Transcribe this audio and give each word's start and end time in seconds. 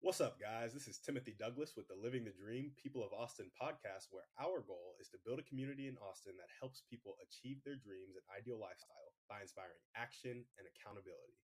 What's 0.00 0.24
up, 0.24 0.40
guys? 0.40 0.72
This 0.72 0.88
is 0.88 0.96
Timothy 0.96 1.36
Douglas 1.36 1.76
with 1.76 1.84
the 1.84 2.00
Living 2.00 2.24
the 2.24 2.32
Dream 2.32 2.72
People 2.80 3.04
of 3.04 3.12
Austin 3.12 3.52
podcast, 3.52 4.08
where 4.08 4.24
our 4.40 4.64
goal 4.64 4.96
is 4.96 5.12
to 5.12 5.20
build 5.28 5.36
a 5.36 5.44
community 5.44 5.92
in 5.92 6.00
Austin 6.00 6.40
that 6.40 6.48
helps 6.56 6.88
people 6.88 7.20
achieve 7.20 7.60
their 7.60 7.76
dreams 7.76 8.16
and 8.16 8.24
ideal 8.32 8.56
lifestyle 8.56 9.12
by 9.28 9.44
inspiring 9.44 9.76
action 9.92 10.40
and 10.56 10.64
accountability. 10.64 11.36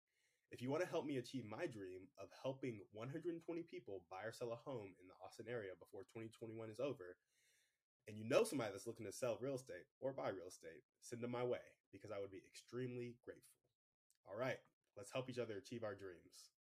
If 0.48 0.64
you 0.64 0.72
want 0.72 0.80
to 0.80 0.88
help 0.88 1.04
me 1.04 1.21
achieve 1.21 1.45
my 1.45 1.69
dream 1.69 2.08
of 2.16 2.32
helping 2.32 2.80
120 2.96 3.45
people 3.69 4.08
buy 4.08 4.24
or 4.24 4.32
sell 4.32 4.56
a 4.56 4.64
home 4.64 4.96
in 4.96 5.04
the 5.04 5.20
Austin 5.20 5.52
area 5.52 5.76
before 5.76 6.08
2021 6.16 6.56
is 6.72 6.80
over, 6.80 7.20
and 8.08 8.16
you 8.16 8.24
know 8.24 8.40
somebody 8.40 8.72
that's 8.72 8.88
looking 8.88 9.04
to 9.04 9.12
sell 9.12 9.36
real 9.36 9.60
estate 9.60 9.84
or 10.00 10.16
buy 10.16 10.32
real 10.32 10.48
estate, 10.48 10.80
send 11.04 11.20
them 11.20 11.36
my 11.36 11.44
way 11.44 11.60
because 11.92 12.08
I 12.08 12.24
would 12.24 12.32
be 12.32 12.40
extremely 12.48 13.20
grateful. 13.20 13.60
All 14.24 14.40
right, 14.40 14.64
let's 14.96 15.12
help 15.12 15.28
each 15.28 15.36
other 15.36 15.60
achieve 15.60 15.84
our 15.84 15.92
dreams. 15.92 16.56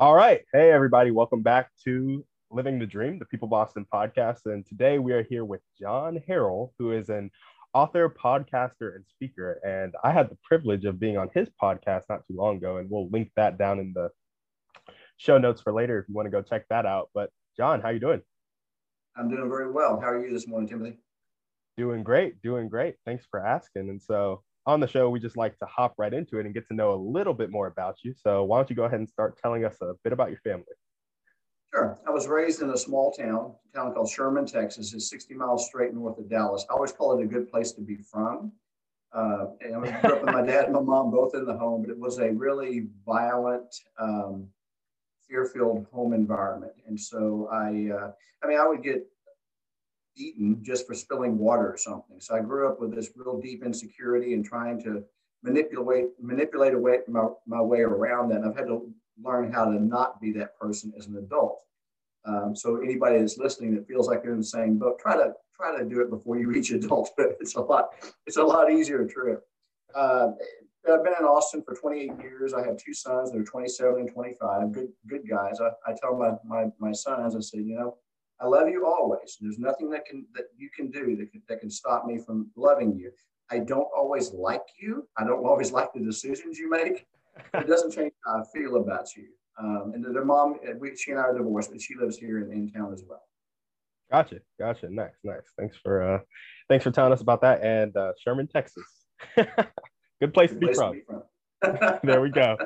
All 0.00 0.14
right. 0.14 0.42
Hey, 0.52 0.70
everybody. 0.70 1.10
Welcome 1.10 1.42
back 1.42 1.70
to 1.82 2.24
Living 2.52 2.78
the 2.78 2.86
Dream, 2.86 3.18
the 3.18 3.24
People 3.24 3.46
of 3.46 3.52
Austin 3.52 3.84
podcast. 3.92 4.42
And 4.44 4.64
today 4.64 5.00
we 5.00 5.10
are 5.10 5.24
here 5.24 5.44
with 5.44 5.60
John 5.76 6.22
Harrell, 6.28 6.70
who 6.78 6.92
is 6.92 7.08
an 7.08 7.32
author, 7.74 8.08
podcaster, 8.08 8.94
and 8.94 9.04
speaker. 9.08 9.58
And 9.66 9.96
I 10.04 10.12
had 10.12 10.30
the 10.30 10.38
privilege 10.44 10.84
of 10.84 11.00
being 11.00 11.18
on 11.18 11.30
his 11.34 11.48
podcast 11.60 12.04
not 12.08 12.24
too 12.28 12.36
long 12.36 12.58
ago. 12.58 12.76
And 12.76 12.88
we'll 12.88 13.08
link 13.08 13.32
that 13.34 13.58
down 13.58 13.80
in 13.80 13.92
the 13.92 14.10
show 15.16 15.36
notes 15.36 15.62
for 15.62 15.72
later 15.72 15.98
if 15.98 16.08
you 16.08 16.14
want 16.14 16.26
to 16.26 16.30
go 16.30 16.42
check 16.42 16.68
that 16.70 16.86
out. 16.86 17.10
But 17.12 17.30
John, 17.56 17.80
how 17.80 17.88
you 17.88 17.98
doing? 17.98 18.22
I'm 19.16 19.28
doing 19.28 19.48
very 19.48 19.72
well. 19.72 19.98
How 20.00 20.10
are 20.10 20.24
you 20.24 20.32
this 20.32 20.46
morning, 20.46 20.68
Timothy? 20.68 21.00
Doing 21.76 22.04
great, 22.04 22.40
doing 22.40 22.68
great. 22.68 22.94
Thanks 23.04 23.26
for 23.28 23.44
asking. 23.44 23.88
And 23.88 24.00
so 24.00 24.44
on 24.68 24.80
the 24.80 24.86
show, 24.86 25.08
we 25.08 25.18
just 25.18 25.36
like 25.36 25.58
to 25.58 25.64
hop 25.64 25.94
right 25.96 26.12
into 26.12 26.38
it 26.38 26.44
and 26.44 26.54
get 26.54 26.68
to 26.68 26.74
know 26.74 26.92
a 26.92 27.00
little 27.00 27.32
bit 27.32 27.50
more 27.50 27.68
about 27.68 27.96
you. 28.04 28.12
So 28.14 28.44
why 28.44 28.58
don't 28.58 28.68
you 28.68 28.76
go 28.76 28.84
ahead 28.84 28.98
and 28.98 29.08
start 29.08 29.38
telling 29.42 29.64
us 29.64 29.76
a 29.80 29.94
bit 30.04 30.12
about 30.12 30.28
your 30.28 30.40
family? 30.40 30.66
Sure. 31.74 31.98
I 32.06 32.10
was 32.10 32.28
raised 32.28 32.60
in 32.60 32.68
a 32.70 32.76
small 32.76 33.10
town, 33.12 33.54
a 33.72 33.78
town 33.78 33.94
called 33.94 34.10
Sherman, 34.10 34.44
Texas. 34.44 34.92
It's 34.92 35.08
60 35.08 35.34
miles 35.34 35.66
straight 35.66 35.94
north 35.94 36.18
of 36.18 36.28
Dallas. 36.28 36.66
I 36.68 36.74
always 36.74 36.92
call 36.92 37.18
it 37.18 37.24
a 37.24 37.26
good 37.26 37.50
place 37.50 37.72
to 37.72 37.80
be 37.80 37.96
from. 37.96 38.52
Uh, 39.10 39.46
and 39.62 39.74
I 39.74 40.00
grew 40.02 40.16
up 40.16 40.24
with 40.24 40.34
my 40.34 40.42
dad 40.42 40.66
and 40.66 40.74
my 40.74 40.80
mom 40.80 41.10
both 41.10 41.34
in 41.34 41.46
the 41.46 41.56
home, 41.56 41.80
but 41.80 41.90
it 41.90 41.98
was 41.98 42.18
a 42.18 42.30
really 42.30 42.88
violent, 43.06 43.74
um, 43.98 44.48
fear-filled 45.26 45.86
home 45.90 46.12
environment. 46.12 46.72
And 46.86 47.00
so 47.00 47.48
I, 47.50 47.90
uh, 47.90 48.10
I 48.44 48.46
mean, 48.46 48.58
I 48.58 48.68
would 48.68 48.82
get 48.82 49.06
eaten 50.18 50.62
just 50.62 50.86
for 50.86 50.94
spilling 50.94 51.38
water 51.38 51.72
or 51.72 51.76
something. 51.76 52.20
So 52.20 52.34
I 52.34 52.40
grew 52.40 52.68
up 52.68 52.80
with 52.80 52.94
this 52.94 53.10
real 53.16 53.40
deep 53.40 53.64
insecurity 53.64 54.34
and 54.34 54.44
trying 54.44 54.82
to 54.82 55.04
manipulate 55.42 56.06
manipulate 56.20 56.74
away 56.74 56.98
my, 57.08 57.26
my 57.46 57.60
way 57.60 57.80
around 57.80 58.30
that. 58.30 58.36
And 58.36 58.46
I've 58.48 58.56
had 58.56 58.66
to 58.66 58.92
learn 59.22 59.52
how 59.52 59.64
to 59.66 59.82
not 59.82 60.20
be 60.20 60.32
that 60.32 60.58
person 60.58 60.92
as 60.98 61.06
an 61.06 61.16
adult. 61.16 61.60
Um, 62.24 62.54
so 62.54 62.76
anybody 62.82 63.18
that's 63.18 63.38
listening 63.38 63.74
that 63.76 63.86
feels 63.86 64.08
like 64.08 64.22
they're 64.22 64.32
in 64.32 64.38
the 64.38 64.44
same 64.44 64.78
boat, 64.78 64.98
try 64.98 65.16
to 65.16 65.32
try 65.56 65.76
to 65.76 65.84
do 65.84 66.00
it 66.00 66.10
before 66.10 66.38
you 66.38 66.48
reach 66.48 66.70
adulthood. 66.72 67.36
It's 67.40 67.54
a 67.54 67.60
lot 67.60 67.90
it's 68.26 68.36
a 68.36 68.42
lot 68.42 68.70
easier 68.70 69.06
trip. 69.06 69.44
Uh, 69.94 70.28
I've 70.90 71.04
been 71.04 71.14
in 71.18 71.26
Austin 71.26 71.62
for 71.62 71.74
28 71.74 72.12
years. 72.22 72.54
I 72.54 72.64
have 72.64 72.78
two 72.78 72.94
sons. 72.94 73.30
They're 73.30 73.44
27 73.44 74.00
and 74.00 74.10
25. 74.10 74.72
Good 74.72 74.88
good 75.06 75.28
guys. 75.28 75.60
I, 75.60 75.68
I 75.90 75.94
tell 76.00 76.16
my, 76.16 76.32
my 76.44 76.70
my 76.78 76.92
sons, 76.92 77.36
I 77.36 77.40
say, 77.40 77.58
you 77.58 77.76
know, 77.76 77.96
I 78.40 78.46
love 78.46 78.68
you 78.68 78.86
always. 78.86 79.36
There's 79.40 79.58
nothing 79.58 79.90
that 79.90 80.06
can 80.06 80.26
that 80.34 80.44
you 80.56 80.70
can 80.74 80.90
do 80.90 81.16
that 81.16 81.32
can, 81.32 81.42
that 81.48 81.60
can 81.60 81.70
stop 81.70 82.06
me 82.06 82.18
from 82.18 82.50
loving 82.56 82.96
you. 82.96 83.10
I 83.50 83.58
don't 83.58 83.88
always 83.96 84.32
like 84.32 84.66
you. 84.80 85.08
I 85.16 85.24
don't 85.24 85.44
always 85.44 85.72
like 85.78 85.92
the 85.92 86.00
decisions 86.00 86.58
you 86.58 86.70
make. 86.70 87.06
It 87.54 87.66
doesn't 87.66 87.92
change 87.92 88.12
how 88.24 88.40
I 88.40 88.42
feel 88.52 88.76
about 88.76 89.16
you. 89.16 89.26
Um, 89.60 89.92
and 89.94 90.04
their 90.14 90.24
mom, 90.24 90.56
uh, 90.68 90.72
we, 90.78 90.96
she 90.96 91.10
and 91.10 91.20
I 91.20 91.24
are 91.24 91.36
divorced, 91.36 91.70
but 91.70 91.80
she 91.80 91.94
lives 91.96 92.16
here 92.16 92.38
in, 92.38 92.52
in 92.52 92.70
town 92.70 92.92
as 92.92 93.02
well. 93.08 93.22
Gotcha, 94.10 94.40
gotcha. 94.58 94.88
Nice, 94.88 95.12
nice. 95.24 95.42
Thanks 95.58 95.76
for 95.82 96.02
uh, 96.02 96.18
thanks 96.68 96.84
for 96.84 96.90
telling 96.90 97.12
us 97.12 97.20
about 97.20 97.40
that. 97.42 97.62
And 97.62 97.96
uh, 97.96 98.12
Sherman, 98.22 98.46
Texas, 98.46 98.84
good 99.36 100.32
place, 100.32 100.50
good 100.52 100.54
to, 100.54 100.54
be 100.54 100.66
place 100.66 100.78
to, 100.78 100.92
be 100.92 101.02
from. 101.06 101.98
there 102.04 102.20
we 102.20 102.30
go. 102.30 102.56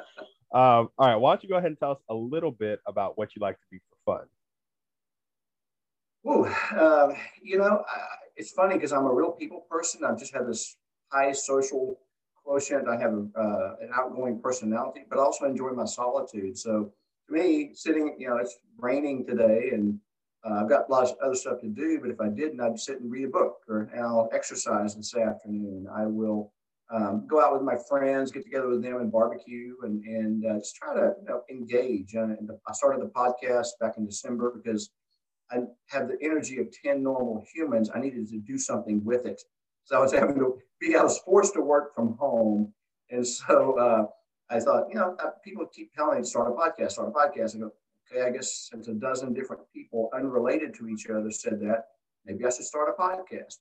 Um, 0.54 0.90
all 0.98 1.08
right, 1.08 1.16
why 1.16 1.32
don't 1.32 1.42
you 1.42 1.48
go 1.48 1.56
ahead 1.56 1.68
and 1.70 1.78
tell 1.78 1.92
us 1.92 2.02
a 2.10 2.14
little 2.14 2.52
bit 2.52 2.80
about 2.86 3.16
what 3.16 3.34
you 3.34 3.40
like 3.40 3.56
to 3.56 3.64
do 3.72 3.78
for 4.04 4.18
fun? 4.18 4.26
Ooh, 6.26 6.44
uh, 6.44 7.12
you 7.42 7.58
know, 7.58 7.84
it's 8.36 8.52
funny 8.52 8.74
because 8.76 8.92
I'm 8.92 9.06
a 9.06 9.12
real 9.12 9.32
people 9.32 9.66
person. 9.68 10.04
I've 10.04 10.18
just 10.18 10.34
have 10.34 10.46
this 10.46 10.76
high 11.10 11.32
social 11.32 11.98
quotient. 12.44 12.88
I 12.88 12.96
have 13.00 13.12
uh, 13.12 13.74
an 13.80 13.90
outgoing 13.94 14.40
personality, 14.40 15.04
but 15.08 15.18
I 15.18 15.22
also 15.22 15.46
enjoy 15.46 15.70
my 15.70 15.84
solitude. 15.84 16.56
So 16.56 16.92
to 17.28 17.34
me, 17.34 17.70
sitting, 17.74 18.16
you 18.18 18.28
know, 18.28 18.36
it's 18.36 18.56
raining 18.78 19.26
today 19.26 19.70
and 19.72 19.98
uh, 20.44 20.62
I've 20.62 20.68
got 20.68 20.90
lots 20.90 21.12
of 21.12 21.18
other 21.24 21.34
stuff 21.34 21.60
to 21.60 21.68
do, 21.68 22.00
but 22.00 22.10
if 22.10 22.20
I 22.20 22.28
didn't, 22.28 22.60
I'd 22.60 22.78
sit 22.78 23.00
and 23.00 23.10
read 23.10 23.24
a 23.26 23.28
book 23.28 23.58
or 23.68 23.88
I'll 23.96 24.28
exercise 24.32 24.94
this 24.96 25.14
afternoon. 25.16 25.86
I 25.92 26.06
will 26.06 26.52
um, 26.92 27.26
go 27.28 27.40
out 27.40 27.52
with 27.52 27.62
my 27.62 27.76
friends, 27.88 28.32
get 28.32 28.44
together 28.44 28.68
with 28.68 28.82
them 28.82 28.96
and 28.96 29.10
barbecue 29.10 29.74
and, 29.82 30.02
and 30.04 30.44
uh, 30.44 30.58
just 30.58 30.76
try 30.76 30.94
to 30.94 31.14
you 31.20 31.28
know, 31.28 31.42
engage. 31.50 32.14
I 32.16 32.72
started 32.72 33.02
the 33.02 33.10
podcast 33.10 33.68
back 33.80 33.94
in 33.98 34.06
December 34.06 34.52
because 34.54 34.90
I 35.52 35.58
have 35.88 36.08
the 36.08 36.16
energy 36.22 36.58
of 36.58 36.68
10 36.82 37.02
normal 37.02 37.44
humans. 37.52 37.90
I 37.94 38.00
needed 38.00 38.28
to 38.30 38.38
do 38.38 38.58
something 38.58 39.04
with 39.04 39.26
it. 39.26 39.40
So 39.84 39.96
I 39.96 40.00
was 40.00 40.12
having 40.12 40.36
to 40.36 40.58
be, 40.80 40.96
I 40.96 41.02
was 41.02 41.18
forced 41.18 41.54
to 41.54 41.60
work 41.60 41.94
from 41.94 42.16
home. 42.16 42.72
And 43.10 43.26
so 43.26 43.78
uh, 43.78 44.06
I 44.54 44.60
thought, 44.60 44.86
you 44.88 44.94
know, 44.94 45.16
uh, 45.22 45.30
people 45.44 45.66
keep 45.66 45.92
telling 45.94 46.18
me 46.18 46.24
start 46.24 46.48
a 46.48 46.54
podcast, 46.54 46.92
start 46.92 47.08
a 47.08 47.12
podcast. 47.12 47.56
I 47.56 47.58
go, 47.60 47.72
okay, 48.10 48.26
I 48.26 48.30
guess 48.30 48.68
since 48.70 48.88
a 48.88 48.94
dozen 48.94 49.34
different 49.34 49.62
people 49.74 50.10
unrelated 50.14 50.74
to 50.74 50.88
each 50.88 51.06
other 51.08 51.30
said 51.30 51.60
that, 51.60 51.86
maybe 52.24 52.44
I 52.46 52.50
should 52.50 52.64
start 52.64 52.88
a 52.88 53.00
podcast. 53.00 53.56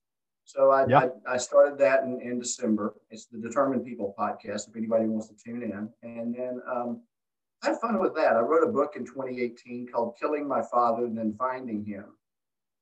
So 0.46 0.72
I, 0.72 0.86
yeah. 0.88 1.08
I, 1.28 1.34
I, 1.34 1.38
started 1.38 1.78
that 1.80 2.04
in, 2.04 2.20
in 2.22 2.40
December. 2.40 2.96
It's 3.10 3.28
the 3.28 3.38
Determined 3.38 3.86
People 3.86 4.16
podcast, 4.18 4.68
if 4.68 4.76
anybody 4.76 5.06
wants 5.06 5.28
to 5.28 5.36
tune 5.36 5.64
in. 5.64 5.90
And 6.04 6.36
then 6.36 6.62
um, 6.70 7.02
had 7.62 7.80
fun 7.80 8.00
with 8.00 8.16
that. 8.16 8.36
I 8.36 8.40
wrote 8.40 8.68
a 8.68 8.72
book 8.72 8.94
in 8.96 9.06
2018 9.06 9.88
called 9.88 10.16
Killing 10.20 10.48
My 10.48 10.62
Father 10.72 11.06
and 11.06 11.18
Then 11.18 11.36
Finding 11.38 11.86
Him. 11.86 12.06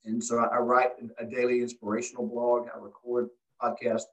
And 0.05 0.23
so 0.23 0.37
I 0.39 0.57
write 0.57 0.91
a 1.17 1.25
daily 1.25 1.61
inspirational 1.61 2.27
blog. 2.27 2.67
I 2.73 2.79
record 2.79 3.29
podcast 3.61 4.03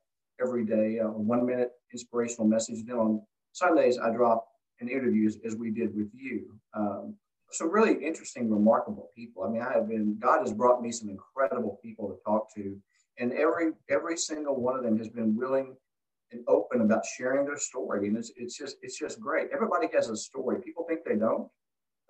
every 0.41 0.65
day, 0.65 0.99
a 0.99 1.07
one 1.07 1.47
minute 1.47 1.71
inspirational 1.93 2.47
message. 2.47 2.85
Then 2.85 2.97
on 2.97 3.23
Sundays, 3.53 3.99
I 3.99 4.11
drop 4.11 4.49
an 4.81 4.89
interview 4.89 5.27
as, 5.27 5.39
as 5.47 5.55
we 5.55 5.71
did 5.71 5.95
with 5.95 6.11
you. 6.13 6.59
Um, 6.75 7.15
so 7.53 7.67
really 7.67 8.05
interesting, 8.05 8.51
remarkable 8.51 9.11
people. 9.15 9.45
I 9.45 9.49
mean, 9.49 9.63
I 9.63 9.73
have 9.73 9.89
been, 9.89 10.19
God 10.19 10.41
has 10.41 10.53
brought 10.53 10.83
me 10.83 10.91
some 10.91 11.09
incredible 11.09 11.79
people 11.83 12.09
to 12.09 12.17
talk 12.25 12.53
to. 12.57 12.77
And 13.19 13.33
every 13.33 13.73
every 13.89 14.19
single 14.19 14.61
one 14.61 14.77
of 14.77 14.83
them 14.83 14.99
has 14.99 15.09
been 15.09 15.35
willing 15.37 15.75
and 16.33 16.43
open 16.49 16.81
about 16.81 17.05
sharing 17.05 17.47
their 17.47 17.59
story. 17.59 18.09
And 18.09 18.17
it's, 18.17 18.33
it's 18.37 18.57
just 18.57 18.77
it's 18.83 18.99
just 18.99 19.21
great. 19.21 19.49
Everybody 19.53 19.89
has 19.95 20.09
a 20.09 20.17
story. 20.17 20.61
People 20.61 20.85
think 20.89 21.01
they 21.05 21.17
don't, 21.17 21.49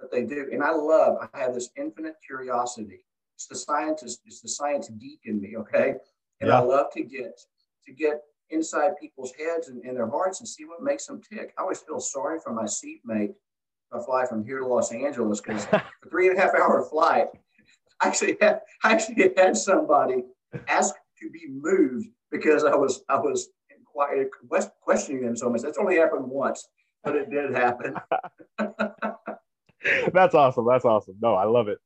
but 0.00 0.10
they 0.10 0.24
do. 0.24 0.48
And 0.52 0.62
I 0.62 0.72
love, 0.72 1.18
I 1.32 1.38
have 1.38 1.54
this 1.54 1.70
infinite 1.76 2.14
curiosity. 2.26 3.04
It's 3.34 3.46
the 3.46 3.56
scientist, 3.56 4.20
it's 4.24 4.40
the 4.40 4.48
science 4.48 4.88
geek 4.98 5.20
in 5.24 5.40
me, 5.40 5.56
okay? 5.58 5.94
And 6.40 6.48
yeah. 6.48 6.58
I 6.58 6.62
love 6.62 6.86
to 6.94 7.02
get 7.02 7.38
to 7.86 7.92
get 7.92 8.22
inside 8.50 8.92
people's 9.00 9.32
heads 9.38 9.68
and, 9.68 9.82
their 9.96 10.08
hearts 10.08 10.40
and 10.40 10.48
see 10.48 10.64
what 10.64 10.82
makes 10.82 11.06
them 11.06 11.20
tick. 11.20 11.52
I 11.58 11.62
always 11.62 11.80
feel 11.80 12.00
sorry 12.00 12.38
for 12.42 12.52
my 12.52 12.66
seatmate 12.66 13.30
if 13.30 14.00
I 14.00 14.04
fly 14.04 14.26
from 14.26 14.44
here 14.44 14.60
to 14.60 14.66
Los 14.66 14.92
Angeles 14.92 15.40
because 15.40 15.64
for 15.66 15.82
three 16.10 16.28
and 16.28 16.38
a 16.38 16.40
half 16.40 16.54
hour 16.54 16.84
flight, 16.88 17.26
I 18.00 18.08
actually 18.08 18.36
had 18.40 18.60
I 18.82 18.92
actually 18.92 19.32
had 19.36 19.56
somebody 19.56 20.24
ask 20.68 20.94
to 21.20 21.30
be 21.30 21.46
moved 21.48 22.08
because 22.30 22.64
I 22.64 22.74
was 22.74 23.02
I 23.08 23.16
was 23.16 23.48
questioning 24.82 25.22
them 25.22 25.36
so 25.36 25.50
much. 25.50 25.62
That's 25.62 25.78
only 25.78 25.96
happened 25.96 26.28
once, 26.28 26.68
but 27.02 27.16
it 27.16 27.30
did 27.30 27.52
happen. 27.54 27.94
That's 30.12 30.34
awesome. 30.34 30.66
That's 30.66 30.84
awesome. 30.84 31.16
No, 31.20 31.34
I 31.34 31.44
love 31.44 31.68
it. 31.68 31.78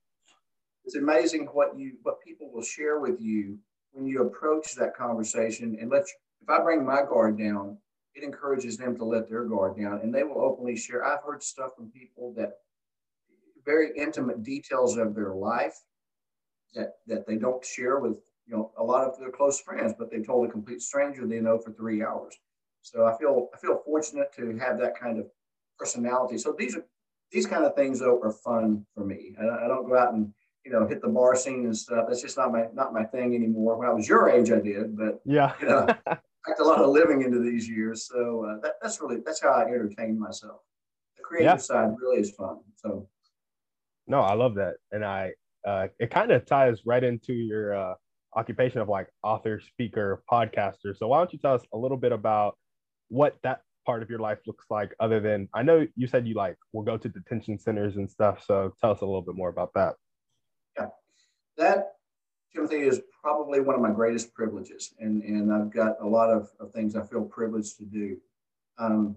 It's 0.84 0.96
amazing 0.96 1.46
what 1.52 1.78
you 1.78 1.92
what 2.02 2.16
people 2.26 2.50
will 2.52 2.62
share 2.62 2.98
with 2.98 3.20
you 3.20 3.58
when 3.92 4.06
you 4.06 4.22
approach 4.22 4.74
that 4.74 4.96
conversation 4.96 5.76
and 5.80 5.90
let 5.90 6.02
you, 6.02 6.14
if 6.42 6.48
I 6.48 6.62
bring 6.62 6.84
my 6.84 7.02
guard 7.02 7.38
down, 7.38 7.76
it 8.14 8.24
encourages 8.24 8.76
them 8.76 8.96
to 8.96 9.04
let 9.04 9.28
their 9.28 9.44
guard 9.44 9.76
down 9.76 10.00
and 10.02 10.14
they 10.14 10.24
will 10.24 10.40
openly 10.40 10.76
share. 10.76 11.04
I've 11.04 11.22
heard 11.22 11.42
stuff 11.42 11.72
from 11.76 11.90
people 11.90 12.32
that 12.36 12.52
very 13.64 13.90
intimate 13.96 14.42
details 14.42 14.96
of 14.96 15.14
their 15.14 15.34
life 15.34 15.78
that 16.74 16.94
that 17.06 17.26
they 17.26 17.36
don't 17.36 17.64
share 17.64 17.98
with 17.98 18.18
you 18.50 18.56
know, 18.56 18.72
a 18.78 18.82
lot 18.82 19.06
of 19.06 19.18
their 19.18 19.30
close 19.30 19.60
friends, 19.60 19.94
but 19.96 20.10
they 20.10 20.20
told 20.20 20.48
a 20.48 20.50
complete 20.50 20.82
stranger 20.82 21.26
they 21.26 21.40
know 21.40 21.58
for 21.58 21.72
three 21.72 22.02
hours. 22.02 22.36
So 22.82 23.06
I 23.06 23.16
feel 23.16 23.48
I 23.54 23.58
feel 23.58 23.80
fortunate 23.84 24.32
to 24.36 24.56
have 24.58 24.78
that 24.78 24.98
kind 24.98 25.18
of 25.18 25.26
personality. 25.78 26.38
So 26.38 26.54
these 26.58 26.76
are 26.76 26.84
these 27.30 27.46
kind 27.46 27.64
of 27.64 27.76
things 27.76 28.00
though 28.00 28.20
are 28.22 28.32
fun 28.32 28.84
for 28.94 29.04
me. 29.04 29.34
I, 29.40 29.64
I 29.64 29.68
don't 29.68 29.86
go 29.86 29.96
out 29.96 30.14
and 30.14 30.32
you 30.64 30.72
know 30.72 30.86
hit 30.86 31.00
the 31.00 31.08
bar 31.08 31.36
scene 31.36 31.64
and 31.64 31.76
stuff. 31.76 32.06
That's 32.08 32.22
just 32.22 32.36
not 32.36 32.52
my 32.52 32.64
not 32.74 32.92
my 32.92 33.04
thing 33.04 33.34
anymore. 33.34 33.76
When 33.76 33.88
I 33.88 33.92
was 33.92 34.08
your 34.08 34.28
age, 34.28 34.50
I 34.50 34.60
did, 34.60 34.96
but 34.96 35.20
yeah, 35.24 35.52
you 35.60 35.68
know, 35.68 35.86
packed 36.06 36.60
a 36.60 36.64
lot 36.64 36.80
of 36.80 36.90
living 36.90 37.22
into 37.22 37.38
these 37.38 37.68
years. 37.68 38.08
So 38.08 38.46
uh, 38.46 38.60
that, 38.62 38.74
that's 38.82 39.00
really 39.00 39.18
that's 39.24 39.42
how 39.42 39.50
I 39.50 39.62
entertain 39.64 40.18
myself. 40.18 40.60
The 41.18 41.22
creative 41.22 41.52
yeah. 41.52 41.56
side 41.58 41.94
really 42.00 42.20
is 42.20 42.32
fun. 42.32 42.58
So 42.76 43.06
no, 44.08 44.20
I 44.20 44.34
love 44.34 44.54
that, 44.56 44.76
and 44.90 45.04
I 45.04 45.34
uh, 45.64 45.88
it 45.98 46.10
kind 46.10 46.32
of 46.32 46.46
ties 46.46 46.80
right 46.86 47.04
into 47.04 47.34
your 47.34 47.74
uh, 47.74 47.94
occupation 48.34 48.80
of 48.80 48.88
like 48.88 49.08
author, 49.22 49.60
speaker, 49.60 50.22
podcaster. 50.30 50.96
So 50.96 51.08
why 51.08 51.18
don't 51.18 51.32
you 51.32 51.38
tell 51.38 51.54
us 51.54 51.62
a 51.72 51.78
little 51.78 51.96
bit 51.96 52.12
about 52.12 52.56
what 53.08 53.36
that 53.42 53.62
part 53.86 54.02
of 54.02 54.10
your 54.10 54.18
life 54.18 54.38
looks 54.46 54.66
like 54.70 54.94
other 55.00 55.20
than 55.20 55.48
I 55.54 55.62
know 55.62 55.86
you 55.96 56.06
said 56.06 56.26
you 56.26 56.34
like 56.34 56.56
will 56.72 56.82
go 56.82 56.96
to 56.96 57.08
detention 57.08 57.58
centers 57.58 57.96
and 57.96 58.08
stuff. 58.08 58.44
So 58.44 58.72
tell 58.80 58.92
us 58.92 59.00
a 59.00 59.06
little 59.06 59.22
bit 59.22 59.34
more 59.34 59.48
about 59.48 59.72
that. 59.74 59.94
Yeah. 60.78 60.86
That 61.56 61.94
Timothy 62.54 62.80
is 62.80 63.00
probably 63.22 63.60
one 63.60 63.74
of 63.74 63.80
my 63.80 63.90
greatest 63.90 64.34
privileges. 64.34 64.94
And, 64.98 65.22
and 65.22 65.52
I've 65.52 65.72
got 65.72 65.96
a 66.00 66.06
lot 66.06 66.30
of, 66.30 66.50
of 66.58 66.72
things 66.72 66.96
I 66.96 67.02
feel 67.02 67.22
privileged 67.22 67.78
to 67.78 67.84
do. 67.84 68.16
Um, 68.78 69.16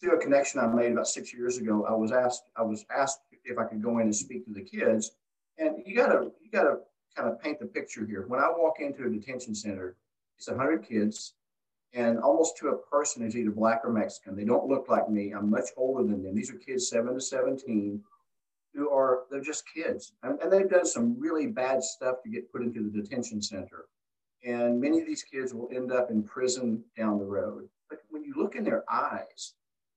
through 0.00 0.16
a 0.16 0.20
connection 0.20 0.60
I 0.60 0.66
made 0.66 0.92
about 0.92 1.08
six 1.08 1.34
years 1.34 1.58
ago, 1.58 1.84
I 1.86 1.92
was 1.92 2.10
asked, 2.10 2.44
I 2.56 2.62
was 2.62 2.86
asked 2.94 3.20
if 3.44 3.58
I 3.58 3.64
could 3.64 3.82
go 3.82 3.98
in 3.98 4.04
and 4.04 4.16
speak 4.16 4.46
to 4.46 4.52
the 4.52 4.62
kids. 4.62 5.10
And 5.58 5.82
you 5.84 5.94
gotta, 5.94 6.30
you 6.40 6.50
gotta 6.50 6.76
kind 7.16 7.28
of 7.28 7.40
paint 7.40 7.58
the 7.58 7.66
picture 7.66 8.06
here. 8.06 8.24
When 8.26 8.40
I 8.40 8.50
walk 8.56 8.80
into 8.80 9.04
a 9.04 9.10
detention 9.10 9.54
center, 9.54 9.96
it's 10.38 10.48
100 10.48 10.86
kids, 10.86 11.34
and 11.92 12.18
almost 12.18 12.56
to 12.58 12.68
a 12.68 12.76
person 12.76 13.26
is 13.26 13.36
either 13.36 13.50
black 13.50 13.82
or 13.84 13.92
Mexican. 13.92 14.36
They 14.36 14.44
don't 14.44 14.68
look 14.68 14.88
like 14.88 15.08
me. 15.10 15.32
I'm 15.32 15.50
much 15.50 15.70
older 15.76 16.04
than 16.04 16.22
them. 16.22 16.34
These 16.34 16.50
are 16.50 16.54
kids 16.54 16.88
seven 16.88 17.14
to 17.14 17.20
17 17.20 18.02
who 18.74 18.90
are, 18.90 19.24
they're 19.30 19.40
just 19.40 19.64
kids. 19.74 20.12
And, 20.22 20.40
and 20.40 20.52
they've 20.52 20.70
done 20.70 20.86
some 20.86 21.18
really 21.18 21.46
bad 21.46 21.82
stuff 21.82 22.22
to 22.22 22.30
get 22.30 22.50
put 22.52 22.62
into 22.62 22.82
the 22.82 23.02
detention 23.02 23.42
center. 23.42 23.86
And 24.44 24.80
many 24.80 25.00
of 25.00 25.06
these 25.06 25.24
kids 25.24 25.52
will 25.52 25.68
end 25.74 25.92
up 25.92 26.10
in 26.10 26.22
prison 26.22 26.82
down 26.96 27.18
the 27.18 27.24
road. 27.24 27.68
But 27.88 27.98
when 28.10 28.22
you 28.22 28.34
look 28.36 28.54
in 28.54 28.64
their 28.64 28.84
eyes, 28.90 29.54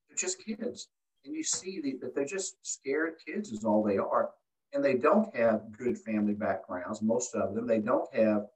they're 0.08 0.16
just 0.16 0.44
kids. 0.44 0.88
And 1.24 1.34
you 1.34 1.44
see 1.44 1.80
that 2.02 2.14
they're 2.14 2.26
just 2.26 2.56
scared 2.62 3.14
kids, 3.24 3.50
is 3.52 3.64
all 3.64 3.82
they 3.82 3.96
are 3.96 4.30
and 4.74 4.84
they 4.84 4.94
don't 4.94 5.34
have 5.34 5.72
good 5.78 5.96
family 5.96 6.34
backgrounds. 6.34 7.00
Most 7.00 7.34
of 7.34 7.54
them, 7.54 7.66
they 7.66 7.78
don't 7.78 8.12
have 8.14 8.46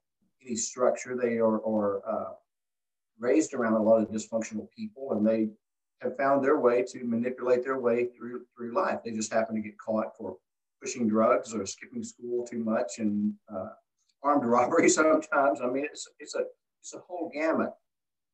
any 0.45 0.55
structure. 0.55 1.15
They 1.15 1.37
are, 1.39 2.01
uh, 2.07 2.33
raised 3.19 3.53
around 3.53 3.73
a 3.73 3.81
lot 3.81 4.01
of 4.01 4.09
dysfunctional 4.09 4.67
people, 4.75 5.13
and 5.13 5.25
they 5.25 5.49
have 6.01 6.15
found 6.17 6.43
their 6.43 6.59
way 6.59 6.83
to 6.83 7.03
manipulate 7.03 7.63
their 7.63 7.79
way 7.79 8.07
through 8.07 8.45
through 8.55 8.73
life. 8.73 8.99
They 9.03 9.11
just 9.11 9.33
happen 9.33 9.55
to 9.55 9.61
get 9.61 9.77
caught 9.77 10.15
for 10.17 10.37
pushing 10.81 11.07
drugs 11.07 11.53
or 11.53 11.65
skipping 11.65 12.03
school 12.03 12.45
too 12.45 12.63
much 12.63 12.99
and 12.99 13.33
uh, 13.53 13.69
armed 14.23 14.45
robbery 14.49 14.89
sometimes. 14.89 15.59
I 15.61 15.67
mean, 15.67 15.85
it's 15.85 16.07
it's 16.19 16.35
a 16.35 16.43
it's 16.81 16.93
a 16.93 16.99
whole 16.99 17.29
gamut. 17.33 17.71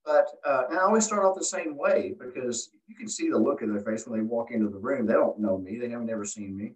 But 0.06 0.28
uh, 0.46 0.64
and 0.70 0.78
I 0.78 0.84
always 0.84 1.06
start 1.06 1.26
off 1.26 1.36
the 1.36 1.44
same 1.44 1.76
way 1.76 2.14
because 2.20 2.70
you 2.88 2.96
can 2.96 3.08
see 3.08 3.30
the 3.30 3.38
look 3.40 3.64
in 3.64 3.74
their 3.74 3.84
face 3.84 4.06
when 4.06 4.20
they 4.20 4.24
walk 4.24 4.52
into 4.52 4.70
the 4.70 4.78
room. 4.78 5.08
They 5.08 5.14
don't 5.14 5.40
know 5.40 5.58
me. 5.58 5.80
They 5.80 5.90
have 5.90 6.04
never 6.04 6.26
seen 6.26 6.56
me. 6.56 6.74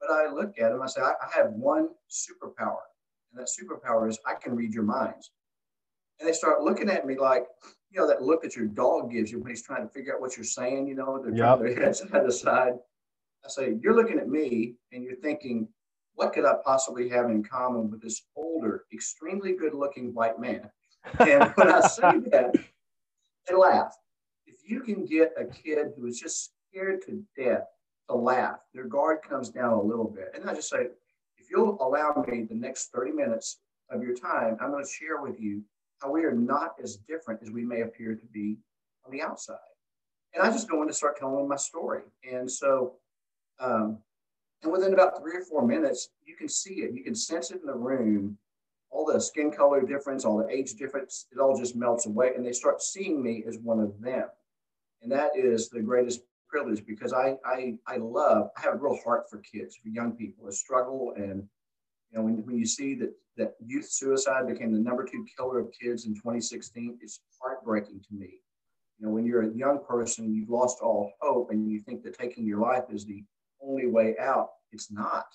But 0.00 0.10
I 0.10 0.30
look 0.30 0.58
at 0.58 0.70
them, 0.70 0.82
I 0.82 0.86
say, 0.86 1.00
I, 1.00 1.12
I 1.12 1.36
have 1.36 1.52
one 1.52 1.88
superpower. 2.10 2.76
And 3.32 3.40
that 3.40 3.48
superpower 3.48 4.08
is 4.08 4.18
I 4.26 4.34
can 4.34 4.54
read 4.54 4.72
your 4.72 4.84
minds. 4.84 5.30
And 6.20 6.28
they 6.28 6.32
start 6.32 6.62
looking 6.62 6.88
at 6.88 7.06
me 7.06 7.16
like, 7.16 7.44
you 7.90 8.00
know, 8.00 8.06
that 8.06 8.22
look 8.22 8.42
that 8.42 8.56
your 8.56 8.66
dog 8.66 9.10
gives 9.10 9.30
you 9.30 9.40
when 9.40 9.50
he's 9.50 9.62
trying 9.62 9.86
to 9.86 9.92
figure 9.92 10.14
out 10.14 10.20
what 10.20 10.36
you're 10.36 10.44
saying, 10.44 10.86
you 10.86 10.94
know, 10.94 11.20
they're 11.22 11.34
yep. 11.34 11.58
their 11.58 11.74
heads 11.84 12.00
side 12.00 12.24
to 12.24 12.32
side. 12.32 12.74
I 13.44 13.48
say, 13.48 13.76
you're 13.80 13.94
looking 13.94 14.18
at 14.18 14.28
me 14.28 14.74
and 14.92 15.02
you're 15.02 15.16
thinking, 15.16 15.68
what 16.14 16.32
could 16.32 16.44
I 16.44 16.54
possibly 16.64 17.08
have 17.10 17.26
in 17.26 17.44
common 17.44 17.90
with 17.90 18.02
this 18.02 18.22
older, 18.34 18.84
extremely 18.92 19.54
good 19.54 19.74
looking 19.74 20.12
white 20.12 20.40
man? 20.40 20.68
And 21.20 21.44
when 21.54 21.70
I 21.70 21.80
say 21.80 22.18
that, 22.30 22.54
they 23.48 23.54
laugh. 23.54 23.94
If 24.46 24.56
you 24.68 24.80
can 24.80 25.04
get 25.04 25.32
a 25.38 25.44
kid 25.44 25.92
who 25.96 26.06
is 26.06 26.18
just 26.18 26.50
scared 26.70 27.02
to 27.06 27.22
death 27.40 27.64
to 28.08 28.16
laugh. 28.16 28.60
Their 28.74 28.84
guard 28.84 29.18
comes 29.28 29.50
down 29.50 29.72
a 29.74 29.82
little 29.82 30.08
bit. 30.08 30.32
And 30.34 30.48
I 30.48 30.54
just 30.54 30.70
say, 30.70 30.88
if 31.36 31.50
you'll 31.50 31.78
allow 31.80 32.24
me 32.26 32.44
the 32.44 32.54
next 32.54 32.90
30 32.92 33.12
minutes 33.12 33.60
of 33.90 34.02
your 34.02 34.14
time, 34.14 34.56
I'm 34.60 34.70
going 34.70 34.84
to 34.84 34.90
share 34.90 35.20
with 35.22 35.40
you 35.40 35.62
how 36.00 36.10
we 36.10 36.24
are 36.24 36.32
not 36.32 36.74
as 36.82 36.96
different 36.96 37.40
as 37.42 37.50
we 37.50 37.64
may 37.64 37.82
appear 37.82 38.14
to 38.14 38.26
be 38.26 38.58
on 39.04 39.12
the 39.12 39.22
outside. 39.22 39.56
And 40.34 40.42
I 40.42 40.50
just 40.50 40.68
go 40.68 40.82
in 40.82 40.88
to 40.88 40.94
start 40.94 41.18
telling 41.18 41.48
my 41.48 41.56
story. 41.56 42.02
And 42.30 42.50
so, 42.50 42.94
um, 43.60 43.98
and 44.62 44.72
within 44.72 44.92
about 44.92 45.20
three 45.20 45.36
or 45.36 45.42
four 45.42 45.66
minutes, 45.66 46.10
you 46.24 46.36
can 46.36 46.48
see 46.48 46.80
it. 46.80 46.92
You 46.92 47.02
can 47.02 47.14
sense 47.14 47.50
it 47.50 47.60
in 47.60 47.66
the 47.66 47.74
room. 47.74 48.38
All 48.90 49.04
the 49.04 49.20
skin 49.20 49.50
color 49.50 49.82
difference, 49.82 50.24
all 50.24 50.38
the 50.38 50.48
age 50.48 50.74
difference, 50.74 51.26
it 51.32 51.38
all 51.38 51.58
just 51.58 51.76
melts 51.76 52.06
away. 52.06 52.32
And 52.34 52.44
they 52.44 52.52
start 52.52 52.82
seeing 52.82 53.22
me 53.22 53.44
as 53.46 53.58
one 53.58 53.80
of 53.80 54.00
them. 54.00 54.28
And 55.02 55.12
that 55.12 55.30
is 55.36 55.68
the 55.68 55.80
greatest 55.80 56.20
privilege 56.48 56.84
because 56.86 57.12
I, 57.12 57.36
I, 57.44 57.74
I 57.86 57.96
love, 57.98 58.48
I 58.56 58.62
have 58.62 58.74
a 58.74 58.76
real 58.76 58.98
heart 59.04 59.28
for 59.30 59.38
kids, 59.38 59.76
for 59.76 59.88
young 59.88 60.12
people, 60.12 60.48
a 60.48 60.52
struggle. 60.52 61.12
And, 61.16 61.44
you 62.10 62.18
know, 62.18 62.22
when, 62.22 62.44
when 62.46 62.56
you 62.56 62.66
see 62.66 62.94
that, 62.96 63.12
that 63.36 63.54
youth 63.64 63.88
suicide 63.88 64.48
became 64.48 64.72
the 64.72 64.78
number 64.78 65.04
two 65.04 65.24
killer 65.36 65.60
of 65.60 65.72
kids 65.80 66.06
in 66.06 66.14
2016, 66.14 66.98
it's 67.00 67.20
heartbreaking 67.40 68.00
to 68.08 68.14
me. 68.14 68.40
You 68.98 69.06
know, 69.06 69.12
when 69.12 69.24
you're 69.24 69.42
a 69.42 69.54
young 69.54 69.80
person, 69.86 70.34
you've 70.34 70.50
lost 70.50 70.78
all 70.82 71.12
hope 71.20 71.50
and 71.50 71.70
you 71.70 71.80
think 71.80 72.02
that 72.02 72.18
taking 72.18 72.44
your 72.44 72.60
life 72.60 72.84
is 72.90 73.04
the 73.04 73.22
only 73.62 73.86
way 73.86 74.16
out. 74.20 74.48
It's 74.72 74.90
not. 74.90 75.26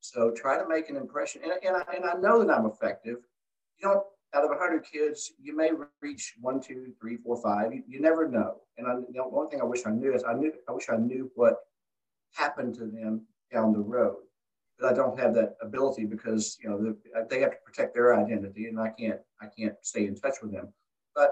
So 0.00 0.32
try 0.32 0.58
to 0.58 0.68
make 0.68 0.90
an 0.90 0.96
impression. 0.96 1.42
And, 1.44 1.52
and, 1.64 1.76
I, 1.76 1.94
and 1.94 2.04
I 2.04 2.14
know 2.14 2.44
that 2.44 2.52
I'm 2.52 2.66
effective. 2.66 3.18
You 3.78 3.88
know, 3.88 4.04
out 4.34 4.44
of 4.44 4.50
100 4.50 4.84
kids, 4.84 5.32
you 5.40 5.56
may 5.56 5.70
reach 6.00 6.34
one, 6.40 6.60
two, 6.60 6.92
three, 7.00 7.16
four, 7.16 7.40
five. 7.40 7.72
You, 7.72 7.82
you 7.86 8.00
never 8.00 8.28
know. 8.28 8.56
And 8.76 8.86
I, 8.86 8.94
the 9.12 9.22
one 9.22 9.48
thing 9.48 9.60
I 9.60 9.64
wish 9.64 9.86
I 9.86 9.90
knew 9.90 10.14
is 10.14 10.24
I 10.24 10.34
knew 10.34 10.52
I 10.68 10.72
wish 10.72 10.86
I 10.90 10.96
knew 10.96 11.30
what 11.34 11.56
happened 12.32 12.74
to 12.74 12.86
them 12.86 13.22
down 13.52 13.72
the 13.72 13.78
road. 13.78 14.16
But 14.78 14.92
I 14.92 14.94
don't 14.94 15.18
have 15.18 15.34
that 15.34 15.54
ability 15.62 16.04
because 16.04 16.58
you 16.60 16.68
know 16.68 16.78
the, 16.82 16.96
they 17.30 17.40
have 17.40 17.52
to 17.52 17.56
protect 17.64 17.94
their 17.94 18.16
identity, 18.16 18.66
and 18.66 18.80
I 18.80 18.88
can't 18.98 19.20
I 19.40 19.46
can't 19.56 19.74
stay 19.82 20.06
in 20.06 20.16
touch 20.16 20.36
with 20.42 20.52
them. 20.52 20.72
But 21.14 21.30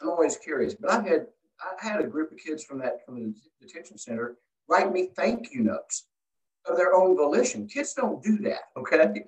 I'm 0.00 0.08
always 0.08 0.36
curious. 0.36 0.74
But 0.74 0.90
I 0.90 1.02
had 1.02 1.26
I 1.60 1.88
had 1.88 2.00
a 2.00 2.06
group 2.06 2.30
of 2.30 2.38
kids 2.38 2.62
from 2.62 2.78
that 2.78 3.04
from 3.04 3.16
the 3.16 3.34
detention 3.60 3.98
center 3.98 4.36
write 4.68 4.92
me 4.92 5.10
thank 5.16 5.52
you 5.52 5.62
notes 5.62 6.06
of 6.66 6.76
their 6.76 6.94
own 6.94 7.16
volition. 7.16 7.66
Kids 7.66 7.92
don't 7.94 8.22
do 8.22 8.38
that. 8.38 8.60
Okay, 8.76 9.24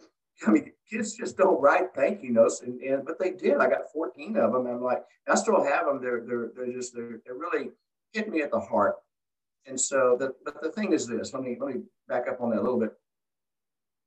I 0.47 0.51
mean, 0.51 0.73
kids 0.91 1.15
just 1.15 1.37
don't 1.37 1.61
write 1.61 1.95
thank 1.95 2.23
you 2.23 2.33
notes, 2.33 2.63
and, 2.63 2.81
and 2.81 3.05
but 3.05 3.19
they 3.19 3.33
did. 3.33 3.59
I 3.59 3.69
got 3.69 3.93
14 3.93 4.37
of 4.37 4.53
them. 4.53 4.67
I'm 4.67 4.83
like, 4.83 5.03
I 5.29 5.35
still 5.35 5.63
have 5.63 5.87
them. 5.87 6.01
They're 6.03 6.23
they're 6.27 6.51
they're 6.55 6.73
just 6.73 6.95
they're, 6.95 7.21
they're 7.25 7.35
really 7.35 7.71
hit 8.13 8.29
me 8.31 8.43
at 8.43 8.51
the 8.51 8.61
heart. 8.61 8.97
And 9.67 9.81
so, 9.81 10.17
the, 10.19 10.35
but 10.45 10.61
the 10.61 10.73
thing 10.73 10.93
is 10.93 11.07
this. 11.07 11.33
Let 11.33 11.43
me 11.43 11.57
let 11.61 11.75
me 11.75 11.83
back 12.09 12.29
up 12.29 12.41
on 12.41 12.51
that 12.51 12.61
a 12.61 12.63
little 12.63 12.81
bit. 12.81 12.93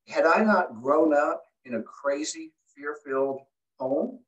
Had 0.07 0.25
I 0.25 0.43
not 0.43 0.81
grown 0.81 1.13
up 1.13 1.43
in 1.63 1.75
a 1.75 1.81
crazy, 1.81 2.51
fear-filled 2.75 3.39
home, 3.79 4.19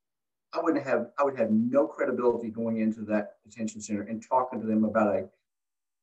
I 0.53 0.61
wouldn't 0.61 0.85
have. 0.85 1.07
I 1.19 1.23
would 1.23 1.37
have 1.37 1.51
no 1.51 1.87
credibility 1.87 2.49
going 2.49 2.77
into 2.77 3.01
that 3.01 3.33
detention 3.43 3.81
center 3.81 4.03
and 4.03 4.23
talking 4.27 4.61
to 4.61 4.67
them 4.67 4.85
about 4.85 5.15
a 5.15 5.27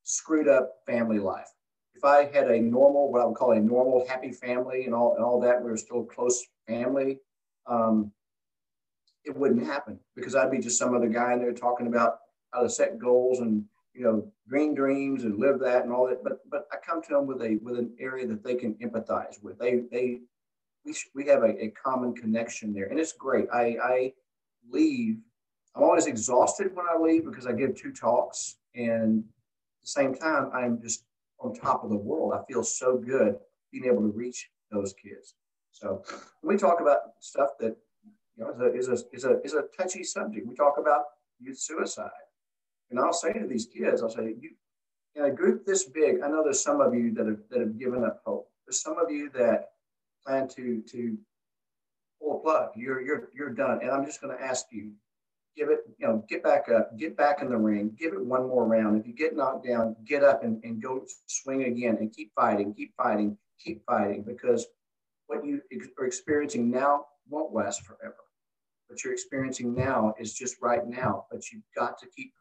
screwed 0.02 0.48
up 0.48 0.74
family 0.86 1.18
life 1.18 1.48
if 1.94 2.04
I 2.04 2.24
had 2.24 2.50
a 2.50 2.60
normal, 2.60 3.10
what 3.10 3.22
I 3.22 3.24
would 3.24 3.36
call 3.36 3.52
a 3.52 3.60
normal, 3.60 4.06
happy 4.08 4.32
family 4.32 4.84
and 4.84 4.94
all, 4.94 5.14
and 5.14 5.24
all 5.24 5.40
that, 5.40 5.62
we 5.62 5.70
were 5.70 5.76
still 5.76 6.04
close 6.04 6.44
family, 6.66 7.20
um, 7.66 8.10
it 9.24 9.36
wouldn't 9.36 9.64
happen 9.64 9.98
because 10.14 10.34
I'd 10.34 10.50
be 10.50 10.58
just 10.58 10.78
some 10.78 10.94
other 10.94 11.08
guy 11.08 11.32
in 11.32 11.38
there 11.38 11.52
talking 11.52 11.86
about 11.86 12.18
how 12.52 12.62
to 12.62 12.68
set 12.68 12.98
goals 12.98 13.40
and 13.40 13.64
you 13.94 14.04
know 14.04 14.30
dream 14.48 14.74
dreams 14.74 15.24
and 15.24 15.38
live 15.38 15.58
that 15.60 15.84
and 15.84 15.92
all 15.92 16.06
that. 16.08 16.22
But 16.22 16.38
but 16.50 16.66
I 16.72 16.76
come 16.84 17.02
to 17.02 17.08
them 17.08 17.26
with 17.26 17.42
a 17.42 17.58
with 17.62 17.78
an 17.78 17.92
area 17.98 18.26
that 18.26 18.44
they 18.44 18.54
can 18.54 18.74
empathize 18.74 19.42
with. 19.42 19.58
They 19.58 19.82
they 19.90 20.20
we 20.84 20.94
we 21.14 21.26
have 21.26 21.42
a, 21.42 21.64
a 21.64 21.68
common 21.70 22.14
connection 22.14 22.72
there, 22.74 22.86
and 22.86 23.00
it's 23.00 23.12
great. 23.12 23.46
I 23.52 23.76
I 23.82 24.12
leave. 24.68 25.18
I'm 25.74 25.82
always 25.82 26.06
exhausted 26.06 26.74
when 26.74 26.86
I 26.86 26.98
leave 26.98 27.24
because 27.24 27.46
I 27.46 27.52
give 27.52 27.74
two 27.74 27.92
talks, 27.92 28.56
and 28.74 29.20
at 29.20 29.82
the 29.82 29.88
same 29.88 30.14
time 30.14 30.50
I'm 30.52 30.80
just 30.82 31.04
on 31.44 31.54
top 31.54 31.84
of 31.84 31.90
the 31.90 31.96
world. 31.96 32.32
I 32.34 32.42
feel 32.50 32.62
so 32.62 32.96
good 32.96 33.36
being 33.70 33.84
able 33.84 34.00
to 34.00 34.12
reach 34.16 34.48
those 34.70 34.94
kids. 34.94 35.34
So 35.70 36.02
when 36.40 36.54
we 36.54 36.58
talk 36.58 36.80
about 36.80 37.00
stuff 37.20 37.50
that 37.60 37.76
you 38.36 38.44
know 38.44 38.72
is 38.74 38.88
a 38.88 38.94
is 38.94 39.02
a 39.02 39.04
is 39.12 39.24
a, 39.24 39.40
is 39.44 39.54
a 39.54 39.64
touchy 39.76 40.02
subject, 40.02 40.46
we 40.46 40.54
talk 40.54 40.78
about 40.78 41.02
youth 41.38 41.58
suicide, 41.58 42.10
and 42.90 42.98
I'll 42.98 43.12
say 43.12 43.32
to 43.32 43.46
these 43.46 43.66
kids, 43.66 44.02
I'll 44.02 44.08
say, 44.08 44.34
you 44.40 44.50
in 45.16 45.24
a 45.24 45.30
group 45.30 45.64
this 45.64 45.84
big, 45.84 46.20
I 46.22 46.28
know 46.28 46.42
there's 46.42 46.62
some 46.62 46.80
of 46.80 46.94
you 46.94 47.12
that 47.14 47.26
have 47.26 47.40
that 47.50 47.60
have 47.60 47.78
given 47.78 48.04
up 48.04 48.22
hope. 48.24 48.48
There's 48.66 48.80
some 48.80 48.98
of 48.98 49.10
you 49.10 49.30
that 49.34 49.70
plan 50.26 50.48
to 50.56 50.82
to 50.90 51.18
pull 52.20 52.38
a 52.38 52.40
plug. 52.40 52.70
You're 52.76 53.00
you're 53.02 53.28
you're 53.34 53.50
done, 53.50 53.80
and 53.82 53.90
I'm 53.90 54.06
just 54.06 54.20
going 54.20 54.36
to 54.36 54.42
ask 54.42 54.66
you 54.70 54.92
give 55.56 55.68
it, 55.70 55.80
you 55.98 56.06
know, 56.06 56.24
get 56.28 56.42
back 56.42 56.68
up, 56.68 56.96
get 56.98 57.16
back 57.16 57.42
in 57.42 57.48
the 57.48 57.56
ring, 57.56 57.96
give 57.98 58.12
it 58.12 58.24
one 58.24 58.48
more 58.48 58.66
round. 58.66 59.00
If 59.00 59.06
you 59.06 59.12
get 59.12 59.36
knocked 59.36 59.66
down, 59.66 59.96
get 60.04 60.24
up 60.24 60.42
and, 60.42 60.62
and 60.64 60.82
go 60.82 61.04
swing 61.26 61.64
again 61.64 61.96
and 62.00 62.12
keep 62.12 62.32
fighting, 62.34 62.74
keep 62.74 62.94
fighting, 62.96 63.36
keep 63.62 63.84
fighting 63.86 64.22
because 64.22 64.66
what 65.26 65.44
you 65.44 65.60
are 65.98 66.06
experiencing 66.06 66.70
now 66.70 67.06
won't 67.28 67.54
last 67.54 67.82
forever. 67.82 68.16
what 68.88 69.02
you're 69.02 69.12
experiencing 69.12 69.74
now 69.74 70.14
is 70.18 70.34
just 70.34 70.56
right 70.60 70.86
now, 70.86 71.26
but 71.30 71.50
you've 71.50 71.62
got 71.76 71.98
to 71.98 72.06
keep 72.06 72.32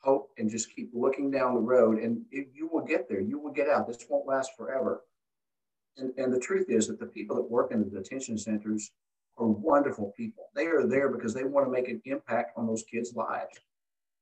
hope 0.00 0.30
and 0.38 0.48
just 0.48 0.74
keep 0.74 0.90
looking 0.94 1.30
down 1.30 1.54
the 1.54 1.60
road 1.60 1.98
and 1.98 2.22
it, 2.30 2.48
you 2.54 2.68
will 2.72 2.84
get 2.84 3.08
there. 3.08 3.20
You 3.20 3.38
will 3.38 3.52
get 3.52 3.68
out. 3.68 3.88
This 3.88 4.06
won't 4.08 4.26
last 4.26 4.52
forever. 4.56 5.02
And, 5.96 6.12
and 6.16 6.32
the 6.32 6.38
truth 6.38 6.66
is 6.68 6.86
that 6.86 7.00
the 7.00 7.06
people 7.06 7.34
that 7.36 7.50
work 7.50 7.72
in 7.72 7.80
the 7.80 7.90
detention 7.90 8.38
centers 8.38 8.92
are 9.38 9.46
wonderful 9.46 10.12
people. 10.16 10.48
They 10.54 10.66
are 10.66 10.86
there 10.86 11.08
because 11.08 11.34
they 11.34 11.44
want 11.44 11.66
to 11.66 11.70
make 11.70 11.88
an 11.88 12.00
impact 12.04 12.52
on 12.56 12.66
those 12.66 12.84
kids' 12.90 13.14
lives. 13.14 13.58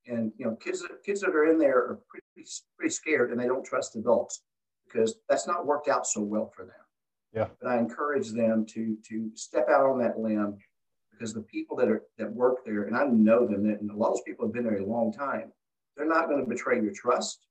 And 0.05 0.31
you 0.37 0.45
know, 0.45 0.55
kids 0.55 0.85
kids 1.05 1.21
that 1.21 1.31
are 1.31 1.51
in 1.51 1.57
there 1.57 1.77
are 1.77 1.99
pretty 2.09 2.49
pretty 2.77 2.93
scared 2.93 3.31
and 3.31 3.39
they 3.39 3.47
don't 3.47 3.65
trust 3.65 3.95
adults 3.95 4.41
because 4.85 5.15
that's 5.27 5.47
not 5.47 5.65
worked 5.65 5.89
out 5.89 6.07
so 6.07 6.21
well 6.21 6.51
for 6.55 6.63
them. 6.63 6.75
Yeah. 7.33 7.47
But 7.61 7.69
I 7.69 7.77
encourage 7.77 8.31
them 8.31 8.65
to 8.67 8.97
to 9.09 9.31
step 9.35 9.67
out 9.69 9.89
on 9.89 9.99
that 9.99 10.19
limb 10.19 10.57
because 11.11 11.33
the 11.33 11.41
people 11.41 11.75
that 11.77 11.89
are 11.89 12.03
that 12.17 12.31
work 12.31 12.63
there, 12.65 12.83
and 12.83 12.95
I 12.95 13.05
know 13.05 13.45
them, 13.45 13.65
and 13.65 13.91
a 13.91 13.95
lot 13.95 14.09
of 14.09 14.13
those 14.15 14.23
people 14.25 14.45
have 14.45 14.53
been 14.53 14.63
there 14.63 14.77
a 14.77 14.85
long 14.85 15.11
time. 15.11 15.51
They're 15.95 16.07
not 16.07 16.27
going 16.27 16.39
to 16.39 16.49
betray 16.49 16.81
your 16.81 16.93
trust. 16.93 17.45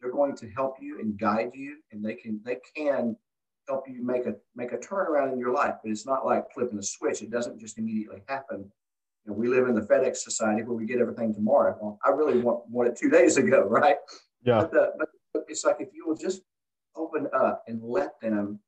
They're 0.00 0.12
going 0.12 0.36
to 0.36 0.50
help 0.50 0.76
you 0.80 1.00
and 1.00 1.18
guide 1.18 1.52
you, 1.54 1.78
and 1.90 2.04
they 2.04 2.14
can 2.14 2.40
they 2.44 2.58
can 2.76 3.16
help 3.68 3.88
you 3.88 4.04
make 4.04 4.26
a 4.26 4.34
make 4.54 4.72
a 4.72 4.78
turnaround 4.78 5.32
in 5.32 5.38
your 5.38 5.52
life. 5.52 5.74
But 5.82 5.90
it's 5.90 6.06
not 6.06 6.24
like 6.24 6.44
flipping 6.52 6.78
a 6.78 6.82
switch. 6.82 7.22
It 7.22 7.30
doesn't 7.30 7.58
just 7.58 7.78
immediately 7.78 8.22
happen. 8.28 8.70
You 9.24 9.32
know, 9.32 9.38
we 9.38 9.48
live 9.48 9.68
in 9.68 9.74
the 9.74 9.80
FedEx 9.80 10.18
society 10.18 10.62
where 10.62 10.76
we 10.76 10.86
get 10.86 11.00
everything 11.00 11.34
tomorrow. 11.34 11.76
Well, 11.80 11.98
I 12.04 12.10
really 12.10 12.38
want, 12.38 12.68
want 12.68 12.88
it 12.88 12.96
two 12.96 13.10
days 13.10 13.36
ago, 13.36 13.62
right? 13.68 13.96
Yeah. 14.44 14.60
But, 14.60 14.70
the, 14.70 14.92
but 14.98 15.08
it's 15.48 15.64
like 15.64 15.76
if 15.80 15.88
you 15.92 16.06
will 16.06 16.16
just 16.16 16.42
open 16.94 17.28
up 17.34 17.64
and 17.66 17.82
let 17.82 18.20
them, 18.20 18.60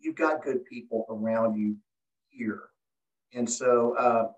you've 0.00 0.16
got 0.16 0.42
good 0.42 0.64
people 0.64 1.06
around 1.08 1.56
you 1.56 1.76
here. 2.28 2.64
And 3.32 3.48
so, 3.48 3.94
uh, 3.96 4.28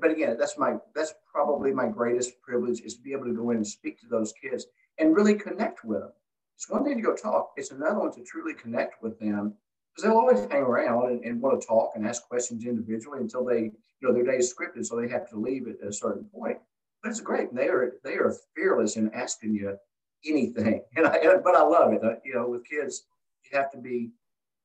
but 0.00 0.10
again, 0.10 0.36
that's 0.38 0.58
my 0.58 0.74
that's 0.94 1.14
probably 1.30 1.72
my 1.72 1.88
greatest 1.88 2.40
privilege 2.42 2.80
is 2.82 2.96
to 2.96 3.02
be 3.02 3.12
able 3.12 3.24
to 3.24 3.34
go 3.34 3.50
in 3.50 3.56
and 3.56 3.66
speak 3.66 3.98
to 4.00 4.06
those 4.06 4.32
kids 4.32 4.66
and 4.98 5.16
really 5.16 5.34
connect 5.34 5.84
with 5.84 6.00
them. 6.00 6.12
It's 6.56 6.68
one 6.68 6.84
thing 6.84 6.96
to 6.96 7.02
go 7.02 7.14
talk; 7.14 7.52
it's 7.56 7.70
another 7.70 7.98
one 7.98 8.12
to 8.12 8.22
truly 8.22 8.54
connect 8.54 9.02
with 9.02 9.18
them 9.18 9.54
because 9.94 10.08
they'll 10.08 10.18
always 10.18 10.40
hang 10.50 10.62
around 10.62 11.10
and, 11.10 11.24
and, 11.24 11.40
want 11.40 11.60
to 11.60 11.66
talk 11.66 11.92
and 11.94 12.06
ask 12.06 12.26
questions 12.28 12.64
individually 12.64 13.20
until 13.20 13.44
they, 13.44 13.60
you 13.60 13.72
know, 14.00 14.12
their 14.12 14.24
day 14.24 14.38
is 14.38 14.54
scripted, 14.54 14.86
so 14.86 14.96
they 14.96 15.08
have 15.08 15.28
to 15.30 15.36
leave 15.36 15.66
at 15.68 15.86
a 15.86 15.92
certain 15.92 16.24
point. 16.34 16.58
But 17.02 17.10
it's 17.10 17.20
great; 17.20 17.54
they 17.54 17.68
are 17.68 17.94
they 18.04 18.14
are 18.14 18.34
fearless 18.54 18.96
in 18.96 19.12
asking 19.12 19.54
you 19.54 19.76
anything, 20.24 20.82
and 20.96 21.06
I, 21.06 21.18
but 21.42 21.54
I 21.54 21.62
love 21.62 21.92
it. 21.92 22.02
You 22.24 22.34
know, 22.34 22.48
with 22.48 22.64
kids, 22.68 23.04
you 23.44 23.58
have 23.58 23.70
to 23.72 23.78
be 23.78 24.10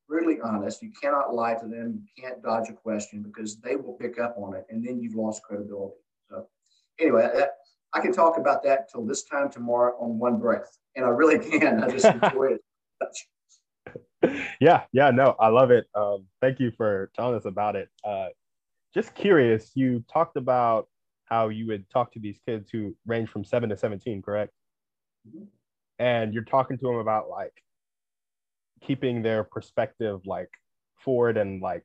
really 0.07 0.39
honest. 0.41 0.81
You 0.81 0.91
cannot 1.01 1.33
lie 1.33 1.55
to 1.55 1.67
them. 1.67 2.07
You 2.15 2.23
can't 2.23 2.41
dodge 2.43 2.69
a 2.69 2.73
question 2.73 3.21
because 3.21 3.57
they 3.57 3.75
will 3.75 3.93
pick 3.93 4.19
up 4.19 4.35
on 4.37 4.55
it, 4.55 4.65
and 4.69 4.85
then 4.85 5.01
you've 5.01 5.15
lost 5.15 5.43
credibility. 5.43 5.95
So, 6.29 6.47
anyway, 6.99 7.29
that, 7.33 7.51
I 7.97 7.99
can 7.99 8.13
talk 8.13 8.37
about 8.37 8.63
that 8.63 8.91
till 8.91 9.03
this 9.05 9.23
time 9.23 9.49
tomorrow 9.49 9.97
on 9.99 10.19
one 10.19 10.37
breath, 10.37 10.77
and 10.95 11.03
I 11.03 11.09
really 11.09 11.39
can. 11.39 11.83
I 11.83 11.89
just 11.89 12.05
enjoy 12.05 12.57
it. 14.21 14.41
yeah, 14.61 14.83
yeah, 14.93 15.09
no, 15.09 15.35
I 15.39 15.47
love 15.47 15.71
it. 15.71 15.87
Um, 15.95 16.25
thank 16.39 16.59
you 16.59 16.71
for 16.77 17.09
telling 17.15 17.35
us 17.35 17.45
about 17.45 17.75
it. 17.75 17.89
Uh, 18.03 18.27
just 18.93 19.15
curious, 19.15 19.71
you 19.73 20.03
talked 20.13 20.37
about 20.37 20.87
how 21.25 21.49
you 21.49 21.65
would 21.67 21.89
talk 21.89 22.11
to 22.11 22.19
these 22.19 22.39
kids 22.45 22.69
who 22.71 22.95
range 23.07 23.29
from 23.29 23.43
seven 23.43 23.67
to 23.69 23.75
17, 23.75 24.21
correct? 24.21 24.53
Mm-hmm. 25.27 25.45
And 25.97 26.35
you're 26.35 26.43
talking 26.43 26.77
to 26.77 26.85
them 26.85 26.97
about 26.97 27.29
like 27.29 27.63
keeping 28.85 29.23
their 29.23 29.43
perspective 29.43 30.21
like 30.27 30.49
forward 31.03 31.35
and 31.35 31.63
like 31.63 31.83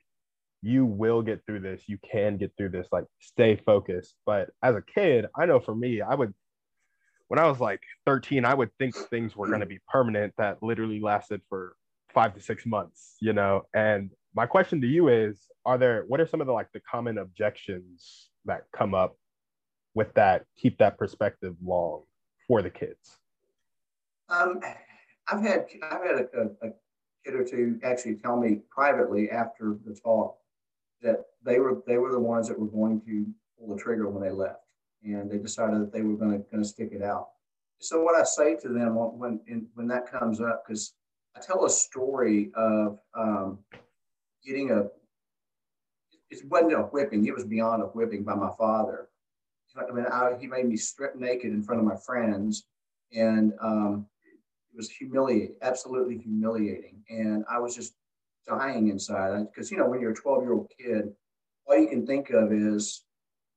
you 0.62 0.86
will 0.86 1.22
get 1.22 1.44
through 1.44 1.60
this. 1.60 1.82
You 1.88 1.98
can 2.10 2.36
get 2.36 2.52
through 2.56 2.70
this. 2.70 2.86
Like 2.92 3.04
stay 3.18 3.56
focused. 3.56 4.14
But 4.24 4.50
as 4.62 4.76
a 4.76 4.82
kid 4.82 5.26
i 5.36 5.46
know 5.46 5.60
for 5.60 5.74
me 5.74 6.00
i 6.00 6.14
would 6.14 6.32
when 7.28 7.38
i 7.38 7.46
was 7.46 7.60
like 7.60 7.80
13 8.06 8.44
i 8.44 8.54
would 8.54 8.70
think 8.78 8.94
things 9.10 9.36
were 9.36 9.48
going 9.48 9.60
to 9.60 9.66
be 9.66 9.80
permanent 9.88 10.32
that 10.38 10.62
literally 10.62 11.00
lasted 11.00 11.40
for 11.48 11.76
five 12.12 12.34
to 12.34 12.40
six 12.40 12.64
months 12.66 13.16
you 13.20 13.32
know? 13.32 13.62
And 13.74 14.10
my 14.34 14.46
question 14.46 14.80
to 14.80 14.86
you 14.86 15.08
is 15.08 15.48
are 15.64 15.78
there 15.78 16.04
what 16.08 16.20
are 16.20 16.26
some 16.26 16.40
of 16.40 16.46
the 16.46 16.52
like 16.52 16.70
the 16.72 16.80
common 16.80 17.18
objections 17.18 18.30
that 18.44 18.64
come 18.76 18.94
up 18.94 19.16
with 19.94 20.12
that 20.14 20.44
keep 20.56 20.78
that 20.78 20.98
perspective 20.98 21.54
long 21.64 22.02
for 22.46 22.62
the 22.62 22.70
kids? 22.70 23.18
Um 24.28 24.60
I've 25.28 25.42
had 25.42 25.66
I've 25.82 26.02
had 26.02 26.16
a, 26.34 26.66
a, 26.66 26.70
kid 27.24 27.34
or 27.34 27.44
two 27.44 27.78
actually 27.84 28.16
tell 28.16 28.36
me 28.36 28.58
privately 28.68 29.30
after 29.30 29.78
the 29.86 29.94
talk 29.94 30.36
that 31.02 31.24
they 31.44 31.58
were 31.58 31.82
they 31.86 31.98
were 31.98 32.12
the 32.12 32.18
ones 32.18 32.48
that 32.48 32.58
were 32.58 32.66
going 32.66 33.00
to 33.02 33.26
pull 33.58 33.74
the 33.74 33.80
trigger 33.80 34.08
when 34.08 34.22
they 34.22 34.34
left, 34.34 34.60
and 35.02 35.30
they 35.30 35.38
decided 35.38 35.80
that 35.80 35.92
they 35.92 36.02
were 36.02 36.16
going 36.16 36.32
to 36.32 36.38
going 36.50 36.62
to 36.62 36.68
stick 36.68 36.90
it 36.92 37.02
out. 37.02 37.28
So 37.78 38.02
what 38.02 38.14
I 38.14 38.22
say 38.22 38.56
to 38.56 38.68
them 38.68 38.94
when 38.94 39.40
in, 39.46 39.66
when 39.74 39.88
that 39.88 40.10
comes 40.10 40.40
up, 40.40 40.64
because 40.66 40.94
I 41.36 41.40
tell 41.40 41.64
a 41.64 41.70
story 41.70 42.52
of 42.54 42.98
um, 43.14 43.58
getting 44.44 44.70
a 44.70 44.84
it 46.30 46.46
wasn't 46.48 46.72
a 46.72 46.82
whipping; 46.82 47.26
it 47.26 47.34
was 47.34 47.44
beyond 47.44 47.82
a 47.82 47.86
whipping 47.86 48.22
by 48.22 48.34
my 48.34 48.50
father. 48.58 49.08
I 49.76 49.90
mean, 49.92 50.04
I, 50.06 50.36
he 50.38 50.46
made 50.46 50.66
me 50.66 50.76
strip 50.76 51.16
naked 51.16 51.50
in 51.50 51.62
front 51.62 51.80
of 51.80 51.86
my 51.86 51.96
friends, 51.96 52.66
and 53.14 53.52
um, 53.62 54.06
it 54.72 54.76
was 54.76 54.90
humiliating, 54.90 55.56
absolutely 55.62 56.18
humiliating. 56.18 57.02
And 57.08 57.44
I 57.50 57.58
was 57.58 57.74
just 57.74 57.94
dying 58.46 58.88
inside 58.88 59.46
because, 59.52 59.70
you 59.70 59.78
know, 59.78 59.88
when 59.88 60.00
you're 60.00 60.12
a 60.12 60.14
12 60.14 60.42
year 60.42 60.52
old 60.52 60.70
kid, 60.78 61.12
all 61.66 61.78
you 61.78 61.88
can 61.88 62.06
think 62.06 62.30
of 62.30 62.52
is 62.52 63.04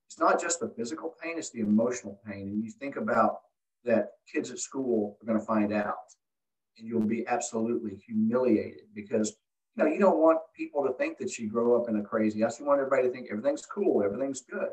it's 0.08 0.20
not 0.20 0.39
just 0.39 0.60
the 0.60 0.70
physical 0.70 1.13
pain, 1.22 1.38
it's 1.38 1.50
the 1.50 1.62
emotional 1.62 2.20
pain. 2.25 2.50
And 2.50 2.63
you 2.63 2.72
think 2.72 2.96
about 2.96 3.39
that 3.84 4.12
kids 4.32 4.51
at 4.51 4.60
school 4.60 5.18
are 5.22 5.25
going 5.25 5.39
to 5.39 5.46
find 5.46 5.74
out 5.74 5.96
and 6.77 6.88
you'll 6.88 7.01
be 7.01 7.25
absolutely 7.27 7.96
humiliated 7.96 8.82
because 8.94 9.36
you 9.75 9.84
know 9.84 9.89
you 9.89 10.00
don't 10.00 10.20
want 10.20 10.39
people 10.56 10.84
to 10.86 10.94
think 10.94 11.18
that 11.18 11.38
you 11.38 11.50
grow 11.50 11.80
up 11.80 11.89
in 11.89 11.98
a 11.98 12.04
crazy 12.04 12.42
house. 12.42 12.60
You 12.60 12.65
want 12.65 12.80
everybody 12.80 13.08
to 13.08 13.13
think 13.13 13.27
everything's 13.32 13.65
cool, 13.65 14.04
everything's 14.04 14.42
good. 14.42 14.70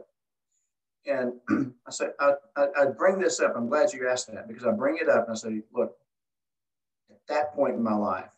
And 1.06 1.34
I 1.86 1.90
said, 1.90 2.12
I, 2.20 2.34
I, 2.56 2.66
I 2.80 2.86
bring 2.86 3.18
this 3.18 3.40
up. 3.40 3.54
I'm 3.56 3.68
glad 3.68 3.92
you 3.92 4.08
asked 4.08 4.32
that 4.32 4.46
because 4.46 4.64
I 4.64 4.70
bring 4.70 4.98
it 4.98 5.08
up 5.08 5.26
and 5.26 5.32
I 5.32 5.34
say, 5.34 5.62
look, 5.72 5.96
at 7.10 7.18
that 7.28 7.54
point 7.54 7.74
in 7.74 7.82
my 7.82 7.94
life, 7.94 8.31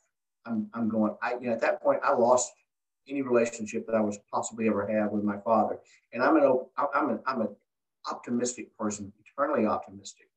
I'm, 0.47 0.69
I'm 0.75 0.89
going, 0.89 1.17
I, 1.23 1.35
you 1.35 1.47
know, 1.47 1.53
at 1.53 1.61
that 1.61 1.83
point, 1.83 2.01
I 2.05 2.13
lost 2.13 2.53
any 3.09 3.23
relationship 3.23 3.87
that 3.87 3.95
I 3.95 4.01
was 4.01 4.19
possibly 4.33 4.69
ever 4.69 4.87
have 4.87 5.11
with 5.11 5.25
my 5.25 5.39
father. 5.39 5.79
And 6.13 6.23
I'm 6.23 6.37
an, 6.37 6.59
I'm 6.77 7.11
an, 7.11 7.21
I'm 7.27 7.41
an 7.43 7.49
optimistic 8.11 8.77
person, 8.79 9.13
eternally 9.25 9.67
optimistic 9.67 10.29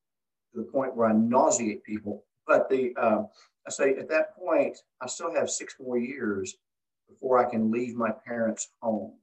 to 0.54 0.62
the 0.62 0.68
point 0.68 0.96
where 0.96 1.08
I 1.08 1.14
nauseate 1.14 1.84
people. 1.84 2.24
But 2.46 2.70
the, 2.70 2.94
uh, 2.98 3.24
I 3.66 3.70
say 3.70 3.96
at 3.96 4.10
that 4.10 4.38
point, 4.38 4.78
I 5.02 5.08
still 5.08 5.34
have 5.34 5.50
six 5.50 5.76
more 5.80 5.98
years 5.98 6.56
before 7.10 7.38
I 7.38 7.50
can 7.50 7.72
leave 7.72 7.96
my 7.96 8.12
parents' 8.26 8.70
home. 8.82 9.14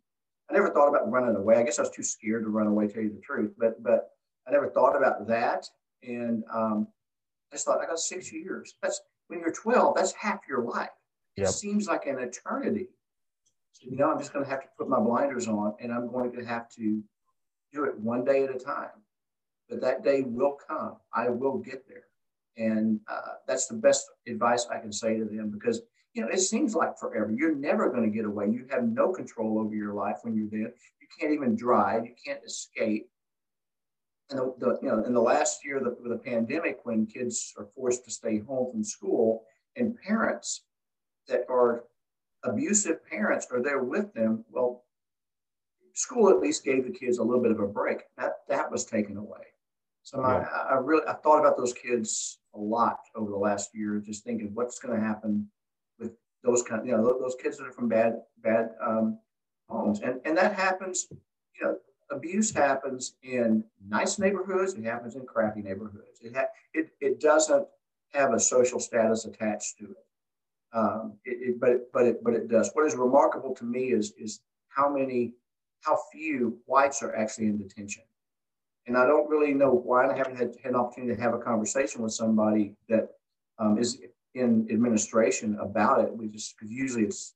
I 0.50 0.52
never 0.52 0.70
thought 0.70 0.88
about 0.88 1.10
running 1.10 1.36
away. 1.36 1.56
I 1.56 1.62
guess 1.62 1.78
I 1.78 1.82
was 1.82 1.90
too 1.90 2.02
scared 2.02 2.44
to 2.44 2.50
run 2.50 2.66
away, 2.66 2.88
tell 2.88 3.02
you 3.02 3.14
the 3.14 3.20
truth. 3.20 3.52
But 3.58 3.82
but 3.82 4.10
I 4.46 4.50
never 4.50 4.68
thought 4.68 4.96
about 4.96 5.26
that. 5.28 5.66
And 6.02 6.44
um, 6.52 6.88
I 7.50 7.56
just 7.56 7.64
thought 7.64 7.80
I 7.80 7.86
got 7.86 7.98
six 7.98 8.30
years. 8.30 8.74
That's 8.82 9.00
when 9.28 9.40
you're 9.40 9.52
12, 9.52 9.96
that's 9.96 10.12
half 10.12 10.40
your 10.48 10.62
life. 10.62 10.90
Yep. 11.36 11.48
It 11.48 11.52
seems 11.52 11.86
like 11.86 12.06
an 12.06 12.18
eternity. 12.18 12.88
So, 13.72 13.88
you 13.90 13.96
know, 13.96 14.10
I'm 14.10 14.18
just 14.18 14.32
going 14.32 14.44
to 14.44 14.50
have 14.50 14.62
to 14.62 14.68
put 14.78 14.88
my 14.88 15.00
blinders 15.00 15.48
on 15.48 15.74
and 15.80 15.92
I'm 15.92 16.10
going 16.10 16.32
to 16.32 16.44
have 16.44 16.68
to 16.76 17.02
do 17.72 17.84
it 17.84 17.98
one 17.98 18.24
day 18.24 18.44
at 18.44 18.54
a 18.54 18.58
time. 18.58 18.90
But 19.68 19.80
that 19.80 20.04
day 20.04 20.22
will 20.22 20.58
come. 20.68 20.96
I 21.12 21.30
will 21.30 21.58
get 21.58 21.84
there. 21.88 22.04
And 22.56 23.00
uh, 23.08 23.34
that's 23.48 23.66
the 23.66 23.74
best 23.74 24.06
advice 24.28 24.66
I 24.70 24.78
can 24.78 24.92
say 24.92 25.18
to 25.18 25.24
them 25.24 25.50
because, 25.50 25.80
you 26.12 26.22
know, 26.22 26.28
it 26.28 26.38
seems 26.38 26.74
like 26.74 26.98
forever. 26.98 27.32
You're 27.36 27.56
never 27.56 27.90
going 27.90 28.04
to 28.04 28.16
get 28.16 28.26
away. 28.26 28.46
You 28.46 28.66
have 28.70 28.84
no 28.84 29.10
control 29.10 29.58
over 29.58 29.74
your 29.74 29.94
life 29.94 30.18
when 30.22 30.36
you're 30.36 30.50
there. 30.50 30.72
You 31.00 31.08
can't 31.18 31.32
even 31.32 31.56
drive. 31.56 32.04
You 32.04 32.14
can't 32.24 32.44
escape 32.44 33.08
and 34.30 34.38
the, 34.38 34.54
the, 34.58 34.78
you 34.82 34.88
know 34.88 35.04
in 35.04 35.12
the 35.12 35.20
last 35.20 35.64
year 35.64 35.78
of 35.78 35.84
the, 35.84 36.08
the 36.08 36.18
pandemic 36.18 36.78
when 36.84 37.06
kids 37.06 37.52
are 37.58 37.68
forced 37.74 38.04
to 38.04 38.10
stay 38.10 38.38
home 38.38 38.70
from 38.70 38.82
school 38.82 39.44
and 39.76 39.96
parents 40.00 40.62
that 41.28 41.44
are 41.48 41.84
abusive 42.44 43.04
parents 43.06 43.46
are 43.50 43.62
there 43.62 43.82
with 43.82 44.12
them 44.14 44.44
well 44.50 44.84
school 45.94 46.28
at 46.28 46.40
least 46.40 46.64
gave 46.64 46.84
the 46.84 46.90
kids 46.90 47.18
a 47.18 47.22
little 47.22 47.42
bit 47.42 47.52
of 47.52 47.60
a 47.60 47.66
break. 47.66 48.02
That 48.18 48.32
that 48.48 48.70
was 48.70 48.84
taken 48.84 49.16
away. 49.16 49.46
So 50.02 50.20
yeah. 50.20 50.46
I, 50.52 50.74
I 50.74 50.78
really 50.78 51.06
i 51.08 51.14
thought 51.14 51.40
about 51.40 51.56
those 51.56 51.72
kids 51.72 52.38
a 52.54 52.58
lot 52.58 52.98
over 53.16 53.30
the 53.30 53.36
last 53.36 53.70
year 53.74 54.02
just 54.04 54.22
thinking 54.22 54.50
what's 54.52 54.78
going 54.78 54.98
to 54.98 55.04
happen 55.04 55.48
with 55.98 56.12
those 56.42 56.62
kind 56.62 56.86
you 56.86 56.92
know 56.92 57.18
those 57.18 57.36
kids 57.42 57.56
that 57.56 57.66
are 57.66 57.72
from 57.72 57.88
bad 57.88 58.16
bad 58.42 58.70
um, 58.84 59.18
homes? 59.68 60.00
And 60.00 60.20
and 60.24 60.36
that 60.36 60.54
happens 60.54 61.06
you 61.10 61.66
know 61.66 61.76
abuse 62.10 62.52
happens 62.52 63.16
in 63.22 63.64
nice 63.88 64.18
neighborhoods, 64.18 64.74
it 64.74 64.84
happens 64.84 65.16
in 65.16 65.26
crappy 65.26 65.62
neighborhoods. 65.62 66.20
It, 66.20 66.34
ha- 66.34 66.48
it, 66.72 66.90
it 67.00 67.20
doesn't 67.20 67.66
have 68.12 68.32
a 68.32 68.40
social 68.40 68.80
status 68.80 69.24
attached 69.24 69.78
to 69.78 69.84
it. 69.84 70.06
Um, 70.72 71.14
it, 71.24 71.50
it, 71.50 71.60
but, 71.60 71.92
but, 71.92 72.06
it, 72.06 72.24
but 72.24 72.34
it 72.34 72.48
does. 72.48 72.70
What 72.72 72.86
is 72.86 72.94
remarkable 72.94 73.54
to 73.54 73.64
me 73.64 73.92
is, 73.92 74.12
is 74.18 74.40
how 74.68 74.92
many 74.92 75.34
how 75.84 75.98
few 76.12 76.58
whites 76.66 77.02
are 77.02 77.14
actually 77.14 77.46
in 77.46 77.58
detention. 77.58 78.02
And 78.86 78.96
I 78.96 79.06
don't 79.06 79.28
really 79.28 79.54
know 79.54 79.70
why. 79.70 80.06
I 80.08 80.16
haven't 80.16 80.36
had, 80.36 80.54
had 80.62 80.72
an 80.72 80.76
opportunity 80.76 81.14
to 81.14 81.20
have 81.20 81.34
a 81.34 81.38
conversation 81.38 82.02
with 82.02 82.12
somebody 82.12 82.74
that 82.88 83.08
um, 83.58 83.78
is 83.78 84.00
in 84.34 84.66
administration 84.70 85.56
about 85.60 86.00
it. 86.00 86.14
We 86.14 86.28
just 86.28 86.56
because 86.56 86.72
usually 86.72 87.04
it's 87.04 87.34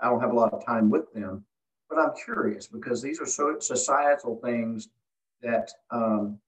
I 0.00 0.08
don't 0.08 0.20
have 0.20 0.32
a 0.32 0.36
lot 0.36 0.52
of 0.52 0.64
time 0.64 0.88
with 0.88 1.12
them, 1.12 1.44
but 1.90 1.98
I'm 1.98 2.12
curious 2.24 2.68
because 2.68 3.02
these 3.02 3.20
are 3.20 3.26
so 3.26 3.56
societal 3.58 4.40
things 4.42 4.88
that 5.42 5.70
um, 5.90 6.38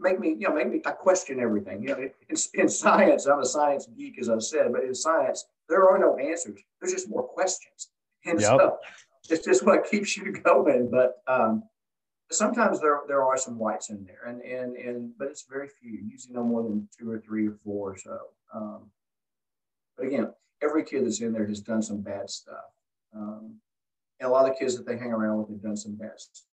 make 0.00 0.20
me 0.20 0.36
you 0.38 0.48
know 0.48 0.54
make 0.54 0.70
me 0.70 0.82
I 0.84 0.92
question 0.92 1.40
everything. 1.40 1.82
You 1.82 1.88
know, 1.88 1.98
in, 1.98 2.36
in 2.54 2.68
science, 2.68 3.26
I'm 3.26 3.40
a 3.40 3.46
science 3.46 3.88
geek 3.96 4.18
as 4.20 4.28
I 4.28 4.38
said, 4.38 4.72
but 4.72 4.84
in 4.84 4.94
science 4.94 5.46
there 5.68 5.88
are 5.88 5.98
no 5.98 6.16
answers. 6.18 6.60
There's 6.80 6.92
just 6.92 7.08
more 7.08 7.22
questions, 7.22 7.88
and 8.26 8.40
yep. 8.40 8.50
so 8.50 8.78
it's 9.30 9.44
just 9.44 9.64
what 9.64 9.90
keeps 9.90 10.16
you 10.16 10.32
going. 10.44 10.90
But 10.90 11.22
um, 11.26 11.62
sometimes 12.30 12.80
there 12.80 13.00
there 13.08 13.22
are 13.22 13.38
some 13.38 13.58
whites 13.58 13.88
in 13.88 14.04
there, 14.04 14.28
and 14.28 14.42
and 14.42 14.76
and 14.76 15.12
but 15.18 15.28
it's 15.28 15.46
very 15.48 15.68
few. 15.68 15.92
Usually 15.92 16.34
no 16.34 16.44
more 16.44 16.62
than 16.62 16.88
two 16.98 17.10
or 17.10 17.18
three 17.18 17.48
or 17.48 17.56
four 17.64 17.92
or 17.92 17.96
so. 17.96 18.18
Um, 18.54 18.90
but 19.96 20.06
again, 20.06 20.32
every 20.62 20.84
kid 20.84 21.06
that's 21.06 21.20
in 21.20 21.32
there 21.32 21.46
has 21.46 21.60
done 21.60 21.82
some 21.82 22.02
bad 22.02 22.28
stuff. 22.28 22.64
Um, 23.14 23.56
and 24.22 24.30
a 24.30 24.32
lot 24.32 24.48
of 24.48 24.56
kids 24.56 24.76
that 24.76 24.86
they 24.86 24.96
hang 24.96 25.12
around 25.12 25.38
with 25.38 25.48
have 25.48 25.62
done 25.62 25.76
some 25.76 25.96
bad 25.96 26.18
stuff. 26.18 26.44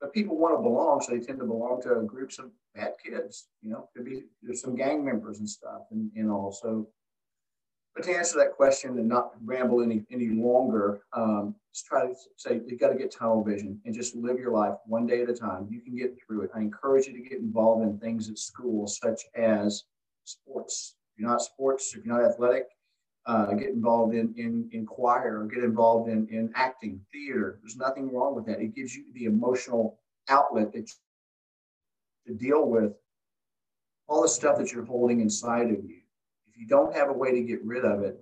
But 0.00 0.12
people 0.12 0.36
want 0.36 0.58
to 0.58 0.62
belong, 0.62 1.00
so 1.00 1.12
they 1.12 1.20
tend 1.24 1.38
to 1.38 1.44
belong 1.44 1.80
to 1.82 2.02
groups 2.04 2.40
of 2.40 2.50
bad 2.74 2.94
kids. 3.04 3.46
You 3.62 3.70
know, 3.70 3.88
could 3.94 4.04
be 4.04 4.24
there's 4.42 4.60
some 4.60 4.74
gang 4.74 5.04
members 5.04 5.38
and 5.38 5.48
stuff, 5.48 5.82
and, 5.92 6.10
and 6.16 6.28
all. 6.28 6.50
So 6.50 6.88
but 7.94 8.04
to 8.04 8.16
answer 8.16 8.38
that 8.38 8.52
question 8.52 8.98
and 8.98 9.08
not 9.08 9.32
ramble 9.44 9.82
any, 9.82 10.02
any 10.10 10.28
longer, 10.28 11.02
um, 11.12 11.54
just 11.74 11.86
try 11.86 12.06
to 12.06 12.14
say 12.36 12.60
you 12.66 12.76
got 12.76 12.88
to 12.88 12.98
get 12.98 13.14
tunnel 13.14 13.44
vision 13.44 13.80
and 13.84 13.94
just 13.94 14.16
live 14.16 14.38
your 14.38 14.52
life 14.52 14.74
one 14.86 15.06
day 15.06 15.22
at 15.22 15.28
a 15.28 15.34
time. 15.34 15.68
You 15.70 15.82
can 15.82 15.96
get 15.96 16.16
through 16.26 16.42
it. 16.42 16.50
I 16.54 16.60
encourage 16.60 17.06
you 17.06 17.12
to 17.12 17.28
get 17.28 17.40
involved 17.40 17.82
in 17.82 17.98
things 17.98 18.30
at 18.30 18.38
school, 18.38 18.86
such 18.86 19.22
as 19.36 19.84
sports. 20.24 20.96
If 21.14 21.20
you're 21.20 21.28
not 21.28 21.42
sports, 21.42 21.94
if 21.94 22.04
you're 22.04 22.18
not 22.18 22.24
athletic, 22.24 22.64
uh, 23.26 23.52
get 23.54 23.70
involved 23.70 24.14
in, 24.14 24.34
in, 24.36 24.68
in 24.72 24.84
choir 24.86 25.40
or 25.40 25.46
get 25.46 25.62
involved 25.62 26.10
in, 26.10 26.26
in 26.28 26.50
acting, 26.54 27.00
theater. 27.12 27.58
There's 27.62 27.76
nothing 27.76 28.12
wrong 28.12 28.34
with 28.34 28.46
that. 28.46 28.60
It 28.60 28.74
gives 28.74 28.94
you 28.94 29.04
the 29.14 29.24
emotional 29.24 29.98
outlet 30.28 30.72
that 30.72 30.90
to 32.26 32.34
deal 32.34 32.66
with 32.66 32.92
all 34.08 34.22
the 34.22 34.28
stuff 34.28 34.58
that 34.58 34.72
you're 34.72 34.84
holding 34.84 35.20
inside 35.20 35.70
of 35.70 35.84
you 35.84 36.02
if 36.52 36.60
you 36.60 36.66
don't 36.66 36.94
have 36.94 37.08
a 37.08 37.12
way 37.12 37.32
to 37.32 37.40
get 37.40 37.64
rid 37.64 37.84
of 37.84 38.02
it, 38.02 38.20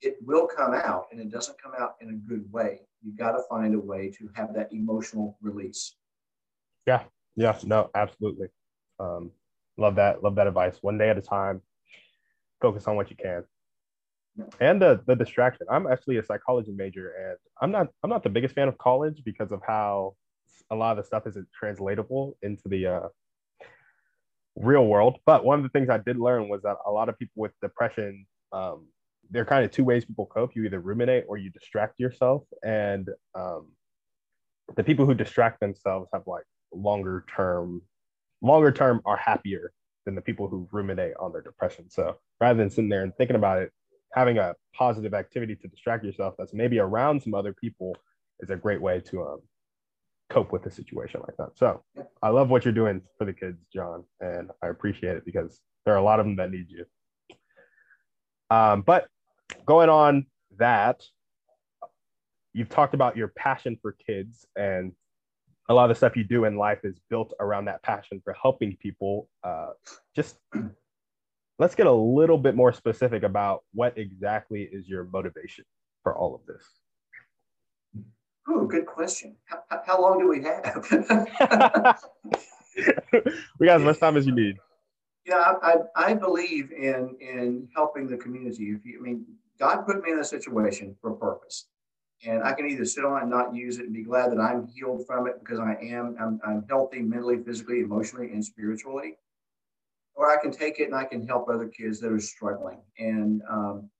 it 0.00 0.16
will 0.24 0.46
come 0.46 0.72
out 0.74 1.06
and 1.10 1.20
it 1.20 1.30
doesn't 1.30 1.60
come 1.60 1.72
out 1.78 1.96
in 2.00 2.10
a 2.10 2.12
good 2.12 2.50
way. 2.52 2.80
You've 3.02 3.16
got 3.16 3.32
to 3.32 3.42
find 3.48 3.74
a 3.74 3.80
way 3.80 4.10
to 4.18 4.30
have 4.34 4.54
that 4.54 4.72
emotional 4.72 5.36
release. 5.40 5.94
Yeah. 6.86 7.02
Yeah. 7.34 7.58
No, 7.64 7.90
absolutely. 7.94 8.48
Um, 9.00 9.32
love 9.76 9.96
that. 9.96 10.22
Love 10.22 10.36
that 10.36 10.46
advice. 10.46 10.78
One 10.80 10.96
day 10.96 11.10
at 11.10 11.18
a 11.18 11.22
time, 11.22 11.60
focus 12.60 12.86
on 12.86 12.96
what 12.96 13.10
you 13.10 13.16
can. 13.16 13.44
And 14.60 14.80
the, 14.80 15.00
the 15.06 15.16
distraction. 15.16 15.66
I'm 15.70 15.86
actually 15.86 16.18
a 16.18 16.22
psychology 16.22 16.72
major 16.72 17.12
and 17.18 17.38
I'm 17.60 17.70
not 17.70 17.88
I'm 18.02 18.10
not 18.10 18.22
the 18.22 18.28
biggest 18.28 18.54
fan 18.54 18.68
of 18.68 18.76
college 18.78 19.22
because 19.24 19.50
of 19.50 19.60
how 19.66 20.14
a 20.70 20.76
lot 20.76 20.92
of 20.92 21.02
the 21.02 21.06
stuff 21.06 21.26
isn't 21.26 21.46
translatable 21.58 22.36
into 22.42 22.68
the 22.68 22.86
uh, 22.86 23.08
real 24.56 24.86
world. 24.86 25.18
But 25.24 25.44
one 25.44 25.58
of 25.58 25.62
the 25.62 25.68
things 25.68 25.88
I 25.88 25.98
did 25.98 26.18
learn 26.18 26.48
was 26.48 26.62
that 26.62 26.76
a 26.86 26.90
lot 26.90 27.08
of 27.08 27.18
people 27.18 27.42
with 27.42 27.52
depression, 27.62 28.26
um, 28.52 28.86
there 29.30 29.42
are 29.42 29.46
kind 29.46 29.64
of 29.64 29.70
two 29.70 29.84
ways 29.84 30.04
people 30.04 30.26
cope. 30.26 30.54
You 30.54 30.64
either 30.64 30.80
ruminate 30.80 31.24
or 31.28 31.36
you 31.36 31.50
distract 31.50 32.00
yourself. 32.00 32.42
And 32.64 33.08
um, 33.34 33.68
the 34.76 34.84
people 34.84 35.06
who 35.06 35.14
distract 35.14 35.60
themselves 35.60 36.08
have 36.12 36.22
like 36.26 36.44
longer 36.72 37.24
term, 37.34 37.82
longer 38.42 38.72
term 38.72 39.00
are 39.04 39.16
happier 39.16 39.72
than 40.04 40.14
the 40.14 40.22
people 40.22 40.48
who 40.48 40.68
ruminate 40.72 41.14
on 41.18 41.32
their 41.32 41.42
depression. 41.42 41.90
So 41.90 42.16
rather 42.40 42.58
than 42.58 42.70
sitting 42.70 42.88
there 42.88 43.02
and 43.02 43.14
thinking 43.16 43.36
about 43.36 43.62
it, 43.62 43.72
having 44.16 44.38
a 44.38 44.54
positive 44.74 45.12
activity 45.12 45.54
to 45.54 45.68
distract 45.68 46.02
yourself 46.02 46.34
that's 46.38 46.54
maybe 46.54 46.78
around 46.78 47.22
some 47.22 47.34
other 47.34 47.52
people 47.52 47.94
is 48.40 48.48
a 48.48 48.56
great 48.56 48.80
way 48.80 48.98
to 48.98 49.22
um, 49.22 49.40
cope 50.30 50.52
with 50.52 50.64
a 50.64 50.70
situation 50.70 51.20
like 51.20 51.36
that. 51.36 51.50
So 51.54 51.82
I 52.22 52.30
love 52.30 52.48
what 52.48 52.64
you're 52.64 52.74
doing 52.74 53.02
for 53.18 53.26
the 53.26 53.34
kids, 53.34 53.62
John, 53.72 54.04
and 54.20 54.50
I 54.62 54.68
appreciate 54.68 55.16
it 55.16 55.24
because 55.26 55.60
there 55.84 55.94
are 55.94 55.98
a 55.98 56.02
lot 56.02 56.18
of 56.18 56.26
them 56.26 56.36
that 56.36 56.50
need 56.50 56.66
you. 56.70 56.86
Um, 58.50 58.82
but 58.82 59.06
going 59.66 59.90
on 59.90 60.26
that, 60.58 61.02
you've 62.54 62.70
talked 62.70 62.94
about 62.94 63.18
your 63.18 63.28
passion 63.28 63.78
for 63.82 63.96
kids 64.06 64.46
and 64.56 64.92
a 65.68 65.74
lot 65.74 65.84
of 65.84 65.88
the 65.90 65.94
stuff 65.94 66.16
you 66.16 66.24
do 66.24 66.44
in 66.44 66.56
life 66.56 66.78
is 66.84 66.98
built 67.10 67.34
around 67.38 67.66
that 67.66 67.82
passion 67.82 68.20
for 68.24 68.34
helping 68.40 68.76
people. 68.76 69.28
Uh, 69.44 69.70
just 70.14 70.38
let's 71.58 71.74
get 71.74 71.86
a 71.86 71.92
little 71.92 72.38
bit 72.38 72.54
more 72.54 72.72
specific 72.72 73.22
about 73.22 73.64
what 73.72 73.96
exactly 73.96 74.68
is 74.70 74.88
your 74.88 75.04
motivation 75.04 75.64
for 76.02 76.16
all 76.16 76.34
of 76.34 76.40
this. 76.46 76.62
Oh, 78.48 78.64
good 78.66 78.86
question. 78.86 79.36
How, 79.46 79.62
how 79.84 80.00
long 80.00 80.18
do 80.18 80.28
we 80.28 80.42
have? 80.42 80.86
we 83.58 83.66
got 83.66 83.80
as 83.80 83.82
much 83.82 83.98
time 83.98 84.16
as 84.16 84.26
you 84.26 84.34
need. 84.34 84.56
Yeah, 85.24 85.54
I, 85.60 85.78
I, 85.96 86.14
believe 86.14 86.70
in 86.70 87.16
in 87.20 87.68
helping 87.74 88.06
the 88.06 88.16
community. 88.16 88.70
If 88.70 88.86
you, 88.86 89.00
I 89.00 89.02
mean, 89.02 89.26
God 89.58 89.84
put 89.84 90.00
me 90.00 90.12
in 90.12 90.20
a 90.20 90.24
situation 90.24 90.94
for 91.00 91.10
a 91.10 91.16
purpose, 91.16 91.66
and 92.24 92.44
I 92.44 92.52
can 92.52 92.70
either 92.70 92.84
sit 92.84 93.04
on 93.04 93.18
it 93.18 93.22
and 93.22 93.30
not 93.30 93.52
use 93.52 93.78
it 93.78 93.86
and 93.86 93.92
be 93.92 94.04
glad 94.04 94.30
that 94.30 94.38
I'm 94.38 94.68
healed 94.68 95.04
from 95.04 95.26
it 95.26 95.40
because 95.40 95.58
I 95.58 95.76
am 95.82 96.14
I'm, 96.20 96.40
I'm 96.46 96.64
healthy 96.68 97.00
mentally, 97.00 97.42
physically, 97.42 97.80
emotionally, 97.80 98.30
and 98.30 98.44
spiritually, 98.44 99.16
or 100.16 100.30
I 100.30 100.40
can 100.40 100.50
take 100.50 100.80
it 100.80 100.84
and 100.84 100.94
I 100.94 101.04
can 101.04 101.26
help 101.26 101.48
other 101.48 101.68
kids 101.68 102.00
that 102.00 102.10
are 102.10 102.20
struggling. 102.20 102.80
And 102.98 103.42
um, 103.50 103.90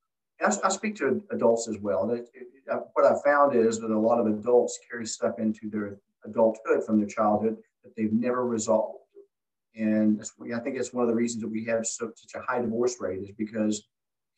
I, 0.40 0.52
I, 0.64 0.68
speak 0.70 0.96
to 0.96 1.22
adults 1.30 1.68
as 1.68 1.78
well. 1.78 2.10
It, 2.10 2.28
it, 2.34 2.46
uh, 2.72 2.80
what 2.94 3.04
I 3.04 3.14
found 3.24 3.54
is 3.54 3.78
that 3.80 3.90
a 3.90 3.98
lot 3.98 4.18
of 4.18 4.26
adults 4.26 4.78
carry 4.90 5.06
stuff 5.06 5.38
into 5.38 5.70
their 5.70 5.98
adulthood 6.24 6.84
from 6.84 6.98
their 6.98 7.08
childhood 7.08 7.56
that 7.84 7.94
they've 7.96 8.12
never 8.12 8.46
resolved. 8.46 9.00
And 9.76 10.22
I 10.54 10.58
think 10.60 10.76
it's 10.76 10.94
one 10.94 11.04
of 11.04 11.08
the 11.08 11.14
reasons 11.14 11.42
that 11.42 11.50
we 11.50 11.64
have 11.66 11.86
so, 11.86 12.10
such 12.16 12.40
a 12.40 12.44
high 12.44 12.62
divorce 12.62 12.96
rate 12.98 13.20
is 13.20 13.30
because 13.36 13.86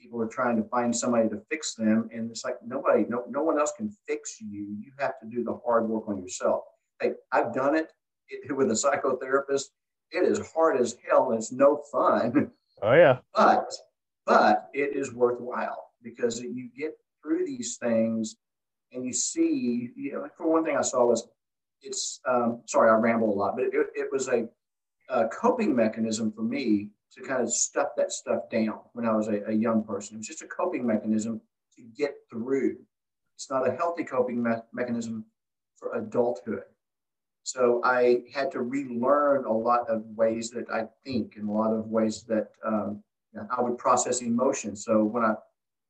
people 0.00 0.20
are 0.20 0.28
trying 0.28 0.56
to 0.56 0.68
find 0.68 0.94
somebody 0.94 1.28
to 1.28 1.40
fix 1.48 1.74
them. 1.74 2.08
And 2.12 2.30
it's 2.30 2.44
like, 2.44 2.56
nobody, 2.66 3.04
no, 3.08 3.24
no 3.28 3.44
one 3.44 3.58
else 3.58 3.72
can 3.76 3.90
fix 4.06 4.40
you. 4.40 4.76
You 4.80 4.92
have 4.98 5.18
to 5.20 5.26
do 5.28 5.44
the 5.44 5.58
hard 5.64 5.88
work 5.88 6.08
on 6.08 6.20
yourself. 6.20 6.62
Hey, 7.00 7.12
I've 7.30 7.54
done 7.54 7.76
it, 7.76 7.92
it 8.28 8.52
with 8.52 8.70
a 8.70 8.74
psychotherapist. 8.74 9.66
It 10.10 10.24
is 10.24 10.40
hard 10.54 10.80
as 10.80 10.96
hell 11.08 11.30
and 11.30 11.38
it's 11.38 11.52
no 11.52 11.82
fun. 11.90 12.50
Oh 12.80 12.92
yeah. 12.92 13.18
But, 13.34 13.72
but 14.24 14.68
it 14.72 14.96
is 14.96 15.12
worthwhile 15.12 15.90
because 16.00 16.40
you 16.40 16.68
get 16.78 16.92
through 17.20 17.44
these 17.44 17.76
things 17.76 18.36
and 18.92 19.04
you 19.04 19.12
see, 19.12 19.90
you 19.96 20.12
know, 20.12 20.28
for 20.36 20.48
one 20.48 20.64
thing 20.64 20.76
I 20.76 20.82
saw 20.82 21.06
was 21.06 21.26
it's, 21.82 22.20
um, 22.28 22.62
sorry, 22.66 22.90
I 22.90 22.94
ramble 22.94 23.32
a 23.32 23.34
lot, 23.34 23.56
but 23.56 23.66
it, 23.66 23.86
it 23.94 24.08
was 24.12 24.28
a, 24.28 24.48
a, 25.08 25.28
coping 25.28 25.74
mechanism 25.74 26.32
for 26.32 26.42
me 26.42 26.90
to 27.14 27.22
kind 27.22 27.42
of 27.42 27.52
stuff 27.52 27.88
that 27.96 28.12
stuff 28.12 28.48
down 28.50 28.80
when 28.92 29.06
I 29.06 29.12
was 29.14 29.28
a, 29.28 29.42
a 29.48 29.52
young 29.52 29.84
person. 29.84 30.16
It 30.16 30.18
was 30.18 30.26
just 30.26 30.42
a 30.42 30.46
coping 30.46 30.86
mechanism 30.86 31.40
to 31.76 31.82
get 31.96 32.14
through. 32.30 32.76
It's 33.36 33.50
not 33.50 33.68
a 33.68 33.72
healthy 33.72 34.04
coping 34.04 34.42
me- 34.42 34.52
mechanism 34.72 35.24
for 35.76 35.94
adulthood. 35.94 36.62
So 37.48 37.80
I 37.82 38.24
had 38.34 38.50
to 38.52 38.60
relearn 38.60 39.46
a 39.46 39.52
lot 39.52 39.88
of 39.88 40.04
ways 40.14 40.50
that 40.50 40.68
I 40.70 40.84
think 41.02 41.36
and 41.36 41.48
a 41.48 41.52
lot 41.52 41.72
of 41.72 41.86
ways 41.86 42.24
that 42.24 42.48
um, 42.62 43.02
I 43.56 43.62
would 43.62 43.78
process 43.78 44.20
emotions. 44.20 44.84
So 44.84 45.02
when 45.02 45.24
I 45.24 45.32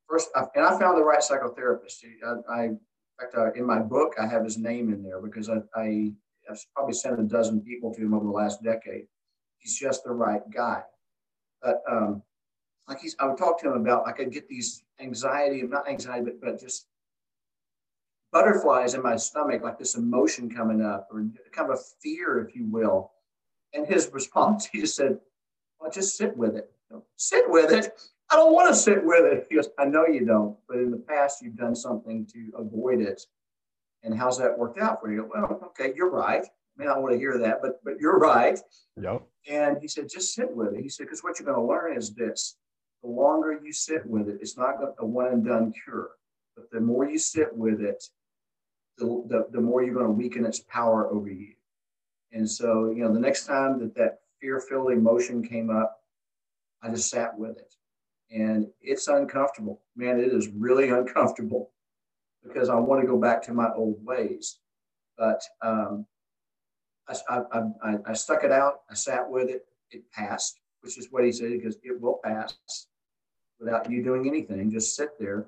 first, 0.09 0.29
and 0.55 0.65
I 0.65 0.79
found 0.79 0.97
the 0.97 1.03
right 1.03 1.19
psychotherapist. 1.19 2.05
I, 2.25 2.53
I 2.53 2.65
in 2.67 2.81
fact, 3.19 3.35
uh, 3.37 3.53
in 3.55 3.67
my 3.67 3.81
book, 3.81 4.15
I 4.21 4.27
have 4.29 4.45
his 4.45 4.57
name 4.57 4.93
in 4.93 5.03
there 5.03 5.21
because 5.21 5.51
I, 5.51 5.57
I 5.75 6.13
have 6.49 6.61
probably 6.77 6.95
sent 6.95 7.19
a 7.19 7.25
dozen 7.25 7.61
people 7.61 7.93
to 7.93 8.01
him 8.01 8.15
over 8.15 8.25
the 8.25 8.31
last 8.31 8.63
decade. 8.63 9.07
He's 9.59 9.77
just 9.77 10.05
the 10.05 10.13
right 10.13 10.43
guy. 10.55 10.83
But 11.61 11.83
um, 11.91 12.23
like 12.89 13.01
he's, 13.01 13.17
I 13.19 13.27
would 13.27 13.37
talk 13.37 13.61
to 13.63 13.73
him 13.73 13.81
about, 13.81 14.07
I 14.07 14.13
could 14.13 14.31
get 14.31 14.49
these 14.49 14.85
anxiety, 15.01 15.63
not 15.63 15.89
anxiety, 15.89 16.25
but, 16.25 16.41
but 16.41 16.61
just 16.61 16.87
butterflies 18.33 18.95
in 18.95 19.03
my 19.03 19.17
stomach, 19.17 19.63
like 19.63 19.79
this 19.79 19.97
emotion 19.97 20.51
coming 20.51 20.83
up, 20.83 21.09
or 21.11 21.27
kind 21.53 21.71
of 21.71 21.79
a 21.79 21.83
fear, 22.03 22.41
if 22.41 22.55
you 22.55 22.67
will. 22.67 23.13
And 23.75 23.87
his 23.87 24.11
response, 24.13 24.67
he 24.67 24.81
just 24.81 24.97
said, 24.97 25.19
well, 25.81 25.91
just 25.91 26.17
sit 26.17 26.37
with 26.37 26.57
it. 26.57 26.71
sit 27.17 27.45
with 27.49 27.73
it. 27.73 27.93
I 28.31 28.37
don't 28.37 28.53
want 28.53 28.69
to 28.69 28.75
sit 28.75 29.05
with 29.05 29.25
it. 29.25 29.47
He 29.49 29.57
goes, 29.57 29.69
I 29.79 29.87
know 29.87 30.07
you 30.07 30.25
don't, 30.25 30.57
but 30.69 30.79
in 30.79 30.91
the 30.91 30.99
past 30.99 31.43
you've 31.43 31.57
done 31.57 31.75
something 31.75 32.27
to 32.33 32.51
avoid 32.59 33.01
it. 33.01 33.23
And 34.03 34.17
how's 34.17 34.39
that 34.39 34.59
worked 34.59 34.79
out 34.79 35.01
for 35.01 35.11
you? 35.11 35.29
Well, 35.33 35.61
okay, 35.69 35.93
you're 35.97 36.11
right. 36.11 36.45
I 36.45 36.81
mean, 36.81 36.91
I 36.91 36.99
want 36.99 37.13
to 37.15 37.19
hear 37.19 37.39
that, 37.39 37.61
but 37.61 37.81
but 37.83 37.95
you're 37.99 38.19
right. 38.19 38.59
Yep. 39.01 39.23
And 39.51 39.79
he 39.81 39.89
said, 39.89 40.09
just 40.09 40.35
sit 40.35 40.55
with 40.55 40.75
it. 40.75 40.81
He 40.81 40.89
said, 40.89 41.05
because 41.05 41.25
what 41.25 41.39
you're 41.39 41.53
going 41.53 41.59
to 41.59 41.67
learn 41.67 41.97
is 41.97 42.15
this: 42.15 42.57
the 43.03 43.09
longer 43.09 43.59
you 43.65 43.73
sit 43.73 44.07
with 44.07 44.29
it, 44.29 44.39
it's 44.41 44.57
not 44.57 44.77
a 44.99 45.05
one 45.05 45.27
and 45.29 45.45
done 45.45 45.73
cure. 45.85 46.11
But 46.55 46.71
the 46.71 46.81
more 46.81 47.09
you 47.09 47.19
sit 47.19 47.57
with 47.57 47.81
it, 47.81 48.05
the, 48.99 49.25
the, 49.29 49.47
the 49.53 49.61
more 49.61 49.83
you're 49.83 49.95
going 49.95 50.07
to 50.07 50.13
weaken 50.13 50.45
its 50.45 50.61
power 50.61 51.09
over 51.09 51.29
you. 51.29 51.55
And 52.33 52.49
so, 52.49 52.91
you 52.91 53.03
know, 53.03 53.13
the 53.13 53.21
next 53.21 53.47
time 53.47 53.79
that 53.81 53.95
that 53.95 54.21
fear 54.41 54.61
filled 54.61 54.93
emotion 54.93 55.47
came 55.47 55.71
up, 55.71 56.01
I 56.83 56.91
just 56.91 57.11
sat 57.11 57.37
with 57.37 57.57
it. 57.59 57.75
And 58.31 58.67
it's 58.81 59.09
uncomfortable. 59.09 59.81
Man, 59.97 60.21
it 60.21 60.33
is 60.33 60.49
really 60.49 60.91
uncomfortable 60.99 61.71
because 62.45 62.69
I 62.69 62.75
want 62.77 63.01
to 63.01 63.07
go 63.07 63.19
back 63.19 63.43
to 63.43 63.55
my 63.55 63.69
old 63.75 64.05
ways. 64.05 64.59
But 65.17 65.43
um, 65.63 66.07
I, 67.09 67.17
I, 67.29 67.61
I, 67.83 67.95
I 68.07 68.13
stuck 68.13 68.45
it 68.45 68.53
out. 68.53 68.81
I 68.91 68.95
sat 68.95 69.29
with 69.29 69.49
it. 69.49 69.63
It 69.91 70.11
passed, 70.13 70.61
which 70.83 70.99
is 70.99 71.09
what 71.11 71.25
he 71.25 71.33
said, 71.33 71.51
because 71.51 71.77
it 71.83 72.01
will 72.01 72.21
pass 72.23 72.55
without 73.59 73.91
you 73.91 74.03
doing 74.03 74.29
anything. 74.29 74.71
Just 74.71 74.95
sit 74.95 75.19
there. 75.19 75.47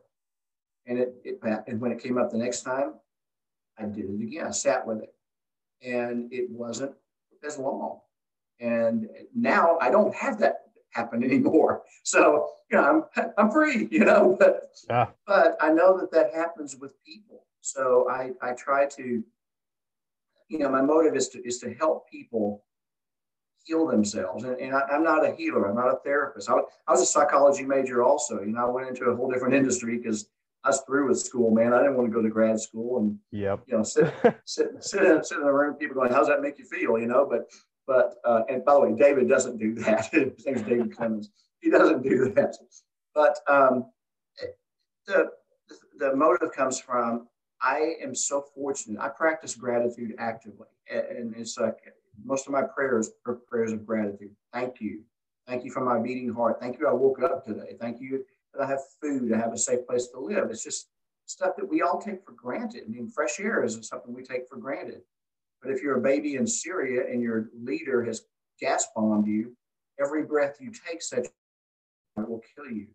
And 0.86 0.98
it, 0.98 1.14
it 1.22 1.38
and 1.68 1.80
when 1.80 1.92
it 1.92 2.02
came 2.02 2.18
up 2.18 2.30
the 2.30 2.38
next 2.38 2.62
time, 2.62 2.94
I 3.80 3.86
did 3.86 4.04
it 4.04 4.22
again. 4.22 4.46
I 4.46 4.50
sat 4.50 4.86
with 4.86 5.02
it. 5.02 5.14
And 5.82 6.32
it 6.32 6.50
wasn't 6.50 6.92
as 7.44 7.58
long. 7.58 8.00
And 8.60 9.08
now 9.34 9.78
I 9.80 9.90
don't 9.90 10.14
have 10.14 10.38
that 10.40 10.66
happen 10.90 11.24
anymore. 11.24 11.82
So, 12.02 12.50
you 12.70 12.76
know, 12.76 13.08
I'm, 13.16 13.32
I'm 13.38 13.50
free, 13.50 13.88
you 13.90 14.04
know, 14.04 14.36
but, 14.40 14.70
yeah. 14.88 15.06
but 15.26 15.56
I 15.60 15.70
know 15.70 15.98
that 15.98 16.12
that 16.12 16.34
happens 16.34 16.76
with 16.76 17.02
people. 17.04 17.46
So 17.60 18.08
I, 18.10 18.30
I 18.42 18.52
try 18.52 18.86
to, 18.86 19.22
you 20.48 20.58
know, 20.58 20.68
my 20.68 20.82
motive 20.82 21.14
is 21.14 21.28
to, 21.30 21.46
is 21.46 21.58
to 21.58 21.74
help 21.74 22.10
people 22.10 22.64
heal 23.64 23.86
themselves. 23.86 24.44
And, 24.44 24.58
and 24.58 24.74
I, 24.74 24.82
am 24.90 25.04
not 25.04 25.24
a 25.24 25.34
healer. 25.34 25.68
I'm 25.68 25.76
not 25.76 25.88
a 25.88 25.98
therapist. 26.02 26.50
I, 26.50 26.54
I 26.88 26.92
was 26.92 27.02
a 27.02 27.06
psychology 27.06 27.64
major 27.64 28.02
also. 28.02 28.40
You 28.40 28.52
know, 28.52 28.66
I 28.66 28.70
went 28.70 28.88
into 28.88 29.04
a 29.04 29.16
whole 29.16 29.30
different 29.30 29.54
industry 29.54 29.98
because 29.98 30.28
I 30.64 30.68
was 30.68 30.82
through 30.82 31.08
with 31.08 31.18
school, 31.18 31.50
man. 31.50 31.72
I 31.72 31.78
didn't 31.78 31.96
want 31.96 32.10
to 32.10 32.14
go 32.14 32.22
to 32.22 32.28
grad 32.28 32.60
school 32.60 32.98
and, 32.98 33.18
yep. 33.30 33.62
you 33.66 33.76
know, 33.76 33.82
sit, 33.82 34.12
sit, 34.44 34.68
sit, 34.80 35.04
in, 35.04 35.24
sit 35.24 35.38
in 35.38 35.44
a 35.44 35.52
room, 35.52 35.74
people 35.74 35.94
going, 35.94 36.12
how's 36.12 36.26
that 36.26 36.42
make 36.42 36.58
you 36.58 36.66
feel? 36.66 36.98
You 36.98 37.06
know, 37.06 37.26
but, 37.28 37.50
but, 37.86 38.16
uh, 38.24 38.42
and 38.48 38.64
by 38.64 38.74
the 38.74 38.80
way, 38.80 38.94
David 38.94 39.28
doesn't 39.28 39.58
do 39.58 39.74
that. 39.76 40.06
His 40.12 40.44
name's 40.44 40.62
David 40.62 40.94
Clemens. 40.94 41.30
He 41.60 41.70
doesn't 41.70 42.02
do 42.02 42.32
that. 42.34 42.56
But 43.14 43.38
um, 43.48 43.86
the, 45.06 45.30
the 45.98 46.14
motive 46.14 46.52
comes 46.52 46.78
from, 46.78 47.28
I 47.62 47.94
am 48.02 48.14
so 48.14 48.44
fortunate. 48.54 49.00
I 49.00 49.08
practice 49.08 49.54
gratitude 49.54 50.14
actively. 50.18 50.68
And 50.90 51.34
it's 51.36 51.58
like 51.58 51.76
most 52.22 52.46
of 52.46 52.52
my 52.52 52.62
prayers 52.62 53.10
are 53.26 53.34
prayers 53.34 53.72
of 53.72 53.86
gratitude. 53.86 54.34
Thank 54.52 54.80
you. 54.80 55.02
Thank 55.46 55.64
you 55.64 55.70
for 55.70 55.80
my 55.80 55.98
beating 55.98 56.32
heart. 56.32 56.58
Thank 56.60 56.78
you. 56.78 56.86
I 56.86 56.92
woke 56.92 57.22
up 57.22 57.44
today. 57.44 57.76
Thank 57.80 58.00
you 58.00 58.24
that 58.54 58.62
I 58.62 58.68
have 58.68 58.80
food, 59.00 59.32
I 59.32 59.38
have 59.38 59.52
a 59.52 59.58
safe 59.58 59.86
place 59.86 60.08
to 60.08 60.20
live. 60.20 60.50
It's 60.50 60.64
just 60.64 60.88
stuff 61.26 61.52
that 61.56 61.68
we 61.68 61.82
all 61.82 62.00
take 62.00 62.24
for 62.24 62.32
granted. 62.32 62.84
I 62.86 62.90
mean, 62.90 63.08
fresh 63.08 63.38
air 63.38 63.64
isn't 63.64 63.84
something 63.84 64.12
we 64.12 64.22
take 64.22 64.48
for 64.48 64.56
granted. 64.56 65.02
But 65.62 65.70
if 65.70 65.82
you're 65.82 65.98
a 65.98 66.02
baby 66.02 66.36
in 66.36 66.46
Syria 66.46 67.04
and 67.10 67.22
your 67.22 67.50
leader 67.62 68.04
has 68.04 68.22
gas 68.60 68.86
bombed 68.96 69.26
you, 69.26 69.56
every 70.00 70.24
breath 70.24 70.56
you 70.60 70.72
take 70.88 71.02
such 71.02 71.26
will 72.16 72.42
kill 72.54 72.70
you. 72.70 72.86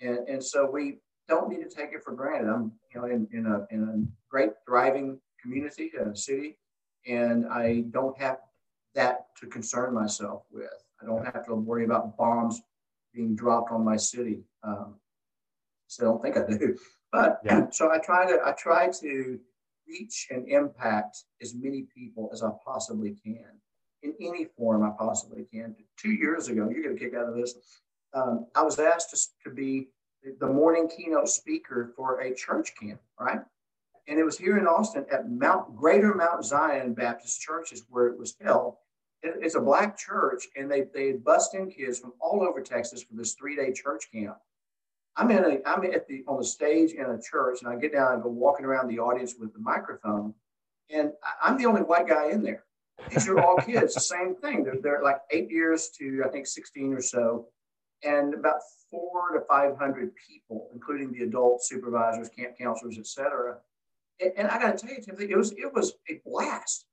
And, 0.00 0.28
and 0.28 0.44
so 0.44 0.68
we 0.70 0.98
don't 1.28 1.48
need 1.48 1.62
to 1.68 1.74
take 1.74 1.92
it 1.92 2.02
for 2.04 2.12
granted. 2.12 2.50
I'm 2.50 2.72
you 2.94 3.00
know 3.00 3.06
in, 3.06 3.28
in 3.32 3.46
a 3.46 3.66
in 3.70 3.82
a 3.82 4.30
great 4.30 4.50
thriving 4.66 5.18
community, 5.42 5.92
a 5.98 6.14
city, 6.14 6.58
and 7.06 7.46
I 7.46 7.84
don't 7.90 8.18
have 8.20 8.38
that 8.94 9.26
to 9.40 9.46
concern 9.46 9.94
myself 9.94 10.44
with. 10.50 10.70
I 11.02 11.06
don't 11.06 11.24
have 11.24 11.44
to 11.46 11.54
worry 11.54 11.84
about 11.84 12.16
bombs 12.16 12.62
being 13.14 13.34
dropped 13.34 13.70
on 13.72 13.84
my 13.84 13.96
city. 13.96 14.40
Um, 14.66 14.96
so 15.86 16.02
I 16.02 16.04
don't 16.06 16.22
think 16.22 16.36
I 16.36 16.56
do. 16.56 16.76
But 17.12 17.40
yeah. 17.44 17.66
so 17.70 17.90
I 17.90 17.98
try 17.98 18.26
to 18.26 18.40
I 18.44 18.52
try 18.52 18.90
to 19.00 19.38
reach 19.88 20.26
and 20.30 20.46
impact 20.48 21.22
as 21.40 21.54
many 21.54 21.86
people 21.96 22.28
as 22.32 22.42
I 22.42 22.50
possibly 22.64 23.14
can 23.24 23.46
in 24.02 24.12
any 24.20 24.44
form 24.44 24.82
I 24.82 24.90
possibly 24.98 25.46
can. 25.50 25.76
Two 25.96 26.10
years 26.10 26.48
ago, 26.48 26.68
you're 26.68 26.82
going 26.82 26.98
to 26.98 27.02
kick 27.02 27.14
out 27.14 27.28
of 27.28 27.36
this. 27.36 27.54
Um, 28.12 28.46
I 28.56 28.62
was 28.62 28.78
asked 28.80 29.10
to, 29.10 29.48
to 29.48 29.54
be 29.54 29.88
the 30.40 30.48
morning 30.48 30.90
keynote 30.94 31.28
speaker 31.28 31.92
for 31.96 32.20
a 32.20 32.34
church 32.34 32.72
camp, 32.78 33.00
right? 33.18 33.40
And 34.08 34.18
it 34.18 34.24
was 34.24 34.36
here 34.36 34.58
in 34.58 34.66
Austin 34.66 35.06
at 35.10 35.30
Mount 35.30 35.76
Greater 35.76 36.12
Mount 36.12 36.44
Zion 36.44 36.92
Baptist 36.92 37.40
Church 37.40 37.72
is 37.72 37.84
where 37.88 38.08
it 38.08 38.18
was 38.18 38.34
held 38.42 38.74
it's 39.22 39.54
a 39.54 39.60
black 39.60 39.98
church, 39.98 40.44
and 40.56 40.70
they 40.70 40.84
they 40.94 41.12
bust 41.12 41.54
in 41.54 41.70
kids 41.70 41.98
from 41.98 42.12
all 42.20 42.42
over 42.42 42.60
Texas 42.60 43.02
for 43.02 43.14
this 43.14 43.34
three 43.34 43.56
day 43.56 43.72
church 43.72 44.08
camp. 44.12 44.36
I'm 45.16 45.30
in 45.30 45.44
a 45.44 45.58
I'm 45.66 45.84
at 45.84 46.06
the 46.06 46.24
on 46.28 46.38
the 46.38 46.44
stage 46.44 46.92
in 46.92 47.04
a 47.04 47.20
church, 47.20 47.62
and 47.62 47.70
I 47.70 47.76
get 47.76 47.92
down 47.92 48.14
and 48.14 48.22
go 48.22 48.28
walking 48.28 48.66
around 48.66 48.88
the 48.88 48.98
audience 48.98 49.34
with 49.38 49.52
the 49.52 49.58
microphone, 49.58 50.34
and 50.90 51.12
I'm 51.42 51.56
the 51.56 51.66
only 51.66 51.82
white 51.82 52.06
guy 52.06 52.30
in 52.30 52.42
there. 52.42 52.64
These 53.10 53.28
are 53.28 53.40
all 53.40 53.56
kids, 53.66 53.94
the 53.94 54.00
same 54.00 54.34
thing. 54.36 54.64
They're, 54.64 54.80
they're 54.82 55.02
like 55.02 55.18
eight 55.30 55.50
years 55.50 55.90
to 55.98 56.22
I 56.24 56.28
think 56.28 56.46
16 56.46 56.92
or 56.92 57.00
so, 57.00 57.46
and 58.02 58.34
about 58.34 58.60
four 58.90 59.32
to 59.32 59.40
500 59.46 60.12
people, 60.28 60.68
including 60.74 61.12
the 61.12 61.24
adult 61.24 61.64
supervisors, 61.64 62.28
camp 62.28 62.56
counselors, 62.58 62.98
etc. 62.98 63.56
And, 64.20 64.32
and 64.36 64.48
I 64.48 64.58
got 64.60 64.76
to 64.76 64.86
tell 64.86 64.94
you, 64.94 65.02
Timothy, 65.02 65.30
it 65.30 65.36
was 65.36 65.52
it 65.52 65.72
was 65.74 65.94
a 66.10 66.20
blast 66.26 66.86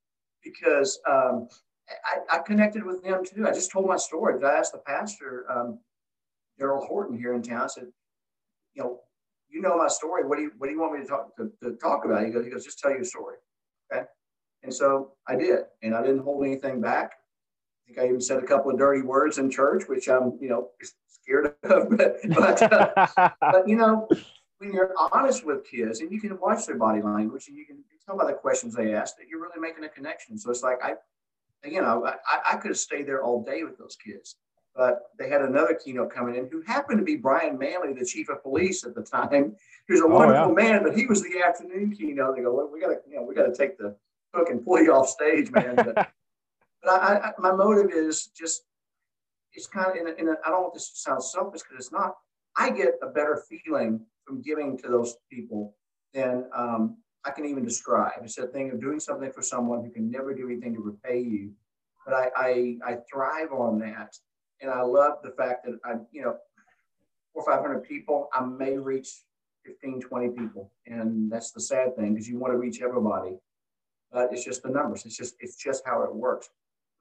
because 0.44 1.00
um, 1.10 1.48
I, 1.90 2.38
I, 2.38 2.40
connected 2.40 2.84
with 2.84 3.04
them 3.04 3.24
too. 3.26 3.48
I 3.48 3.52
just 3.52 3.72
told 3.72 3.88
my 3.88 3.98
story. 3.98 4.44
I 4.44 4.58
asked 4.58 4.74
the 4.74 4.80
pastor, 4.80 5.46
um, 5.50 5.80
Daryl 6.60 6.86
Horton 6.86 7.18
here 7.18 7.34
in 7.34 7.42
town, 7.42 7.62
I 7.62 7.68
said, 7.68 7.88
you 8.74 8.84
know, 8.84 9.00
you 9.50 9.62
know 9.62 9.78
my 9.78 9.88
story. 9.88 10.26
What 10.26 10.38
do 10.38 10.44
you 10.44 10.52
what 10.58 10.68
do 10.68 10.74
you 10.74 10.80
want 10.80 10.94
me 10.94 11.02
to 11.02 11.08
talk 11.08 11.36
to, 11.38 11.52
to 11.64 11.76
talk 11.78 12.06
about? 12.06 12.26
He 12.26 12.32
goes, 12.32 12.46
he 12.46 12.52
goes, 12.52 12.64
just 12.64 12.80
tell 12.80 12.92
your 12.92 13.04
story. 13.04 13.38
Okay. 13.92 14.04
And 14.64 14.74
so 14.74 15.12
I 15.28 15.36
did, 15.36 15.60
and 15.82 15.94
I 15.94 16.02
didn't 16.02 16.24
hold 16.24 16.46
anything 16.46 16.82
back. 16.82 17.14
I 17.14 17.88
think 17.88 18.00
I 18.00 18.08
even 18.08 18.22
said 18.22 18.42
a 18.42 18.46
couple 18.46 18.72
of 18.72 18.78
dirty 18.78 19.02
words 19.02 19.38
in 19.38 19.52
church, 19.52 19.84
which 19.88 20.08
I'm, 20.08 20.38
you 20.40 20.50
know, 20.50 20.70
scared 21.08 21.54
of. 21.64 21.90
but, 21.98 22.16
but, 22.30 22.74
uh, 22.74 23.30
but 23.42 23.68
you 23.68 23.76
know, 23.76 24.08
when 24.60 24.74
you're 24.74 24.94
honest 25.12 25.46
with 25.46 25.66
kids 25.70 26.00
and 26.00 26.12
you 26.12 26.22
can 26.22 26.40
watch 26.40 26.66
their 26.66 26.78
body 26.78 27.02
language 27.02 27.48
and 27.50 27.58
you 27.58 27.66
can 27.66 27.84
tell 28.06 28.18
by 28.18 28.26
the 28.26 28.34
questions 28.34 28.74
they 28.74 28.94
ask 28.96 29.18
that 29.18 29.28
you're 29.28 29.42
really 29.42 29.60
making 29.60 29.84
a 29.84 29.90
connection. 29.90 30.38
So 30.38 30.50
it's 30.50 30.64
like 30.64 30.84
I 30.84 30.96
you 31.66 31.82
know, 31.82 32.06
I, 32.06 32.54
I 32.54 32.56
could 32.58 32.72
have 32.72 32.78
stayed 32.78 33.08
there 33.08 33.24
all 33.24 33.44
day 33.44 33.64
with 33.64 33.78
those 33.78 33.96
kids. 33.96 34.36
But 34.76 35.04
they 35.20 35.30
had 35.30 35.42
another 35.42 35.76
keynote 35.76 36.12
coming 36.12 36.36
in 36.36 36.50
who 36.52 36.62
happened 36.62 37.00
to 37.00 37.06
be 37.06 37.16
Brian 37.16 37.60
Manley, 37.60 37.94
the 37.94 38.06
chief 38.06 38.30
of 38.30 38.42
police 38.42 38.84
at 38.84 38.96
the 38.96 39.04
time. 39.04 39.56
He 39.88 39.94
was 39.94 40.02
a 40.02 40.06
oh, 40.06 40.08
wonderful 40.08 40.56
yeah. 40.58 40.70
man, 40.70 40.84
but 40.84 40.98
he 40.98 41.06
was 41.06 41.22
the 41.22 41.42
afternoon 41.46 41.96
keynote. 41.96 42.36
They 42.36 42.42
go, 42.42 42.56
well, 42.56 42.70
we 42.74 42.82
got 42.82 42.88
to, 42.88 42.98
you 43.08 43.18
know, 43.18 43.24
we 43.24 43.36
got 43.36 43.46
to 43.46 43.56
take 43.56 43.78
the 43.78 43.96
hook 44.34 44.50
and 44.50 44.66
pull 44.66 44.82
you 44.82 44.94
off 44.94 45.10
stage, 45.10 45.52
man. 45.52 45.76
But, 45.76 45.96
but 46.84 46.90
I, 46.90 47.20
I, 47.20 47.32
my 47.38 47.52
motive 47.52 47.92
is 47.92 48.28
just, 48.28 48.64
it's 49.54 49.68
kind 49.68 49.92
of 49.92 49.96
in 49.96 50.08
a, 50.08 50.12
in 50.14 50.30
a 50.30 50.36
I 50.44 50.50
don't 50.50 50.64
want 50.64 50.74
this 50.74 50.90
to 50.90 50.98
sound 50.98 51.24
selfish 51.24 51.62
because 51.62 51.86
it's 51.86 51.92
not. 51.92 52.16
I 52.58 52.72
get 52.72 52.96
a 53.04 53.08
better 53.08 53.44
feeling 53.48 54.02
from 54.26 54.42
giving 54.42 54.78
to 54.80 54.88
those 54.88 55.16
people 55.32 55.76
than 56.14 56.46
um, 56.56 56.98
I 57.26 57.32
can 57.32 57.46
even 57.46 57.64
describe. 57.64 58.14
It's 58.24 58.38
a 58.38 58.48
thing 58.48 58.72
of 58.72 58.82
doing 58.82 59.00
something 59.00 59.32
for 59.32 59.42
someone 59.42 59.84
who 59.84 59.92
can 59.92 60.10
never 60.10 60.34
do 60.34 60.50
anything 60.50 60.74
to 60.76 60.82
repay 60.82 61.20
you. 61.20 61.52
But 62.06 62.16
I, 62.16 62.30
I, 62.36 62.78
I 62.86 62.98
thrive 63.12 63.52
on 63.54 63.80
that. 63.80 64.16
And 64.64 64.72
I 64.72 64.82
love 64.82 65.18
the 65.22 65.32
fact 65.32 65.66
that 65.66 65.78
I, 65.84 65.96
you 66.12 66.22
know, 66.22 66.38
four 67.34 67.44
or 67.44 67.54
500 67.54 67.84
people, 67.84 68.30
I 68.34 68.44
may 68.46 68.78
reach 68.78 69.10
15, 69.66 70.02
20 70.02 70.30
people. 70.30 70.72
And 70.88 71.30
that's 71.30 71.52
the 71.52 71.60
sad 71.60 71.96
thing 71.98 72.14
because 72.14 72.30
you 72.30 72.40
want 72.40 72.54
to 72.54 72.58
reach 72.58 72.82
everybody. 72.82 73.38
But 74.12 74.32
it's 74.32 74.46
just 74.46 74.64
the 74.64 74.70
numbers. 74.70 75.06
It's 75.06 75.18
just, 75.18 75.36
it's 75.42 75.58
just 75.58 75.84
how 75.86 76.04
it 76.04 76.16
works. 76.16 76.50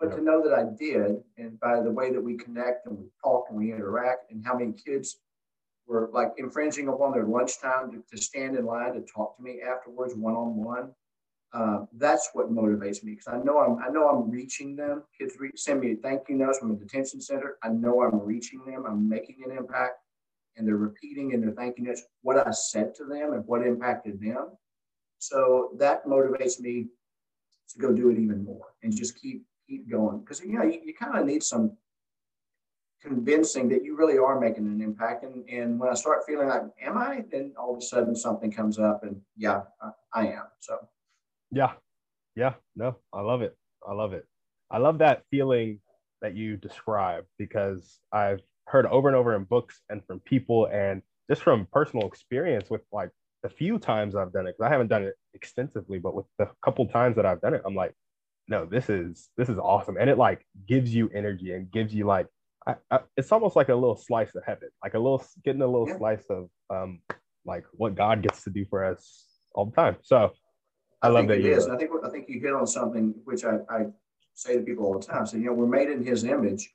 But 0.01 0.11
yeah. 0.11 0.17
to 0.17 0.23
know 0.23 0.43
that 0.43 0.53
I 0.53 0.65
did, 0.77 1.23
and 1.39 1.61
by 1.61 1.81
the 1.81 1.91
way 1.91 2.11
that 2.11 2.21
we 2.21 2.37
connect 2.37 2.87
and 2.87 2.99
we 2.99 3.07
talk 3.23 3.47
and 3.49 3.57
we 3.57 3.73
interact, 3.73 4.33
and 4.33 4.45
how 4.45 4.59
many 4.59 4.73
kids 4.73 5.19
were 5.87 6.11
like 6.13 6.33
infringing 6.39 6.89
upon 6.89 7.13
their 7.13 7.27
lunchtime 7.27 7.93
to, 7.93 8.03
to 8.11 8.21
stand 8.21 8.57
in 8.57 8.65
line 8.65 8.95
to 8.95 9.03
talk 9.03 9.37
to 9.37 9.43
me 9.43 9.61
afterwards 9.63 10.15
one 10.17 10.35
on 10.35 10.57
one 10.57 10.91
on 11.55 11.89
that's 11.99 12.31
what 12.33 12.51
motivates 12.51 13.05
me 13.05 13.13
because 13.13 13.29
I 13.29 13.39
know 13.39 13.59
I'm 13.59 13.79
I 13.83 13.93
know 13.93 14.09
I'm 14.09 14.31
reaching 14.31 14.75
them. 14.75 15.03
Kids 15.19 15.35
re- 15.39 15.51
send 15.55 15.81
me 15.81 15.97
thank 15.97 16.29
you 16.29 16.37
notes 16.37 16.59
from 16.59 16.71
a 16.71 16.75
detention 16.75 17.21
center. 17.21 17.59
I 17.63 17.69
know 17.69 18.03
I'm 18.03 18.21
reaching 18.21 18.65
them. 18.65 18.85
I'm 18.87 19.09
making 19.09 19.37
an 19.45 19.57
impact, 19.57 19.99
and 20.57 20.67
they're 20.67 20.77
repeating 20.77 21.33
in 21.33 21.41
their 21.41 21.53
thank 21.53 21.79
you 21.79 21.85
notes 21.85 22.03
what 22.23 22.47
I 22.47 22.51
said 22.51 22.95
to 22.97 23.05
them 23.05 23.35
and 23.35 23.47
what 23.47 23.67
impacted 23.67 24.21
them. 24.21 24.49
So 25.19 25.71
that 25.79 26.07
motivates 26.07 26.59
me 26.59 26.87
to 27.71 27.79
go 27.79 27.93
do 27.93 28.11
it 28.11 28.19
even 28.19 28.45
more 28.45 28.67
and 28.83 28.95
just 28.95 29.21
keep 29.21 29.45
keep 29.69 29.91
going 29.91 30.21
because 30.21 30.41
you 30.41 30.59
know 30.59 30.65
you, 30.65 30.81
you 30.85 30.95
kind 30.95 31.19
of 31.19 31.27
need 31.27 31.43
some 31.43 31.77
convincing 33.03 33.69
that 33.69 33.85
you 33.85 33.97
really 33.97 34.17
are 34.17 34.39
making 34.39 34.67
an 34.67 34.81
impact. 34.81 35.25
And, 35.25 35.47
and 35.49 35.79
when 35.79 35.91
I 35.91 35.95
start 35.95 36.23
feeling 36.27 36.49
like, 36.49 36.63
am 36.81 36.97
I? 36.97 37.25
Then 37.31 37.53
all 37.59 37.73
of 37.73 37.79
a 37.79 37.83
sudden 37.83 38.15
something 38.15 38.51
comes 38.51 38.79
up 38.79 39.03
and 39.03 39.21
yeah, 39.37 39.63
I, 39.83 39.91
I 40.15 40.27
am. 40.29 40.45
So, 40.61 40.79
yeah. 41.53 41.73
Yeah. 42.35 42.55
No, 42.75 42.97
I 43.13 43.21
love 43.21 43.43
it. 43.43 43.57
I 43.87 43.93
love 43.93 44.13
it. 44.13 44.27
I 44.71 44.79
love 44.79 44.99
that 44.99 45.23
feeling 45.31 45.81
that 46.23 46.35
you 46.35 46.57
describe 46.57 47.25
because 47.39 48.01
I've 48.13 48.41
heard 48.69 48.87
over 48.87 49.09
and 49.09 49.17
over 49.17 49.35
in 49.37 49.45
books 49.45 49.81
and 49.91 50.05
from 50.07 50.21
people 50.21 50.67
and 50.67 51.03
just 51.29 51.43
from 51.43 51.67
personal 51.73 52.07
experience 52.07 52.71
with 52.71 52.81
like 52.93 53.11
the 53.43 53.49
few 53.49 53.79
times 53.79 54.15
I've 54.15 54.33
done 54.33 54.47
it, 54.47 54.55
because 54.57 54.69
I 54.69 54.73
haven't 54.73 54.89
done 54.89 55.03
it 55.03 55.15
extensively, 55.35 55.99
but 55.99 56.15
with 56.15 56.27
the 56.39 56.49
couple 56.65 56.87
times 56.87 57.17
that 57.17 57.27
I've 57.27 57.41
done 57.41 57.55
it, 57.55 57.63
I'm 57.67 57.75
like, 57.75 57.93
no, 58.49 58.65
this 58.67 58.89
is 58.89 59.29
this 59.37 59.49
is 59.49 59.59
awesome, 59.59 59.97
and 59.97 60.09
it 60.09 60.19
like 60.19 60.47
gives 60.67 60.95
you 60.95 61.11
energy 61.15 61.53
and 61.53 61.71
gives 61.71 61.95
you 61.95 62.07
like, 62.07 62.27
I, 62.67 62.75
I, 62.91 63.01
it's 63.17 63.33
almost 63.33 63.57
like 63.57 63.69
a 63.69 63.75
little 63.75 63.97
slice 63.97 64.35
of 64.35 64.45
heaven, 64.45 64.69
like 64.83 64.95
a 64.95 64.99
little 64.99 65.25
getting 65.45 65.63
a 65.63 65.67
little 65.67 65.89
yeah. 65.89 65.99
slice 65.99 66.25
of 66.31 66.49
um 66.71 67.01
like 67.45 67.65
what 67.73 67.95
God 67.95 68.23
gets 68.23 68.45
to 68.45 68.51
do 68.51 68.65
for 68.69 68.85
us 68.85 69.27
all 69.55 69.67
the 69.67 69.73
time. 69.73 69.97
So 70.03 70.33
I, 71.03 71.09
I 71.09 71.11
love 71.11 71.27
that. 71.29 71.39
It 71.39 71.47
is. 71.47 71.69
I 71.69 71.77
think 71.77 71.91
I 72.05 72.09
think 72.09 72.29
you 72.29 72.41
hit 72.41 72.55
on 72.55 72.67
something 72.67 73.15
which 73.25 73.45
I, 73.45 73.59
I 73.69 73.87
say 74.35 74.57
to 74.57 74.63
people 74.63 74.87
all 74.87 74.99
the 74.99 75.07
time. 75.07 75.27
So 75.27 75.37
you 75.37 75.47
know, 75.47 75.53
we're 75.53 75.67
made 75.67 75.91
in 75.91 76.05
His 76.05 76.25
image. 76.25 76.73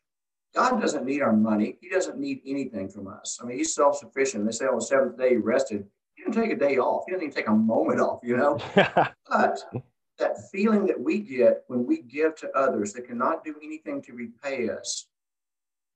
God 0.55 0.79
doesn't 0.81 1.05
need 1.05 1.21
our 1.21 1.33
money. 1.33 1.77
He 1.81 1.89
doesn't 1.89 2.17
need 2.17 2.41
anything 2.45 2.89
from 2.89 3.07
us. 3.07 3.39
I 3.41 3.45
mean, 3.45 3.57
He's 3.57 3.73
self 3.73 3.97
sufficient. 3.97 4.45
They 4.45 4.51
say 4.51 4.65
on 4.65 4.75
the 4.75 4.81
seventh 4.81 5.17
day 5.17 5.31
He 5.31 5.37
rested. 5.37 5.85
He 6.15 6.23
didn't 6.23 6.35
take 6.35 6.51
a 6.51 6.55
day 6.55 6.77
off. 6.77 7.03
He 7.05 7.11
didn't 7.11 7.23
even 7.23 7.35
take 7.35 7.47
a 7.47 7.53
moment 7.53 7.99
off. 7.99 8.19
You 8.23 8.37
know, 8.37 8.59
but 8.75 9.59
that 10.19 10.49
feeling 10.51 10.85
that 10.87 10.99
we 10.99 11.19
get 11.19 11.63
when 11.67 11.85
we 11.85 12.01
give 12.01 12.35
to 12.37 12.51
others 12.51 12.93
that 12.93 13.07
cannot 13.07 13.43
do 13.43 13.55
anything 13.63 14.01
to 14.03 14.13
repay 14.13 14.69
us, 14.69 15.07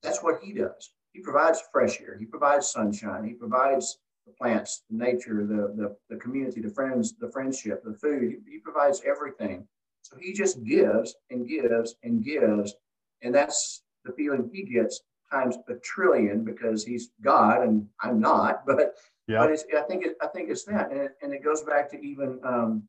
that's 0.02 0.22
what 0.22 0.40
He 0.42 0.52
does. 0.52 0.92
He 1.12 1.20
provides 1.20 1.62
fresh 1.70 2.00
air. 2.00 2.16
He 2.18 2.24
provides 2.24 2.68
sunshine. 2.68 3.24
He 3.24 3.34
provides 3.34 3.98
the 4.26 4.32
plants, 4.32 4.84
the 4.90 4.96
nature, 4.96 5.46
the, 5.46 5.72
the, 5.76 5.96
the 6.08 6.16
community, 6.16 6.60
the 6.60 6.70
friends, 6.70 7.14
the 7.18 7.30
friendship, 7.30 7.82
the 7.84 7.94
food. 7.94 8.22
He, 8.22 8.52
he 8.52 8.58
provides 8.58 9.02
everything. 9.06 9.66
So 10.02 10.16
he 10.20 10.32
just 10.32 10.62
gives 10.64 11.14
and 11.30 11.46
gives 11.48 11.94
and 12.02 12.24
gives. 12.24 12.74
And 13.22 13.34
that's 13.34 13.82
the 14.04 14.12
feeling 14.12 14.50
he 14.52 14.62
gets 14.62 15.00
times 15.30 15.56
a 15.68 15.74
trillion 15.76 16.44
because 16.44 16.84
he's 16.84 17.10
God 17.22 17.62
and 17.62 17.86
I'm 18.00 18.20
not. 18.20 18.64
But 18.66 18.94
yeah. 19.28 19.38
but 19.38 19.52
it's, 19.52 19.64
I 19.76 19.82
think 19.82 20.04
it, 20.04 20.16
I 20.20 20.26
think 20.26 20.50
it's 20.50 20.64
that, 20.64 20.90
and 20.90 21.00
it, 21.00 21.12
and 21.22 21.32
it 21.32 21.44
goes 21.44 21.62
back 21.62 21.88
to 21.92 22.00
even 22.00 22.40
um, 22.44 22.82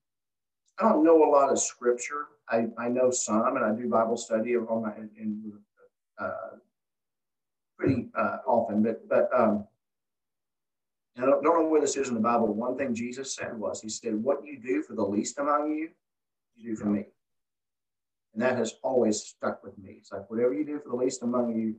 I 0.79 0.89
don't 0.89 1.03
know 1.03 1.23
a 1.23 1.29
lot 1.29 1.51
of 1.51 1.59
scripture. 1.59 2.25
I, 2.49 2.67
I 2.77 2.89
know 2.89 3.11
some, 3.11 3.55
and 3.55 3.63
I 3.63 3.71
do 3.71 3.87
Bible 3.87 4.17
study 4.17 4.55
on 4.57 4.81
my 4.81 4.93
in 5.15 5.53
uh, 6.17 6.57
pretty 7.77 8.09
uh, 8.17 8.37
often. 8.47 8.81
But 8.81 9.07
but 9.07 9.29
um, 9.37 9.67
and 11.15 11.25
I 11.25 11.29
don't, 11.29 11.43
know 11.43 11.67
where 11.67 11.81
this 11.81 11.95
is 11.95 12.09
in 12.09 12.15
the 12.15 12.19
Bible. 12.19 12.51
One 12.53 12.75
thing 12.75 12.95
Jesus 12.95 13.35
said 13.35 13.57
was, 13.57 13.81
He 13.81 13.89
said, 13.89 14.15
What 14.15 14.43
you 14.43 14.59
do 14.59 14.81
for 14.81 14.95
the 14.95 15.03
least 15.03 15.37
among 15.37 15.71
you, 15.71 15.89
you 16.55 16.71
do 16.71 16.75
for 16.75 16.87
me. 16.87 17.05
And 18.33 18.41
that 18.41 18.57
has 18.57 18.73
always 18.81 19.21
stuck 19.21 19.63
with 19.63 19.77
me. 19.77 19.97
It's 19.99 20.11
like, 20.11 20.27
whatever 20.29 20.53
you 20.53 20.65
do 20.65 20.79
for 20.79 20.89
the 20.89 20.95
least 20.95 21.21
among 21.21 21.55
you, 21.55 21.75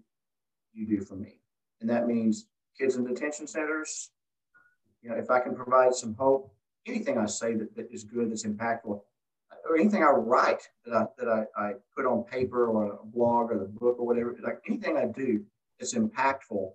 you 0.73 0.87
do 0.87 1.05
for 1.05 1.17
me. 1.17 1.41
And 1.81 1.91
that 1.91 2.07
means 2.07 2.47
kids 2.79 2.95
in 2.95 3.05
detention 3.05 3.49
centers, 3.49 4.11
you 5.03 5.11
know, 5.11 5.17
if 5.17 5.31
I 5.31 5.41
can 5.41 5.55
provide 5.55 5.95
some 5.95 6.15
hope, 6.15 6.55
anything 6.87 7.19
I 7.19 7.27
say 7.27 7.55
that, 7.55 7.75
that 7.75 7.93
is 7.93 8.05
good, 8.05 8.31
that's 8.31 8.47
impactful, 8.47 9.01
or 9.69 9.77
anything 9.77 10.03
I 10.03 10.11
write 10.11 10.63
that 10.87 10.95
I, 10.95 11.07
that 11.19 11.29
I, 11.29 11.45
I 11.61 11.73
put 11.97 12.07
on 12.07 12.25
paper 12.25 12.69
or 12.69 12.93
a 12.93 13.05
blog 13.05 13.51
or 13.51 13.59
the 13.59 13.65
book 13.65 13.97
or 13.99 14.07
whatever, 14.07 14.37
like 14.43 14.61
anything 14.69 14.97
I 14.97 15.07
do 15.07 15.45
that's 15.79 15.95
impactful 15.95 16.73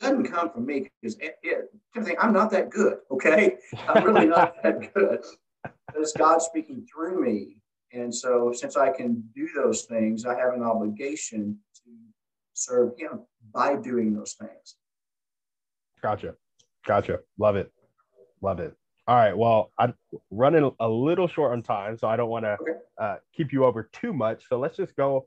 doesn't 0.00 0.24
come 0.30 0.50
from 0.50 0.66
me 0.66 0.90
because 1.00 1.18
it, 1.18 1.36
it, 1.42 1.70
Timothy, 1.92 2.18
I'm 2.18 2.32
not 2.32 2.50
that 2.50 2.70
good. 2.70 2.98
Okay, 3.10 3.56
I'm 3.88 4.04
really 4.04 4.26
not 4.26 4.54
that 4.62 4.92
good. 4.94 5.20
But 5.62 5.96
it's 5.96 6.12
God 6.12 6.42
speaking 6.42 6.86
through 6.92 7.24
me, 7.24 7.56
and 7.92 8.14
so 8.14 8.52
since 8.52 8.76
I 8.76 8.90
can 8.90 9.22
do 9.34 9.48
those 9.54 9.82
things, 9.82 10.26
I 10.26 10.38
have 10.38 10.54
an 10.54 10.62
obligation 10.62 11.58
to 11.84 11.90
serve 12.52 12.92
Him 12.98 13.20
by 13.52 13.76
doing 13.76 14.14
those 14.14 14.34
things. 14.34 14.76
Gotcha, 16.02 16.34
gotcha. 16.86 17.20
Love 17.38 17.56
it, 17.56 17.72
love 18.42 18.60
it. 18.60 18.74
All 19.06 19.16
right. 19.16 19.36
Well, 19.36 19.70
I'm 19.78 19.92
running 20.30 20.70
a 20.80 20.88
little 20.88 21.28
short 21.28 21.52
on 21.52 21.62
time, 21.62 21.98
so 21.98 22.08
I 22.08 22.16
don't 22.16 22.30
want 22.30 22.46
to 22.46 22.56
okay. 22.60 22.78
uh, 22.98 23.16
keep 23.34 23.52
you 23.52 23.66
over 23.66 23.90
too 23.92 24.14
much. 24.14 24.48
So 24.48 24.58
let's 24.58 24.78
just 24.78 24.96
go 24.96 25.26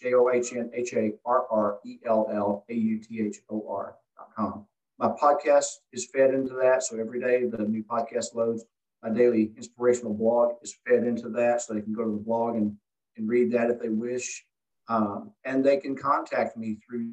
J 0.00 0.14
O 0.14 0.30
H 0.30 0.54
N 0.54 0.70
H 0.72 0.94
A 0.94 1.12
R 1.26 1.46
R 1.50 1.80
E 1.84 1.98
L 2.06 2.30
L 2.32 2.64
A 2.70 2.74
U 2.74 2.98
T 2.98 3.20
H 3.20 3.36
O 3.50 3.62
R.com. 3.68 4.64
My 4.98 5.08
podcast 5.08 5.66
is 5.92 6.08
fed 6.14 6.32
into 6.32 6.54
that, 6.54 6.82
so 6.82 6.98
every 6.98 7.20
day 7.20 7.44
the 7.44 7.64
new 7.64 7.84
podcast 7.84 8.34
loads 8.34 8.64
my 9.02 9.10
daily 9.10 9.52
inspirational 9.56 10.14
blog 10.14 10.54
is 10.62 10.74
fed 10.86 11.04
into 11.04 11.28
that. 11.30 11.62
So 11.62 11.74
they 11.74 11.80
can 11.80 11.92
go 11.92 12.04
to 12.04 12.10
the 12.10 12.16
blog 12.16 12.56
and, 12.56 12.76
and 13.16 13.28
read 13.28 13.52
that 13.52 13.70
if 13.70 13.80
they 13.80 13.88
wish. 13.88 14.44
Um, 14.88 15.32
and 15.44 15.64
they 15.64 15.76
can 15.76 15.94
contact 15.94 16.56
me 16.56 16.78
through 16.86 17.12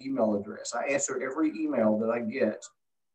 email 0.00 0.34
address. 0.34 0.74
I 0.74 0.92
answer 0.92 1.20
every 1.22 1.50
email 1.50 1.98
that 1.98 2.10
I 2.10 2.20
get. 2.20 2.64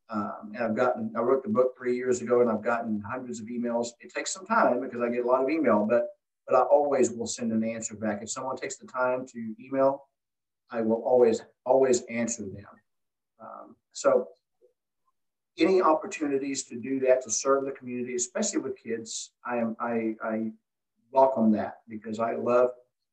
Um, 0.10 0.54
and 0.56 0.64
I've 0.64 0.76
gotten, 0.76 1.14
I 1.16 1.20
wrote 1.22 1.44
the 1.44 1.50
book 1.50 1.76
three 1.78 1.96
years 1.96 2.22
ago 2.22 2.42
and 2.42 2.50
I've 2.50 2.64
gotten 2.64 3.02
hundreds 3.08 3.40
of 3.40 3.46
emails. 3.46 3.90
It 4.00 4.14
takes 4.14 4.34
some 4.34 4.46
time 4.46 4.82
because 4.82 5.02
I 5.02 5.10
get 5.10 5.24
a 5.24 5.28
lot 5.28 5.44
of 5.44 5.50
email, 5.50 5.86
but, 5.88 6.08
but 6.48 6.56
I 6.56 6.62
always 6.64 7.12
will 7.12 7.28
send 7.28 7.52
an 7.52 7.64
answer 7.64 7.96
back. 7.96 8.22
If 8.24 8.32
someone 8.32 8.58
takes 8.58 8.78
the 8.78 8.88
time 8.88 9.28
to 9.28 9.56
email, 9.64 10.06
I 10.72 10.82
will 10.82 11.04
always, 11.06 11.42
always 11.66 12.02
answer 12.10 12.44
them. 12.44 12.66
Um, 13.40 13.76
so 13.92 14.28
any 15.60 15.82
opportunities 15.82 16.64
to 16.66 16.76
do 16.76 17.00
that 17.02 17.24
to 17.24 17.32
serve 17.32 17.66
the 17.66 17.72
community, 17.72 18.16
especially 18.16 18.60
with 18.60 18.82
kids, 18.82 19.32
I 19.46 19.58
am 19.58 19.76
I, 19.80 20.16
I 20.24 20.52
welcome 21.12 21.52
that 21.54 21.80
because 21.88 22.20
I 22.20 22.36
love 22.36 22.70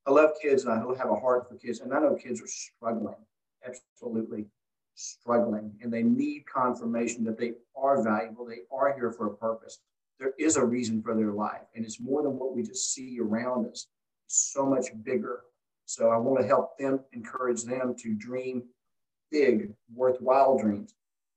I 0.06 0.12
love 0.12 0.30
kids 0.40 0.64
and 0.64 0.72
I 0.72 0.76
have 0.98 1.10
a 1.10 1.16
heart 1.16 1.48
for 1.48 1.56
kids, 1.56 1.80
and 1.80 1.92
I 1.92 1.98
know 1.98 2.14
kids 2.14 2.40
are 2.40 2.46
struggling, 2.46 3.16
absolutely 3.66 4.46
struggling, 4.94 5.72
and 5.82 5.92
they 5.92 6.02
need 6.02 6.44
confirmation 6.46 7.24
that 7.24 7.38
they 7.38 7.54
are 7.76 8.02
valuable, 8.02 8.46
they 8.46 8.62
are 8.72 8.94
here 8.94 9.10
for 9.10 9.26
a 9.26 9.36
purpose. 9.36 9.78
There 10.18 10.32
is 10.38 10.56
a 10.56 10.64
reason 10.64 11.02
for 11.02 11.14
their 11.14 11.32
life, 11.32 11.62
and 11.74 11.84
it's 11.84 12.00
more 12.00 12.22
than 12.22 12.38
what 12.38 12.54
we 12.54 12.62
just 12.62 12.94
see 12.94 13.18
around 13.20 13.66
us. 13.66 13.88
It's 14.26 14.52
so 14.52 14.64
much 14.64 14.86
bigger. 15.02 15.42
So 15.84 16.10
I 16.10 16.16
want 16.16 16.40
to 16.40 16.46
help 16.46 16.78
them, 16.78 17.00
encourage 17.12 17.64
them 17.64 17.94
to 17.98 18.14
dream 18.14 18.62
big, 19.30 19.72
worthwhile 19.94 20.58
dreams 20.58 20.94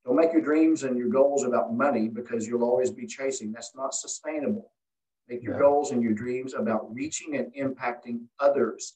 Don't 0.10 0.18
make 0.18 0.34
your 0.34 0.42
dreams 0.42 0.82
and 0.82 0.98
your 0.98 1.08
goals 1.08 1.44
about 1.44 1.72
money 1.72 2.08
because 2.08 2.48
you'll 2.48 2.64
always 2.64 2.90
be 2.90 3.06
chasing. 3.06 3.52
That's 3.52 3.76
not 3.76 3.94
sustainable. 3.94 4.72
Make 5.28 5.44
your 5.44 5.54
yeah. 5.54 5.60
goals 5.60 5.92
and 5.92 6.02
your 6.02 6.14
dreams 6.14 6.56
about 6.56 6.92
reaching 6.92 7.36
and 7.36 7.54
impacting 7.54 8.22
others. 8.40 8.96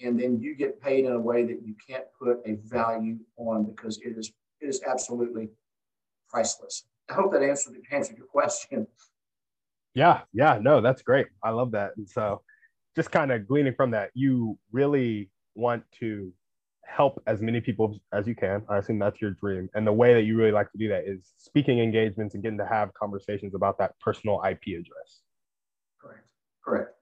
And 0.00 0.20
then 0.20 0.38
you 0.38 0.54
get 0.54 0.80
paid 0.80 1.04
in 1.04 1.10
a 1.10 1.18
way 1.18 1.42
that 1.42 1.66
you 1.66 1.74
can't 1.84 2.04
put 2.16 2.42
a 2.46 2.54
value 2.62 3.18
on 3.36 3.64
because 3.64 3.98
it 3.98 4.16
is 4.16 4.32
it 4.60 4.68
is 4.68 4.80
absolutely 4.86 5.50
priceless. 6.28 6.84
I 7.10 7.14
hope 7.14 7.32
that 7.32 7.42
answered 7.42 7.74
answered 7.90 8.16
your 8.16 8.28
question. 8.28 8.86
Yeah, 9.94 10.20
yeah, 10.32 10.60
no, 10.62 10.80
that's 10.80 11.02
great. 11.02 11.26
I 11.42 11.50
love 11.50 11.72
that. 11.72 11.90
And 11.96 12.08
so 12.08 12.42
just 12.94 13.10
kind 13.10 13.32
of 13.32 13.48
gleaning 13.48 13.74
from 13.74 13.90
that, 13.90 14.10
you 14.14 14.56
really 14.70 15.28
want 15.56 15.82
to 15.98 16.32
help 16.84 17.22
as 17.26 17.40
many 17.40 17.60
people 17.60 17.98
as 18.12 18.26
you 18.26 18.34
can. 18.34 18.62
I 18.68 18.78
assume 18.78 18.98
that's 18.98 19.20
your 19.20 19.32
dream. 19.32 19.68
And 19.74 19.86
the 19.86 19.92
way 19.92 20.14
that 20.14 20.22
you 20.22 20.36
really 20.36 20.52
like 20.52 20.70
to 20.72 20.78
do 20.78 20.88
that 20.88 21.04
is 21.06 21.32
speaking 21.38 21.78
engagements 21.78 22.34
and 22.34 22.42
getting 22.42 22.58
to 22.58 22.66
have 22.66 22.92
conversations 22.94 23.54
about 23.54 23.78
that 23.78 23.98
personal 24.00 24.42
IP 24.48 24.78
address. 24.78 25.22
Correct. 26.00 26.28
Correct. 26.64 26.94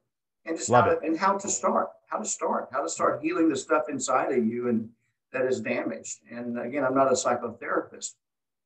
And 0.47 0.57
just 0.57 0.71
Love 0.71 0.85
how 0.85 0.95
to, 0.95 1.01
and 1.01 1.19
how 1.19 1.37
to 1.37 1.49
start, 1.49 1.88
how 2.09 2.19
to 2.19 2.25
start, 2.25 2.69
how 2.73 2.83
to 2.83 2.88
start 2.88 3.21
healing 3.23 3.49
the 3.49 3.57
stuff 3.57 3.85
inside 3.88 4.33
of 4.33 4.45
you 4.45 4.69
and 4.69 4.88
that 5.33 5.47
is 5.47 5.61
damaged. 5.61 6.19
And 6.31 6.59
again, 6.59 6.85
I'm 6.85 6.95
not 6.95 7.09
a 7.09 7.14
psychotherapist, 7.14 8.14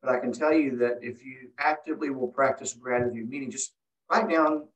but 0.02 0.10
I 0.10 0.18
can 0.18 0.32
tell 0.32 0.52
you 0.52 0.76
that 0.78 0.98
if 1.02 1.24
you 1.24 1.50
actively 1.58 2.10
will 2.10 2.28
practice 2.28 2.74
gratitude, 2.74 3.28
meaning 3.28 3.50
just 3.50 3.74
write 4.10 4.28
down 4.28 4.66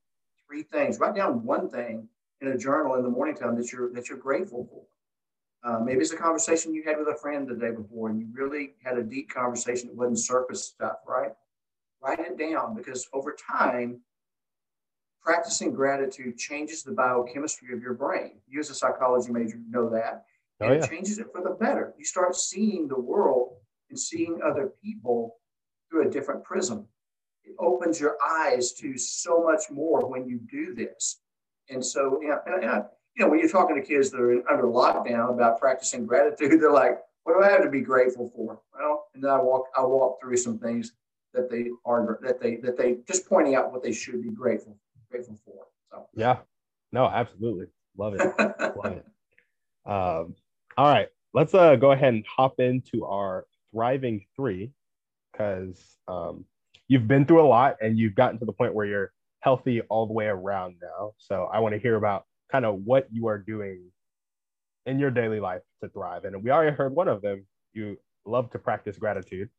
three 0.47 0.63
things, 0.63 0.99
write 0.99 1.15
down 1.15 1.43
one 1.43 1.69
thing 1.69 2.07
in 2.41 2.49
a 2.49 2.57
journal 2.57 2.95
in 2.95 3.03
the 3.03 3.09
morning 3.09 3.35
time 3.35 3.55
that 3.55 3.71
you're 3.71 3.91
that 3.93 4.09
you're 4.09 4.17
grateful 4.17 4.67
for. 4.69 4.83
Uh, 5.63 5.79
maybe 5.79 5.99
it's 5.99 6.13
a 6.13 6.17
conversation 6.17 6.73
you 6.73 6.83
had 6.83 6.97
with 6.97 7.07
a 7.07 7.17
friend 7.17 7.47
the 7.47 7.55
day 7.55 7.71
before 7.71 8.09
and 8.09 8.19
you 8.19 8.27
really 8.31 8.75
had 8.83 8.97
a 8.97 9.03
deep 9.03 9.29
conversation 9.29 9.89
that 9.89 9.95
wasn't 9.95 10.17
surface 10.17 10.63
stuff, 10.63 10.97
right? 11.05 11.31
Write 12.01 12.19
it 12.19 12.37
down 12.37 12.75
because 12.75 13.07
over 13.13 13.35
time, 13.51 13.99
practicing 15.21 15.73
gratitude 15.73 16.37
changes 16.37 16.81
the 16.81 16.93
biochemistry 16.93 17.73
of 17.73 17.81
your 17.81 17.93
brain. 17.93 18.39
You, 18.47 18.61
as 18.61 18.69
a 18.69 18.73
psychology 18.73 19.31
major, 19.31 19.59
know 19.69 19.89
that. 19.89 20.23
Oh, 20.61 20.65
and 20.65 20.71
oh, 20.71 20.77
yeah. 20.77 20.83
it 20.83 20.89
changes 20.89 21.19
it 21.19 21.27
for 21.33 21.41
the 21.41 21.51
better. 21.51 21.93
You 21.97 22.05
start 22.05 22.35
seeing 22.35 22.87
the 22.87 22.99
world 22.99 23.55
and 23.89 23.99
seeing 23.99 24.39
other 24.43 24.71
people 24.81 25.35
through 25.89 26.07
a 26.07 26.11
different 26.11 26.43
prism. 26.43 26.87
It 27.43 27.55
opens 27.59 27.99
your 27.99 28.17
eyes 28.25 28.73
to 28.73 28.97
so 28.97 29.43
much 29.43 29.63
more 29.71 30.07
when 30.09 30.27
you 30.27 30.39
do 30.49 30.73
this. 30.73 31.19
And 31.69 31.83
so, 31.85 32.19
yeah, 32.23 32.37
and, 32.45 32.63
and 32.63 32.83
you 33.19 33.25
know, 33.25 33.31
when 33.31 33.39
you're 33.39 33.49
talking 33.49 33.75
to 33.75 33.81
kids 33.81 34.09
that 34.11 34.21
are 34.21 34.49
under 34.49 34.63
lockdown 34.63 35.33
about 35.33 35.59
practicing 35.59 36.05
gratitude, 36.05 36.61
they're 36.61 36.71
like, 36.71 36.99
"What 37.23 37.33
do 37.37 37.43
I 37.43 37.51
have 37.51 37.63
to 37.63 37.69
be 37.69 37.81
grateful 37.81 38.31
for?" 38.33 38.59
Well, 38.73 39.07
and 39.13 39.23
then 39.23 39.29
I 39.29 39.41
walk, 39.41 39.65
I 39.77 39.81
walk 39.81 40.21
through 40.21 40.37
some 40.37 40.57
things 40.57 40.93
that 41.33 41.51
they 41.51 41.69
are 41.85 42.17
that 42.23 42.39
they 42.39 42.55
that 42.57 42.77
they 42.77 42.99
just 43.07 43.27
pointing 43.27 43.55
out 43.55 43.71
what 43.71 43.83
they 43.83 43.91
should 43.91 44.23
be 44.23 44.31
grateful 44.31 44.77
grateful 45.11 45.37
for. 45.45 45.65
So 45.91 46.07
yeah, 46.15 46.37
no, 46.93 47.07
absolutely, 47.07 47.67
love 47.97 48.13
it, 48.15 48.21
love 48.39 48.93
it. 48.93 49.05
Um, 49.85 50.35
all 50.77 50.87
right, 50.87 51.09
let's 51.33 51.53
uh 51.53 51.75
go 51.75 51.91
ahead 51.91 52.13
and 52.13 52.25
hop 52.25 52.59
into 52.59 53.05
our 53.05 53.45
thriving 53.71 54.25
three 54.35 54.71
because 55.31 55.97
um, 56.07 56.45
you've 56.87 57.07
been 57.07 57.25
through 57.25 57.41
a 57.41 57.47
lot 57.47 57.77
and 57.81 57.97
you've 57.97 58.15
gotten 58.15 58.39
to 58.39 58.45
the 58.45 58.53
point 58.53 58.73
where 58.73 58.85
you're 58.85 59.11
healthy 59.41 59.81
all 59.81 60.07
the 60.07 60.13
way 60.13 60.25
around 60.25 60.75
now. 60.81 61.13
So 61.17 61.49
I 61.51 61.59
want 61.59 61.73
to 61.75 61.79
hear 61.79 61.95
about 61.95 62.25
kind 62.51 62.65
of 62.65 62.81
what 62.83 63.07
you 63.11 63.27
are 63.27 63.37
doing 63.37 63.91
in 64.85 64.99
your 64.99 65.11
daily 65.11 65.39
life 65.39 65.61
to 65.83 65.89
thrive. 65.89 66.25
And 66.25 66.43
we 66.43 66.51
already 66.51 66.75
heard 66.75 66.95
one 66.95 67.07
of 67.07 67.21
them. 67.21 67.45
You 67.73 67.97
love 68.25 68.49
to 68.51 68.59
practice 68.59 68.97
gratitude. 68.97 69.49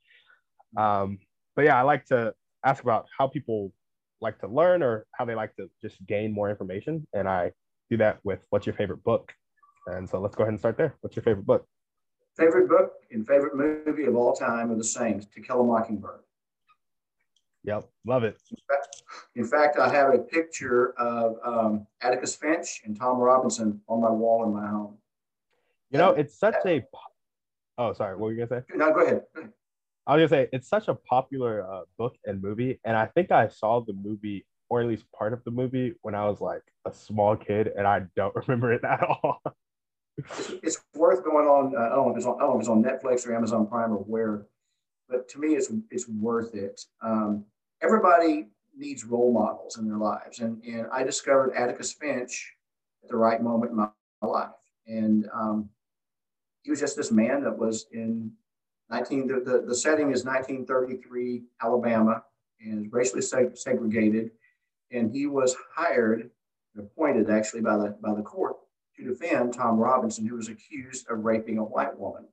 Um, 0.77 1.19
but 1.57 1.65
yeah, 1.65 1.79
I 1.79 1.83
like 1.83 2.05
to 2.07 2.35
ask 2.65 2.83
about 2.83 3.07
how 3.17 3.27
people 3.29 3.73
like 4.21 4.39
to 4.41 4.49
learn 4.49 4.83
or 4.83 5.07
how 5.13 5.25
they 5.25 5.35
like 5.35 5.55
to 5.57 5.71
just 5.81 6.05
gain 6.07 6.33
more 6.33 6.51
information. 6.51 7.07
And 7.13 7.29
I 7.29 7.53
do 7.91 7.97
that 7.99 8.19
with 8.25 8.41
what's 8.51 8.67
your 8.67 8.75
favorite 8.75 9.03
book? 9.05 9.33
And 9.87 10.09
so 10.09 10.21
let's 10.21 10.37
go 10.37 10.43
ahead 10.43 10.53
and 10.53 10.59
start 10.59 10.77
there. 10.77 10.95
What's 11.01 11.17
your 11.17 11.23
favorite 11.23 11.47
book? 11.47 11.67
Favorite 12.37 12.69
book 12.69 12.93
and 13.11 13.27
favorite 13.27 13.57
movie 13.57 14.05
of 14.05 14.15
all 14.15 14.33
time 14.33 14.71
are 14.71 14.77
the 14.77 14.85
same 14.85 15.21
To 15.21 15.41
Kill 15.41 15.61
a 15.61 15.65
Mockingbird. 15.65 16.21
Yep, 17.65 17.89
love 18.07 18.25
it. 18.25 18.41
In 19.35 19.45
fact, 19.45 19.79
I 19.79 19.93
have 19.93 20.15
a 20.15 20.19
picture 20.19 20.95
of 20.99 21.37
um, 21.45 21.87
Atticus 22.01 22.37
Finch 22.37 22.83
and 22.85 22.99
Tom 22.99 23.19
Robinson 23.19 23.81
on 23.89 24.01
my 24.01 24.11
wall 24.11 24.45
in 24.45 24.53
my 24.53 24.67
home. 24.67 24.97
You 25.91 25.99
know, 25.99 26.11
it's 26.11 26.39
such 26.39 26.55
a. 26.65 26.83
Oh, 27.77 27.93
sorry. 27.93 28.15
What 28.15 28.27
were 28.27 28.33
you 28.33 28.47
gonna 28.47 28.63
say? 28.63 28.77
No, 28.77 28.93
go 28.93 29.01
ahead. 29.01 29.23
Go 29.35 29.41
ahead. 29.41 29.53
I 30.07 30.17
was 30.17 30.31
gonna 30.31 30.43
say 30.43 30.49
it's 30.53 30.69
such 30.69 30.89
a 30.89 30.95
popular 30.95 31.71
uh, 31.71 31.83
book 31.99 32.17
and 32.25 32.43
movie, 32.43 32.81
and 32.85 32.97
I 32.97 33.07
think 33.07 33.31
I 33.31 33.49
saw 33.49 33.81
the 33.81 33.93
movie 33.93 34.47
or 34.71 34.81
at 34.81 34.87
least 34.87 35.05
part 35.13 35.33
of 35.33 35.43
the 35.45 35.51
movie 35.51 35.93
when 36.03 36.15
I 36.15 36.27
was 36.27 36.41
like 36.41 36.63
a 36.87 36.95
small 36.95 37.37
kid, 37.37 37.71
and 37.77 37.87
I 37.87 38.03
don't 38.17 38.35
remember 38.47 38.73
it 38.73 38.85
at 38.85 39.03
all. 39.03 39.43
it's, 40.17 40.53
it's, 40.63 40.81
worth 40.95 41.25
going 41.25 41.47
on. 41.47 41.75
Uh, 41.77 41.81
I 41.81 41.89
don't 41.97 42.07
know 42.07 42.11
if 42.13 42.17
it's 42.17 42.27
on. 42.27 42.37
I 42.37 42.41
don't 42.41 42.51
know 42.51 42.57
if 42.57 42.61
it's 42.61 42.69
on 42.69 42.83
Netflix 42.83 43.27
or 43.27 43.35
Amazon 43.35 43.67
Prime 43.67 43.93
or 43.93 43.99
where, 43.99 44.47
but 45.11 45.29
to 45.31 45.39
me, 45.39 45.55
it's 45.55 45.73
it's 45.91 46.09
worth 46.09 46.55
it. 46.55 46.81
Um, 47.03 47.45
everybody 47.83 48.49
needs 48.77 49.05
role 49.05 49.33
models 49.33 49.79
in 49.79 49.87
their 49.89 49.99
lives. 49.99 50.41
And, 50.41 50.63
and 50.65 50.87
I 50.93 51.03
discovered 51.03 51.53
Atticus 51.55 51.93
Finch 51.93 52.55
at 53.03 53.11
the 53.11 53.17
right 53.17 53.43
moment 53.43 53.73
in 53.73 53.77
my, 53.77 53.89
life. 54.23 54.51
And 54.87 55.27
um, 55.33 55.71
he 56.63 56.71
was 56.71 56.79
just 56.79 56.95
this 56.95 57.11
man 57.11 57.43
that 57.45 57.57
was 57.57 57.87
in 57.91 58.31
19, 58.91 59.27
the, 59.27 59.35
the, 59.41 59.65
the 59.67 59.75
setting 59.75 60.13
is 60.13 60.27
1933 60.27 61.45
Alabama 61.63 62.23
and 62.61 62.93
racially 62.93 63.23
seg- 63.23 63.57
segregated. 63.57 64.31
And 64.93 65.11
he 65.11 65.25
was 65.25 65.57
hired, 65.75 66.29
appointed 66.77 67.31
actually 67.31 67.63
by 67.63 67.79
the, 67.79 67.97
by 68.03 68.13
the 68.13 68.21
court 68.21 68.57
to 68.97 69.05
defend 69.05 69.55
Tom 69.55 69.79
Robinson, 69.79 70.27
who 70.27 70.37
was 70.37 70.49
accused 70.49 71.09
of 71.09 71.25
raping 71.25 71.57
a 71.57 71.65
white 71.65 71.99
woman. 71.99 72.27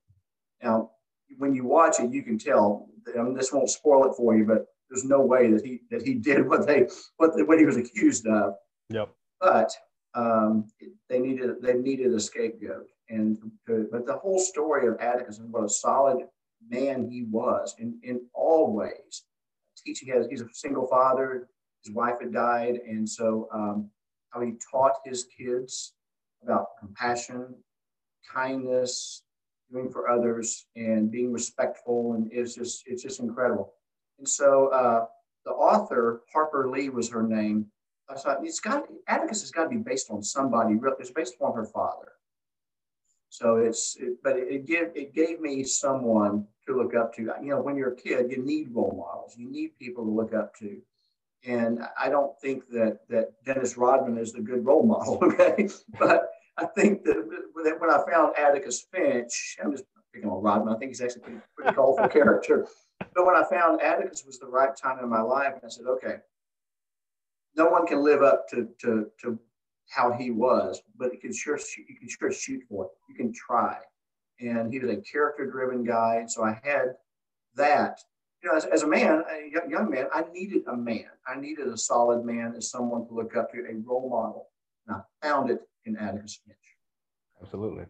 Now, 0.62 0.92
when 1.38 1.54
you 1.54 1.66
watch 1.66 2.00
it, 2.00 2.12
you 2.12 2.24
can 2.24 2.38
tell, 2.38 2.88
mean, 3.16 3.34
this 3.34 3.52
won't 3.52 3.70
spoil 3.70 4.10
it 4.10 4.16
for 4.16 4.36
you, 4.36 4.46
but 4.46 4.66
there's 4.90 5.06
no 5.06 5.22
way 5.22 5.52
that 5.52 5.66
he 5.66 5.82
that 5.92 6.02
he 6.02 6.14
did 6.30 6.48
what 6.48 6.66
they 6.68 6.88
what 7.18 7.36
the, 7.36 7.46
what 7.46 7.60
he 7.60 7.66
was 7.66 7.78
accused 7.78 8.28
of. 8.28 8.54
Yep. 8.90 9.10
But 9.40 9.72
um, 10.16 10.66
they 11.10 11.20
needed 11.20 11.62
they 11.62 11.74
needed 11.74 12.14
a 12.14 12.20
scapegoat, 12.20 12.88
and 13.10 13.38
to, 13.68 13.88
but 13.92 14.06
the 14.06 14.18
whole 14.18 14.40
story 14.40 14.88
of 14.88 14.98
Atticus 15.00 15.40
and 15.40 15.52
what 15.52 15.64
a 15.64 15.70
solid 15.70 16.26
man 16.70 17.10
he 17.10 17.24
was 17.24 17.76
in 17.80 18.00
in 18.04 18.22
all 18.34 18.74
ways. 18.74 19.24
Teaching 19.86 20.10
has 20.10 20.28
he's 20.28 20.42
a 20.42 20.48
single 20.54 20.88
father. 20.88 21.48
His 21.84 21.94
wife 21.94 22.16
had 22.22 22.34
died, 22.34 22.80
and 22.88 23.08
so 23.08 23.48
um, 23.54 23.90
how 24.32 24.42
he 24.42 24.54
taught 24.72 24.94
his 25.06 25.26
kids 25.38 25.94
about 26.44 26.68
compassion, 26.80 27.56
kindness, 28.34 29.24
doing 29.72 29.90
for 29.90 30.10
others, 30.10 30.66
and 30.76 31.12
being 31.12 31.32
respectful, 31.32 32.14
and 32.14 32.30
it's 32.32 32.56
just 32.56 32.84
it's 32.86 33.04
just 33.04 33.20
incredible. 33.20 33.74
And 34.20 34.28
so 34.28 34.68
uh, 34.68 35.06
the 35.46 35.52
author, 35.52 36.22
Harper 36.34 36.70
Lee 36.70 36.90
was 36.90 37.10
her 37.10 37.24
name. 37.24 37.68
I 38.10 38.16
thought 38.16 38.40
it's 38.44 38.60
got 38.60 38.84
Atticus 39.08 39.42
has 39.42 39.52
got 39.52 39.64
to 39.64 39.70
be 39.70 39.78
based 39.78 40.10
on 40.10 40.24
somebody. 40.24 40.78
It's 41.00 41.12
based 41.12 41.36
on 41.42 41.56
her 41.56 41.66
father. 41.66 42.12
So 43.30 43.58
it's, 43.58 43.98
it, 44.00 44.18
but 44.24 44.38
it, 44.38 44.48
it 44.50 44.66
gave 44.66 44.88
it 44.96 45.14
gave 45.14 45.40
me 45.40 45.64
someone 45.64 46.46
to 46.66 46.76
look 46.76 46.96
up 46.96 47.14
to. 47.16 47.22
You 47.22 47.50
know, 47.50 47.62
when 47.62 47.76
you're 47.76 47.94
a 47.94 47.96
kid, 47.96 48.32
you 48.32 48.44
need 48.44 48.74
role 48.74 48.96
models. 48.98 49.36
You 49.38 49.50
need 49.50 49.78
people 49.78 50.06
to 50.06 50.12
look 50.12 50.34
up 50.34 50.56
to. 50.58 50.82
And 51.46 51.80
I 52.00 52.10
don't 52.10 52.38
think 52.40 52.68
that 52.70 53.00
that 53.10 53.34
Dennis 53.46 53.78
Rodman 53.78 54.18
is 54.18 54.34
the 54.34 54.42
good 54.42 54.66
role 54.66 54.84
model. 54.84 55.20
Okay, 55.24 55.70
but 56.00 56.30
I 56.58 56.66
think 56.66 57.04
that 57.04 57.78
when 57.80 57.90
I 57.90 58.04
found 58.10 58.36
Atticus 58.38 58.86
Finch, 58.92 59.58
I'm 59.64 59.72
just 59.72 59.84
picking 60.14 60.30
on 60.30 60.42
Rodman. 60.42 60.74
I 60.74 60.78
think 60.78 60.92
he's 60.92 61.02
actually 61.02 61.22
a 61.22 61.26
pretty, 61.26 61.42
pretty 61.56 61.76
colorful 61.76 62.08
character. 62.10 62.68
But 63.00 63.26
when 63.26 63.36
I 63.36 63.44
found 63.50 63.82
Atticus 63.82 64.24
was 64.26 64.40
the 64.40 64.48
right 64.48 64.76
time 64.76 65.00
in 65.00 65.10
my 65.10 65.22
life, 65.22 65.54
and 65.54 65.62
I 65.64 65.70
said, 65.70 65.86
okay, 65.86 66.18
no 67.56 67.70
one 67.70 67.86
can 67.86 68.04
live 68.04 68.24
up 68.24 68.48
to, 68.50 68.68
to, 68.82 69.08
to 69.22 69.40
how 69.90 70.12
he 70.12 70.32
was, 70.32 70.82
but 70.98 71.14
you 71.14 71.20
can 71.20 71.34
sure 71.34 71.60
you 71.78 71.96
can 71.96 72.10
sure 72.10 72.32
shoot 72.32 72.64
for 72.70 72.86
it. 72.86 72.92
You 73.10 73.16
can 73.16 73.34
try. 73.34 73.78
And 74.40 74.72
he 74.72 74.80
was 74.80 74.92
a 74.92 74.98
character-driven 74.98 75.84
guy. 75.84 76.26
So 76.28 76.44
I 76.44 76.60
had 76.64 76.96
that. 77.56 78.00
You 78.44 78.50
know, 78.50 78.56
as, 78.56 78.66
as 78.66 78.84
a 78.84 78.88
man, 78.88 79.24
a 79.32 79.70
young 79.70 79.90
man, 79.90 80.06
I 80.14 80.24
needed 80.32 80.64
a 80.68 80.76
man. 80.76 81.08
I 81.28 81.40
needed 81.40 81.68
a 81.68 81.78
solid 81.78 82.24
man 82.24 82.54
as 82.56 82.70
someone 82.70 83.08
to 83.08 83.14
look 83.14 83.36
up 83.36 83.52
to, 83.52 83.60
a 83.60 83.76
role 83.84 84.10
model. 84.10 84.48
And 84.88 84.98
I 84.98 85.28
found 85.28 85.50
it 85.50 85.62
Finch. 85.96 86.40
Absolutely. 87.42 87.86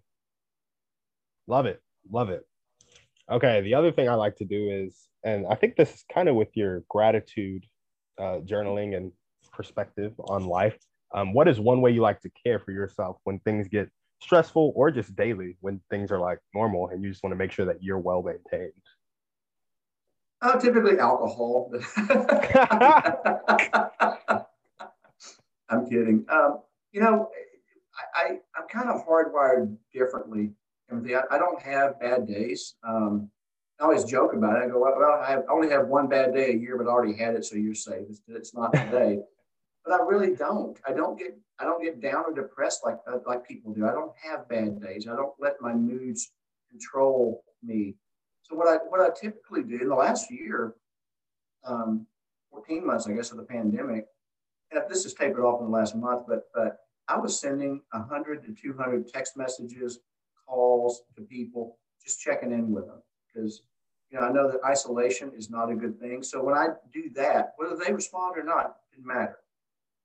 Love 1.48 1.66
it. 1.66 1.82
Love 2.12 2.30
it. 2.30 2.46
Okay. 3.32 3.62
The 3.62 3.74
other 3.74 3.92
thing 3.92 4.10
I 4.10 4.16
like 4.16 4.36
to 4.38 4.46
do 4.46 4.70
is, 4.70 5.08
and 5.24 5.46
I 5.50 5.56
think 5.56 5.76
this 5.76 5.94
is 5.94 6.06
kind 6.14 6.30
of 6.30 6.36
with 6.36 6.56
your 6.56 6.84
gratitude 6.90 7.66
uh, 8.20 8.40
journaling 8.46 8.96
and 8.96 9.12
perspective 9.52 10.14
on 10.30 10.46
life. 10.46 10.78
Um, 11.14 11.34
what 11.34 11.48
is 11.48 11.60
one 11.60 11.82
way 11.82 11.92
you 11.92 12.02
like 12.02 12.22
to 12.22 12.30
care 12.44 12.60
for 12.60 12.72
yourself 12.72 13.18
when 13.24 13.40
things 13.40 13.68
get 13.68 13.90
stressful 14.22 14.74
or 14.76 14.92
just 14.92 15.16
daily 15.16 15.58
when 15.62 15.80
things 15.90 16.12
are 16.12 16.20
like 16.20 16.40
normal 16.54 16.90
and 16.90 17.04
you 17.04 17.10
just 17.10 17.24
want 17.24 17.32
to 17.32 17.38
make 17.38 17.52
sure 17.52 17.66
that 17.66 17.82
you're 17.82 18.00
well 18.00 18.22
maintained? 18.22 18.74
Uh, 20.42 20.60
typically 20.60 21.00
alcohol. 21.00 21.72
I'm 25.70 25.90
kidding. 25.90 26.26
Um, 26.30 26.60
you 26.92 27.02
know, 27.02 27.30
I, 27.98 28.04
I, 28.16 28.26
I'm 28.56 28.68
kind 28.70 28.90
of 28.90 29.06
hardwired 29.06 29.76
differently. 29.94 30.52
Timothy. 30.90 31.16
I, 31.16 31.22
I 31.32 31.38
don't 31.38 31.62
have 31.62 32.00
bad 32.00 32.28
days. 32.28 32.76
Um, 32.88 33.30
I 33.80 33.84
always 33.84 34.04
joke 34.06 34.34
about 34.34 34.58
it. 34.58 34.66
I 34.66 34.68
go, 34.68 34.80
well, 34.80 35.22
I, 35.22 35.38
only 35.52 35.70
have 35.70 35.88
one 35.88 36.08
bad 36.08 36.34
day 36.34 36.52
a 36.52 36.56
year, 36.56 36.78
but 36.78 36.88
I 36.88 36.92
already 36.92 37.16
had 37.16 37.36
it, 37.36 37.46
so 37.46 37.56
you're 37.56 37.76
safe. 37.76 38.06
It's, 38.10 38.22
it's 38.28 38.54
not 38.54 38.74
today. 38.74 39.20
but 39.86 39.94
I 39.94 40.04
really 40.04 40.36
don't. 40.36 40.80
I 40.88 40.94
don't 40.94 41.18
get 41.18 41.38
I 41.60 41.64
don't 41.64 41.84
get 41.84 42.02
down 42.02 42.24
or 42.28 42.34
depressed 42.34 42.82
like 42.84 42.98
uh, 43.12 43.18
like 43.26 43.48
people 43.48 43.74
do. 43.74 43.88
I 43.88 43.92
don't 43.92 44.12
have 44.24 44.48
bad 44.48 44.82
days. 44.82 45.08
I 45.08 45.16
don't 45.16 45.34
let 45.40 45.62
my 45.62 45.74
moods 45.74 46.32
control 46.70 47.44
me. 47.64 47.96
So 48.44 48.56
what 48.56 48.68
I 48.68 48.78
what 48.88 49.02
I 49.02 49.10
typically 49.20 49.64
do 49.64 49.80
in 49.82 49.90
the 49.90 49.96
last 49.96 50.32
year, 50.32 50.76
um, 51.66 52.06
14 52.52 52.86
months, 52.86 53.08
I 53.08 53.14
guess, 53.14 53.32
of 53.32 53.38
the 53.38 53.44
pandemic, 53.44 54.06
and 54.72 54.82
this 54.90 55.06
is 55.06 55.14
tapered 55.14 55.44
off 55.44 55.60
in 55.60 55.68
the 55.68 55.72
last 55.72 55.96
month, 55.96 56.24
but 56.28 56.44
but 56.54 56.78
I 57.08 57.18
was 57.18 57.40
sending 57.40 57.82
100 57.92 58.44
to 58.46 58.54
200 58.54 59.08
text 59.08 59.38
messages, 59.38 60.00
calls 60.48 61.04
to 61.16 61.22
people, 61.22 61.78
just 62.04 62.22
checking 62.22 62.52
in 62.52 62.72
with 62.72 62.86
them 62.88 63.02
because 63.28 63.62
you 64.10 64.20
know 64.20 64.26
I 64.26 64.32
know 64.32 64.50
that 64.50 64.64
isolation 64.66 65.32
is 65.36 65.50
not 65.50 65.72
a 65.72 65.76
good 65.76 66.00
thing. 66.00 66.24
So 66.24 66.44
when 66.44 66.56
I 66.56 66.68
do 66.94 67.10
that, 67.16 67.54
whether 67.58 67.76
they 67.76 67.94
respond 67.94 68.38
or 68.38 68.44
not, 68.44 68.78
it 68.92 68.96
didn't 68.96 69.08
matter. 69.08 69.38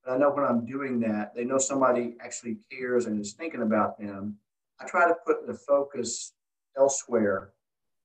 But 0.05 0.15
I 0.15 0.19
know 0.19 0.31
when 0.31 0.45
I'm 0.45 0.67
doing 0.67 0.99
that, 1.01 1.35
they 1.35 1.45
know 1.45 1.59
somebody 1.59 2.17
actually 2.21 2.59
cares 2.71 3.07
and 3.07 3.21
is 3.21 3.35
thinking 3.35 3.63
about 3.63 3.99
them. 3.99 4.37
I 4.81 4.87
try 4.87 5.07
to 5.07 5.15
put 5.25 5.47
the 5.47 5.55
focus 5.55 6.33
elsewhere, 6.77 7.53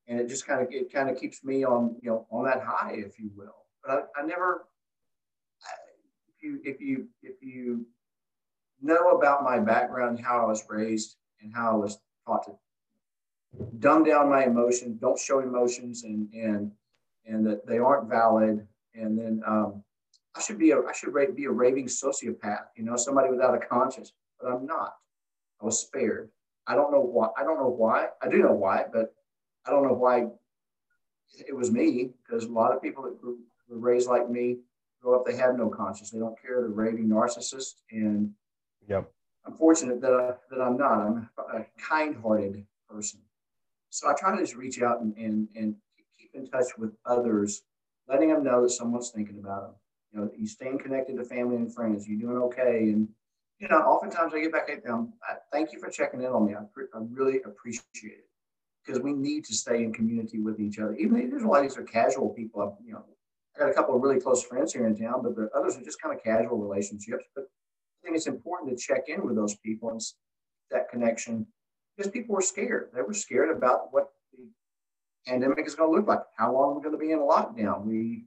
and 0.08 0.20
it 0.20 0.28
just 0.28 0.46
kind 0.46 0.62
of 0.62 0.68
it 0.72 0.94
kind 0.94 1.10
of 1.10 1.20
keeps 1.20 1.44
me 1.44 1.64
on 1.64 1.96
you 2.02 2.10
know 2.10 2.28
on 2.32 2.46
that 2.46 2.62
high, 2.64 2.94
if 2.94 3.20
you 3.20 3.32
will. 3.36 3.66
But 3.84 3.92
I, 3.92 4.22
I 4.22 4.26
never, 4.26 4.68
if 6.28 6.44
you 6.44 6.60
if 6.64 6.80
you 6.80 7.08
if 7.24 7.42
you 7.42 7.86
know 8.82 9.10
about 9.12 9.44
my 9.44 9.60
background, 9.60 10.20
how 10.20 10.44
I 10.44 10.46
was 10.46 10.64
raised, 10.70 11.16
and 11.42 11.54
how 11.54 11.72
I 11.72 11.76
was 11.76 12.00
taught 12.26 12.44
to 12.46 12.52
dumb 13.80 14.04
down 14.04 14.30
my 14.30 14.46
emotions, 14.46 15.00
don't 15.00 15.20
show 15.20 15.40
emotions, 15.40 16.04
and 16.04 16.32
and 16.34 16.72
and 17.26 17.46
that 17.46 17.66
they 17.66 17.78
aren't 17.80 18.10
valid, 18.10 18.66
and 18.94 19.18
then 19.18 19.42
um, 19.46 19.84
I 20.36 20.42
should 20.42 20.60
be 20.60 20.72
a 20.72 20.80
I 20.80 20.94
should 20.94 21.14
be 21.36 21.46
a 21.46 21.52
raving 21.52 21.88
sociopath, 21.88 22.66
you 22.76 22.84
know, 22.84 22.96
somebody 22.96 23.30
without 23.30 23.56
a 23.56 23.60
conscience, 23.60 24.14
but 24.40 24.52
I'm 24.52 24.66
not. 24.66 24.94
I 25.62 25.66
was 25.66 25.80
spared. 25.80 26.30
I 26.68 26.76
don't 26.76 26.92
know 26.92 27.02
why. 27.02 27.30
I 27.38 27.44
don't 27.44 27.60
know 27.60 27.70
why. 27.70 28.08
I 28.22 28.30
do 28.30 28.38
know 28.40 28.54
why, 28.54 28.86
but 28.92 29.14
I 29.66 29.72
don't 29.72 29.84
know 29.84 29.94
why 29.94 30.28
it 31.48 31.56
was 31.56 31.72
me 31.72 32.12
because 32.26 32.46
a 32.46 32.52
lot 32.52 32.74
of 32.74 32.82
people 32.82 33.04
that 33.04 33.18
were 33.24 33.78
raised 33.78 34.08
like 34.08 34.30
me 34.30 34.58
grow 35.02 35.16
up, 35.16 35.26
they 35.26 35.36
have 35.36 35.58
no 35.58 35.70
conscience. 35.70 36.10
They 36.10 36.20
don't 36.20 36.40
care. 36.42 36.62
They're 36.62 36.70
raving 36.70 37.08
narcissists. 37.08 37.76
And 37.92 38.32
yep. 38.88 39.12
I'm 39.46 39.54
fortunate 39.54 40.02
that, 40.02 40.12
I, 40.12 40.34
that 40.50 40.62
I'm 40.62 40.78
not. 40.78 41.00
I'm 41.00 41.30
a 41.54 41.66
kind 41.80 42.16
hearted 42.22 42.66
person. 42.90 43.22
So 43.90 44.10
I 44.10 44.14
try 44.14 44.36
to 44.36 44.42
just 44.42 44.56
reach 44.56 44.82
out 44.82 45.02
and, 45.02 45.16
and, 45.16 45.48
and 45.56 45.76
keep 46.20 46.32
in 46.34 46.48
touch 46.48 46.78
with 46.78 46.92
others, 47.06 47.64
letting 48.10 48.30
them 48.30 48.44
know 48.44 48.62
that 48.64 48.72
someone's 48.72 49.10
thinking 49.12 49.40
about 49.40 49.62
them 49.64 49.76
you 50.12 50.20
know, 50.20 50.32
you 50.38 50.48
staying 50.48 50.80
connected 50.80 51.18
to 51.18 51.24
family 51.24 51.56
and 51.56 51.74
friends. 51.74 52.08
You're 52.08 52.20
doing 52.20 52.38
okay. 52.44 52.90
And, 52.90 53.08
you 53.60 53.68
know, 53.68 53.78
oftentimes 53.78 54.34
I 54.34 54.42
get 54.42 54.52
back 54.52 54.70
at 54.70 54.84
them. 54.84 55.14
Thank 55.52 55.74
you 55.74 55.80
for 55.80 55.90
checking 55.90 56.22
in 56.22 56.28
on 56.28 56.46
me. 56.46 56.54
I, 56.54 56.64
pre- 56.74 56.86
I 56.94 57.00
really 57.10 57.42
appreciate 57.46 57.84
it 58.04 58.30
because 58.86 59.02
we 59.02 59.14
need 59.14 59.46
to 59.46 59.54
stay 59.54 59.84
in 59.84 59.94
community 59.94 60.40
with 60.40 60.60
each 60.60 60.80
other. 60.80 60.96
Even 60.96 61.18
if 61.18 61.30
there's 61.30 61.44
a 61.44 61.48
lot 61.48 61.58
of 61.58 61.64
these 61.64 61.78
are 61.78 61.84
casual 61.84 62.30
people, 62.30 62.78
you 62.86 62.94
know, 62.94 63.04
I 63.56 63.60
got 63.60 63.70
a 63.70 63.74
couple 63.74 63.96
of 63.96 64.02
really 64.02 64.20
close 64.20 64.44
friends 64.44 64.74
here 64.74 64.86
in 64.86 64.96
town, 64.96 65.24
but 65.24 65.36
the 65.36 65.50
others 65.56 65.76
are 65.78 65.84
just 65.84 66.02
kind 66.02 66.16
of 66.16 66.24
casual 66.24 66.58
relationships. 66.58 67.26
But 67.36 67.46
I 68.04 68.08
think 68.08 68.16
it's 68.16 68.28
important 68.28 68.72
to 68.72 68.78
check 68.78 69.10
in 69.10 69.26
with 69.26 69.36
those 69.36 69.56
people 69.58 69.90
and 69.90 70.02
that 70.72 70.90
connection 70.90 71.48
because 71.96 72.12
people 72.12 72.36
were 72.36 72.42
scared. 72.42 72.90
They 72.94 73.02
were 73.02 73.14
scared 73.14 73.56
about 73.56 73.92
what 73.92 74.10
the 74.34 74.48
pandemic 75.26 75.66
is 75.66 75.76
going 75.76 75.92
to 75.92 75.98
look 75.98 76.08
like. 76.08 76.20
How 76.38 76.54
long 76.54 76.76
we're 76.76 76.82
going 76.82 76.94
to 76.94 77.00
be 77.00 77.12
in 77.12 77.20
a 77.20 77.22
lockdown. 77.22 77.86
We 77.86 78.26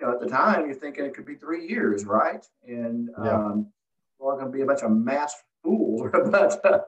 you 0.00 0.06
know, 0.06 0.14
at 0.14 0.20
the 0.20 0.28
time, 0.28 0.66
you're 0.66 0.74
thinking 0.74 1.04
it 1.04 1.14
could 1.14 1.26
be 1.26 1.36
three 1.36 1.68
years, 1.68 2.04
right? 2.04 2.44
And 2.66 3.10
yeah. 3.22 3.34
um, 3.34 3.72
we're 4.18 4.34
going 4.34 4.46
to 4.46 4.52
be 4.52 4.62
a 4.62 4.66
bunch 4.66 4.82
of 4.82 4.90
mass 4.90 5.34
fools. 5.62 6.02
but, 6.12 6.34
uh, 6.64 6.80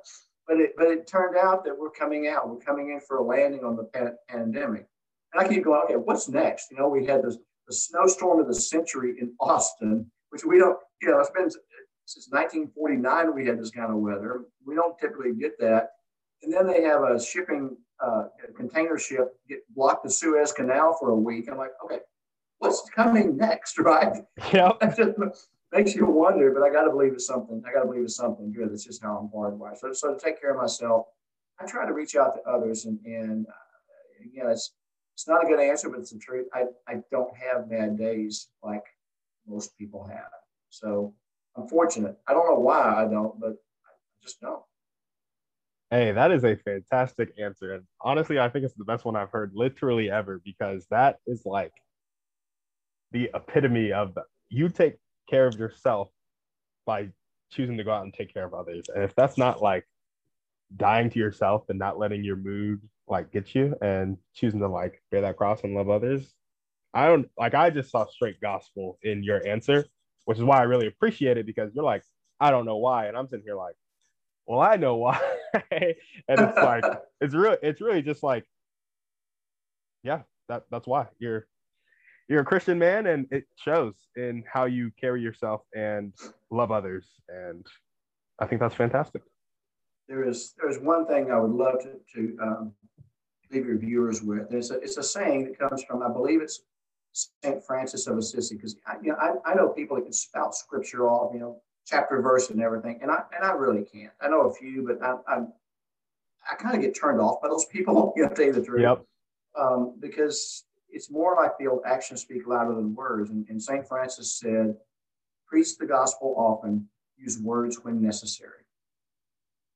but, 0.49 0.61
it, 0.61 0.73
but 0.77 0.89
it 0.89 1.07
turned 1.07 1.37
out 1.37 1.65
that 1.65 1.79
we're 1.79 1.91
coming 1.91 2.27
out. 2.27 2.49
We're 2.49 2.59
coming 2.59 2.91
in 2.91 3.01
for 3.01 3.19
a 3.19 3.23
landing 3.23 3.65
on 3.65 3.77
the 3.77 3.85
pan- 3.85 4.17
pandemic. 4.29 4.87
And 5.33 5.45
I 5.45 5.49
keep 5.49 5.65
going, 5.65 5.83
okay, 5.85 5.97
what's 5.97 6.29
next? 6.29 6.71
You 6.71 6.79
know, 6.79 6.89
we 6.89 7.07
had 7.07 7.23
this, 7.23 7.39
the 7.69 7.75
snowstorm 7.75 8.41
of 8.41 8.49
the 8.49 8.55
century 8.55 9.15
in 9.21 9.33
Austin, 9.41 10.11
which 10.31 10.45
we 10.45 10.59
don't, 10.59 10.79
you 11.01 11.11
know, 11.11 11.21
it's 11.21 11.31
been 11.31 11.49
since 12.07 12.29
1949 12.31 13.35
we 13.35 13.47
had 13.47 13.59
this 13.59 13.71
kind 13.71 13.91
of 13.91 13.99
weather. 13.99 14.45
We 14.67 14.75
don't 14.75 14.99
typically 14.99 15.35
get 15.35 15.59
that. 15.61 15.91
And 16.43 16.53
then 16.53 16.67
they 16.67 16.83
have 16.83 17.03
a 17.03 17.23
shipping 17.23 17.77
uh, 18.01 18.25
container 18.57 18.99
ship 18.99 19.37
get 19.49 19.61
blocked 19.75 20.05
the 20.05 20.11
Suez 20.11 20.53
Canal 20.53 20.97
for 20.99 21.11
a 21.11 21.17
week. 21.17 21.49
I'm 21.51 21.57
like, 21.57 21.71
okay, 21.85 22.01
what's 22.59 22.89
coming 22.91 23.37
next, 23.37 23.79
right? 23.79 24.23
Yeah. 24.53 24.73
That 24.81 24.97
just 24.97 25.19
makes 25.73 25.95
you 25.97 26.07
wonder, 26.07 26.53
but 26.53 26.63
I 26.63 26.71
got 26.71 26.85
to 26.85 26.91
believe 26.91 27.15
it's 27.15 27.27
something. 27.27 27.63
I 27.67 27.73
got 27.73 27.81
to 27.81 27.87
believe 27.87 28.05
it's 28.05 28.17
something 28.17 28.53
good. 28.53 28.71
It's 28.71 28.85
just 28.85 29.03
how 29.03 29.17
I'm 29.17 29.29
hardwired. 29.29 29.77
So, 29.79 29.93
so 29.93 30.15
to 30.15 30.21
take 30.21 30.41
care 30.41 30.53
of 30.53 30.57
myself, 30.57 31.07
I 31.61 31.67
try 31.67 31.87
to 31.87 31.93
reach 31.93 32.17
out 32.17 32.35
to 32.35 32.51
others, 32.51 32.85
and 32.85 32.99
and 33.05 33.47
uh, 33.47 34.25
again, 34.25 34.51
it's 34.51 34.73
it's 35.15 35.29
not 35.29 35.45
a 35.45 35.47
good 35.47 35.61
answer, 35.61 35.89
but 35.89 36.01
it's 36.01 36.13
the 36.13 36.19
truth. 36.19 36.47
I 36.53 36.65
I 36.89 36.97
don't 37.11 37.35
have 37.37 37.71
bad 37.71 37.97
days 37.97 38.49
like 38.63 38.85
most 39.47 39.77
people 39.79 40.07
have. 40.07 40.31
So 40.71 41.15
I'm 41.57 41.69
fortunate. 41.69 42.19
I 42.27 42.33
don't 42.33 42.47
know 42.47 42.59
why 42.59 43.05
I 43.05 43.09
don't, 43.09 43.39
but 43.41 43.51
I 43.51 43.93
just 44.23 44.41
don't. 44.41 44.63
Hey, 45.91 46.13
that 46.13 46.33
is 46.33 46.45
a 46.45 46.57
fantastic 46.57 47.35
answer. 47.39 47.75
And 47.75 47.85
honestly, 48.01 48.39
I 48.39 48.49
think 48.49 48.65
it's 48.65 48.75
the 48.75 48.85
best 48.85 49.05
one 49.05 49.15
I've 49.15 49.31
heard 49.31 49.53
literally 49.55 50.11
ever 50.11 50.41
because 50.45 50.87
that 50.91 51.19
is 51.27 51.43
like 51.45 51.73
the 53.13 53.31
epitome 53.35 53.93
of 53.93 54.19
you 54.49 54.69
take 54.69 54.97
care 55.31 55.47
of 55.47 55.59
yourself 55.59 56.11
by 56.85 57.11
choosing 57.51 57.77
to 57.77 57.85
go 57.85 57.93
out 57.93 58.03
and 58.03 58.13
take 58.13 58.35
care 58.35 58.45
of 58.45 58.55
others. 58.55 58.87
And 58.93 59.05
if 59.05 59.15
that's 59.15 59.39
not 59.39 59.63
like 59.63 59.87
dying 60.77 61.11
to 61.11 61.19
yourself 61.19 61.65
and 61.69 61.79
not 61.79 61.99
letting 61.99 62.25
your 62.25 62.37
mood 62.37 62.81
like 63.07 63.31
get 63.31 63.55
you 63.55 63.77
and 63.81 64.17
choosing 64.35 64.61
to 64.61 64.69
like 64.69 65.01
bear 65.11 65.21
that 65.21 65.37
cross 65.37 65.63
and 65.63 65.75
love 65.75 65.91
others, 65.91 66.35
I 66.93 67.07
don't 67.07 67.29
like 67.39 67.55
I 67.55 67.71
just 67.71 67.91
saw 67.91 68.07
straight 68.07 68.41
gospel 68.41 68.99
in 69.03 69.23
your 69.23 69.47
answer, 69.47 69.87
which 70.25 70.39
is 70.39 70.45
why 70.45 70.59
I 70.59 70.63
really 70.63 70.87
appreciate 70.87 71.37
it 71.37 71.47
because 71.47 71.71
you're 71.75 71.85
like, 71.85 72.03
I 72.41 72.51
don't 72.51 72.67
know 72.67 72.77
why. 72.77 73.07
And 73.07 73.17
I'm 73.17 73.29
sitting 73.29 73.45
here 73.45 73.57
like, 73.57 73.75
well, 74.47 74.61
I 74.61 74.77
know 74.77 74.97
why. 74.97 75.21
and 75.71 75.95
it's 76.29 76.57
like 76.57 76.85
it's 77.21 77.35
really 77.35 77.59
it's 77.63 77.81
really 77.81 78.03
just 78.03 78.23
like, 78.23 78.45
yeah, 80.03 80.23
that 80.49 80.65
that's 80.71 80.87
why 80.87 81.07
you're 81.19 81.47
you're 82.29 82.41
a 82.41 82.45
Christian 82.45 82.79
man, 82.79 83.07
and 83.07 83.27
it 83.31 83.45
shows 83.57 83.95
in 84.17 84.45
how 84.51 84.65
you 84.65 84.91
carry 84.99 85.21
yourself 85.21 85.63
and 85.75 86.13
love 86.51 86.71
others. 86.71 87.07
And 87.29 87.67
I 88.39 88.47
think 88.47 88.61
that's 88.61 88.75
fantastic. 88.75 89.23
There 90.09 90.27
is 90.29 90.55
there's 90.61 90.79
one 90.79 91.07
thing 91.07 91.31
I 91.31 91.39
would 91.39 91.53
love 91.53 91.81
to, 91.81 91.93
to 92.15 92.37
um, 92.43 92.73
leave 93.51 93.67
your 93.67 93.79
viewers 93.79 94.23
with. 94.23 94.53
It's 94.53 94.71
a, 94.71 94.75
it's 94.75 94.97
a 94.97 95.03
saying 95.03 95.45
that 95.45 95.59
comes 95.59 95.83
from 95.85 96.03
I 96.03 96.09
believe 96.09 96.43
it's 96.43 96.63
Saint 97.15 97.65
Francis 97.65 98.07
of 98.07 98.19
Assisi 98.19 98.57
because 98.57 98.77
you 99.03 99.13
know 99.13 99.19
I, 99.19 99.53
I 99.53 99.55
know 99.55 99.69
people 99.69 99.97
that 99.97 100.03
can 100.03 100.13
spout 100.13 100.55
scripture 100.55 101.09
off 101.09 101.33
you 101.33 101.41
know 101.41 101.63
chapter 101.87 102.21
verse 102.21 102.51
and 102.51 102.61
everything 102.61 102.99
and 103.03 103.11
I 103.11 103.23
and 103.35 103.45
I 103.45 103.53
really 103.53 103.85
can't. 103.85 104.13
I 104.21 104.29
know 104.29 104.43
a 104.43 104.55
few, 104.55 104.87
but 104.87 105.03
I 105.03 105.15
I, 105.29 105.43
I 106.51 106.55
kind 106.57 106.75
of 106.75 106.81
get 106.81 106.99
turned 106.99 107.21
off 107.21 107.41
by 107.41 107.49
those 107.49 107.65
people. 107.73 108.13
You 108.17 108.25
know, 108.25 108.29
to 108.31 108.35
tell 108.35 108.47
you 108.47 108.53
the 108.53 108.65
truth. 108.65 108.83
Yep. 108.83 109.05
Um, 109.57 109.95
because 110.01 110.65
it's 110.95 111.11
more 111.11 111.35
like 111.37 111.59
the 111.59 111.67
old 111.67 111.83
actions 111.85 112.23
speak 112.23 112.47
louder 112.47 112.75
than 112.75 112.95
words. 112.95 113.31
And, 113.31 113.47
and 113.49 113.63
St. 113.63 113.87
Francis 113.87 114.39
said, 114.39 114.77
preach 115.47 115.77
the 115.77 115.87
gospel 115.87 116.35
often, 116.37 116.89
use 117.17 117.39
words 117.39 117.81
when 117.83 118.01
necessary. 118.01 118.65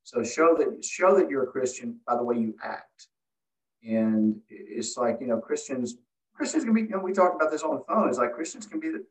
So 0.05 0.23
show 0.23 0.57
that 0.59 0.83
show 0.85 1.17
that 1.17 1.29
you're 1.29 1.43
a 1.43 1.49
Christian 1.49 2.01
by 2.07 2.17
the 2.17 2.23
way 2.23 2.37
you 2.37 2.55
act. 2.65 3.09
And 3.87 4.37
it's 4.49 4.97
like, 4.97 5.19
you 5.21 5.27
know, 5.27 5.39
Christians, 5.39 5.97
Christians 6.39 6.65
can 6.65 6.73
be, 6.73 6.83
you 6.83 6.91
know, 6.91 7.01
we 7.01 7.13
talked 7.13 7.35
about 7.35 7.51
this 7.51 7.65
on 7.65 7.75
the 7.75 7.83
phone. 7.89 8.09
It's 8.09 8.17
like 8.17 8.33
Christians 8.33 8.65
can 8.65 8.79
be 8.79 8.91
the 8.91 9.05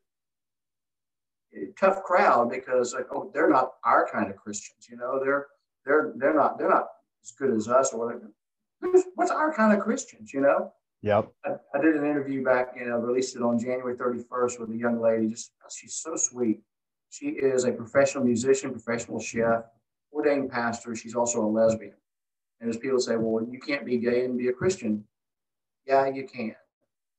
tough 1.78 2.02
crowd 2.04 2.50
because 2.50 2.94
like, 2.94 3.08
oh, 3.12 3.30
they're 3.34 3.50
not 3.50 3.74
our 3.84 4.08
kind 4.10 4.30
of 4.30 4.38
Christians, 4.38 4.88
you 4.90 4.96
know, 4.96 5.20
they're 5.22 5.48
they're 5.86 6.14
they're 6.16 6.34
not 6.34 6.58
they're 6.58 6.70
not 6.70 6.88
as 7.22 7.32
good 7.32 7.54
as 7.54 7.68
us 7.68 7.94
or 7.94 8.06
whatever. 8.06 8.32
What's 9.16 9.32
our 9.32 9.54
kind 9.54 9.74
of 9.74 9.84
Christians, 9.84 10.34
you 10.34 10.40
know? 10.40 10.72
Yep. 11.02 11.32
I, 11.46 11.50
I, 11.76 11.82
did 11.82 11.96
an 11.96 12.06
interview 12.06 12.44
back 12.44 12.76
and 12.80 12.92
I 12.92 12.96
released 12.96 13.36
it 13.36 13.42
on 13.42 13.60
January 13.60 13.96
31st 13.96 14.60
with 14.60 14.72
a 14.72 14.78
young 14.78 15.02
lady. 15.02 15.28
Just 15.28 15.52
oh, 15.64 15.68
she's 15.70 15.96
so 15.96 16.16
sweet. 16.16 16.62
She 17.10 17.28
is 17.28 17.66
a 17.66 17.72
professional 17.72 18.24
musician, 18.24 18.72
professional 18.72 19.20
chef, 19.20 19.64
ordained 20.14 20.50
pastor. 20.50 20.96
She's 20.96 21.16
also 21.16 21.44
a 21.44 21.48
lesbian. 21.48 21.94
And 22.62 22.70
as 22.70 22.78
people 22.78 23.00
say, 23.00 23.16
well, 23.16 23.46
you 23.50 23.60
can't 23.60 23.86
be 23.86 23.98
gay 23.98 24.26
and 24.26 24.38
be 24.38 24.48
a 24.48 24.54
Christian. 24.54 25.04
Yeah, 25.86 26.08
you 26.08 26.28
can. 26.28 26.56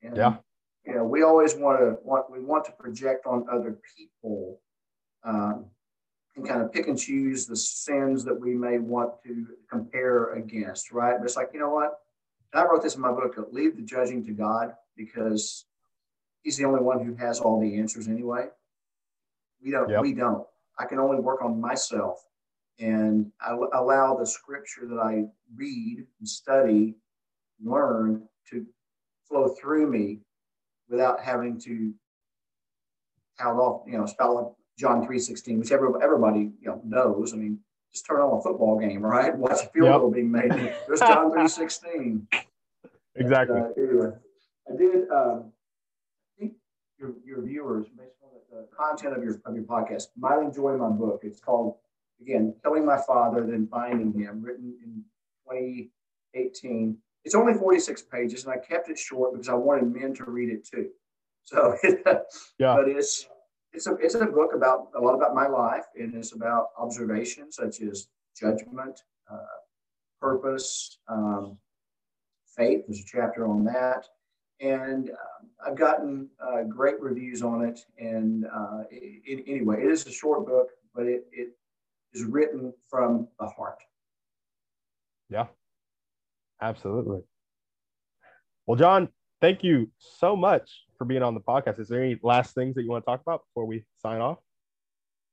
And, 0.03 0.17
yeah. 0.17 0.37
you 0.87 0.95
know, 0.95 1.05
we 1.05 1.23
always 1.23 1.55
want 1.55 1.81
to 1.81 1.97
want 2.03 2.31
we 2.31 2.41
want 2.41 2.65
to 2.67 2.73
project 2.73 3.27
on 3.27 3.47
other 3.51 3.79
people 3.97 4.61
um, 5.25 5.67
and 6.37 6.47
kind 6.47 6.63
of 6.63 6.73
pick 6.73 6.89
and 6.89 6.99
choose 6.99 7.47
the 7.47 7.57
sins 7.57 8.25
that 8.25 8.39
we 8.39 8.55
may 8.55 8.79
want 8.79 9.13
to 9.25 9.47
compare 9.71 10.35
against, 10.35 10.93
right? 10.93 11.17
But 11.19 11.25
it's 11.25 11.37
like, 11.37 11.51
you 11.53 11.61
know 11.61 11.71
what? 11.71 11.99
And 12.53 12.63
I 12.63 12.65
wrote 12.67 12.83
this 12.83 12.95
in 12.95 13.01
my 13.01 13.11
book, 13.11 13.37
leave 13.51 13.77
the 13.77 13.83
judging 13.83 14.25
to 14.27 14.33
God 14.33 14.73
because 14.97 15.67
he's 16.43 16.57
the 16.57 16.65
only 16.65 16.81
one 16.81 17.05
who 17.05 17.15
has 17.17 17.41
all 17.41 17.61
the 17.61 17.79
answers 17.79 18.09
anyway. 18.09 18.47
We 19.63 19.71
don't, 19.71 19.91
yep. 19.91 20.03
we 20.03 20.15
don't. 20.15 20.47
I 20.79 20.87
can 20.87 20.99
only 20.99 21.19
work 21.19 21.43
on 21.43 21.61
myself 21.61 22.25
and 22.79 23.33
I 23.41 23.57
allow 23.75 24.17
the 24.17 24.27
scripture 24.27 24.87
that 24.87 25.01
I 25.01 25.25
read 25.57 26.07
and 26.19 26.29
study, 26.29 26.95
learn 27.63 28.29
to 28.51 28.65
flow 29.29 29.49
through 29.49 29.91
me 29.91 30.21
without 30.89 31.21
having 31.21 31.61
to 31.61 31.93
count 33.39 33.59
off, 33.59 33.83
you 33.87 33.99
know, 33.99 34.07
spell 34.07 34.57
John 34.79 35.07
3.16, 35.07 35.59
which 35.59 35.73
everybody, 35.73 36.05
everybody 36.05 36.39
you 36.61 36.67
know, 36.67 36.81
knows. 36.85 37.33
I 37.33 37.37
mean, 37.37 37.59
just 37.93 38.07
turn 38.07 38.21
on 38.21 38.39
a 38.39 38.43
football 38.43 38.79
game, 38.79 39.03
right? 39.03 39.37
Watch 39.37 39.65
a 39.65 39.69
field 39.71 39.87
yep. 39.89 40.01
goal 40.01 40.11
being 40.11 40.31
made. 40.31 40.51
There's 40.87 41.01
John 41.01 41.31
3.16. 41.33 42.23
Exactly. 43.21 43.59
Uh, 43.59 43.69
anyway, 43.77 44.11
I 44.73 44.77
did 44.77 45.11
um, 45.11 45.51
I 45.51 46.39
think 46.39 46.53
your, 47.01 47.15
your 47.27 47.43
viewers, 47.43 47.89
based 47.89 48.15
on 48.23 48.29
the 48.53 48.69
content 48.77 49.17
of 49.17 49.25
your, 49.25 49.41
of 49.45 49.57
your 49.57 49.65
podcast, 49.65 50.05
might 50.17 50.39
enjoy 50.39 50.77
my 50.77 50.89
book. 50.89 51.23
It's 51.25 51.41
called, 51.41 51.79
again, 52.21 52.55
Killing 52.63 52.87
My 52.87 52.97
Father, 52.97 53.45
Then 53.45 53.67
Finding 53.69 54.13
Him, 54.13 54.41
written 54.41 54.73
in 54.85 55.03
2018 55.51 56.97
it's 57.29 57.35
only 57.35 57.53
46 57.53 58.05
pages, 58.05 58.47
and 58.47 58.55
I 58.55 58.57
kept 58.57 58.89
it 58.89 58.99
short 58.99 59.35
because 59.35 59.51
I 59.51 59.53
wanted 59.53 59.95
men 59.95 60.15
to 60.15 60.25
read 60.25 60.49
it 60.49 60.67
too. 60.67 60.89
So, 61.45 61.77
yeah. 62.59 62.75
but 62.75 62.89
it's 62.89 63.27
it's 63.75 63.87
a 63.87 63.97
it's 63.97 64.15
a 64.15 64.25
book 64.25 64.53
about 64.55 64.89
a 64.97 64.99
lot 64.99 65.15
about 65.15 65.35
my 65.35 65.47
life, 65.47 65.85
and 65.95 66.15
it's 66.15 66.33
about 66.33 66.69
observations 66.79 67.57
such 67.57 67.83
as 67.83 68.09
judgment, 68.35 69.03
uh, 69.31 69.59
purpose, 70.23 71.01
um, 71.07 71.59
faith. 72.57 72.85
There's 72.89 73.01
a 73.01 73.05
chapter 73.05 73.47
on 73.47 73.63
that, 73.65 74.07
and 74.61 75.11
um, 75.11 75.51
I've 75.67 75.77
gotten 75.77 76.31
uh, 76.41 76.63
great 76.63 76.99
reviews 76.99 77.43
on 77.43 77.63
it. 77.63 77.79
And 77.99 78.47
uh, 78.47 78.85
it, 78.91 79.21
it, 79.27 79.45
anyway, 79.47 79.83
it 79.83 79.91
is 79.91 80.07
a 80.07 80.13
short 80.13 80.47
book, 80.47 80.69
but 80.95 81.05
it 81.05 81.27
it 81.31 81.51
is 82.15 82.25
written 82.25 82.73
from 82.89 83.29
the 83.39 83.49
heart. 83.49 83.83
Yeah, 85.29 85.49
Absolutely. 86.61 87.21
Well, 88.67 88.77
John, 88.77 89.09
thank 89.41 89.63
you 89.63 89.91
so 89.99 90.37
much 90.37 90.71
for 90.97 91.05
being 91.05 91.23
on 91.23 91.35
the 91.35 91.41
podcast. 91.41 91.81
Is 91.81 91.89
there 91.89 92.03
any 92.03 92.19
last 92.23 92.55
things 92.55 92.75
that 92.75 92.83
you 92.83 92.91
want 92.91 93.05
to 93.05 93.11
talk 93.11 93.21
about 93.21 93.43
before 93.49 93.67
we 93.67 93.85
sign 94.03 94.21
off? 94.21 94.39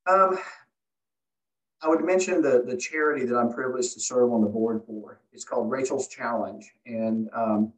Um, 0.09 0.38
I 1.82 1.89
would 1.89 2.03
mention 2.03 2.41
the, 2.41 2.63
the 2.65 2.78
charity 2.78 3.26
that 3.26 3.36
I'm 3.36 3.51
privileged 3.51 3.93
to 3.93 3.99
serve 3.99 4.32
on 4.32 4.41
the 4.41 4.47
board 4.47 4.84
for. 4.86 5.19
It's 5.34 5.43
called 5.43 5.69
Rachel's 5.69 6.07
Challenge. 6.07 6.71
And 6.86 7.30
um, 7.36 7.73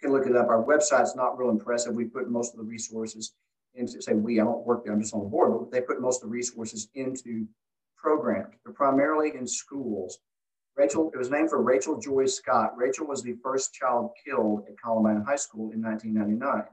you 0.00 0.08
can 0.08 0.12
look 0.12 0.26
it 0.26 0.34
up. 0.34 0.48
Our 0.48 0.64
website's 0.64 1.14
not 1.14 1.38
real 1.38 1.50
impressive. 1.50 1.94
We 1.94 2.06
put 2.06 2.30
most 2.30 2.54
of 2.54 2.58
the 2.58 2.64
resources 2.64 3.34
into, 3.74 4.02
say, 4.02 4.14
we, 4.14 4.40
I 4.40 4.44
don't 4.44 4.66
work 4.66 4.84
there, 4.84 4.92
I'm 4.92 5.00
just 5.00 5.14
on 5.14 5.20
the 5.20 5.28
board, 5.28 5.52
but 5.58 5.70
they 5.70 5.80
put 5.80 6.00
most 6.00 6.22
of 6.22 6.28
the 6.28 6.32
resources 6.32 6.88
into 6.94 7.46
programs. 7.96 8.54
They're 8.64 8.74
primarily 8.74 9.34
in 9.34 9.46
schools 9.46 10.18
Rachel, 10.76 11.10
it 11.12 11.18
was 11.18 11.30
named 11.30 11.50
for 11.50 11.62
Rachel 11.62 11.98
Joy 11.98 12.26
Scott. 12.26 12.76
Rachel 12.76 13.06
was 13.06 13.22
the 13.22 13.36
first 13.42 13.74
child 13.74 14.10
killed 14.24 14.64
at 14.68 14.80
Columbine 14.80 15.22
High 15.22 15.36
School 15.36 15.70
in 15.72 15.82
1999. 15.82 16.64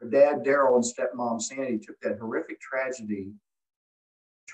Her 0.00 0.08
dad, 0.08 0.44
Darrell, 0.44 0.76
and 0.76 0.84
stepmom, 0.84 1.40
Sandy, 1.40 1.78
took 1.78 1.98
that 2.00 2.18
horrific 2.18 2.60
tragedy, 2.60 3.32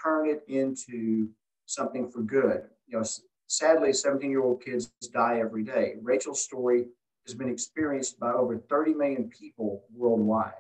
turned 0.01 0.31
it 0.31 0.43
into 0.47 1.29
something 1.67 2.09
for 2.09 2.23
good. 2.23 2.63
You 2.87 2.99
know, 2.99 3.05
sadly, 3.49 3.93
17 3.93 4.31
year 4.31 4.43
old 4.43 4.63
kids 4.63 4.93
die 5.13 5.41
every 5.41 5.65
day. 5.65 5.95
Rachel's 6.01 6.43
story 6.43 6.87
has 7.27 7.35
been 7.35 7.49
experienced 7.49 8.21
by 8.21 8.33
over 8.33 8.57
30 8.57 8.95
million 8.95 9.29
people 9.29 9.85
worldwide. 9.93 10.53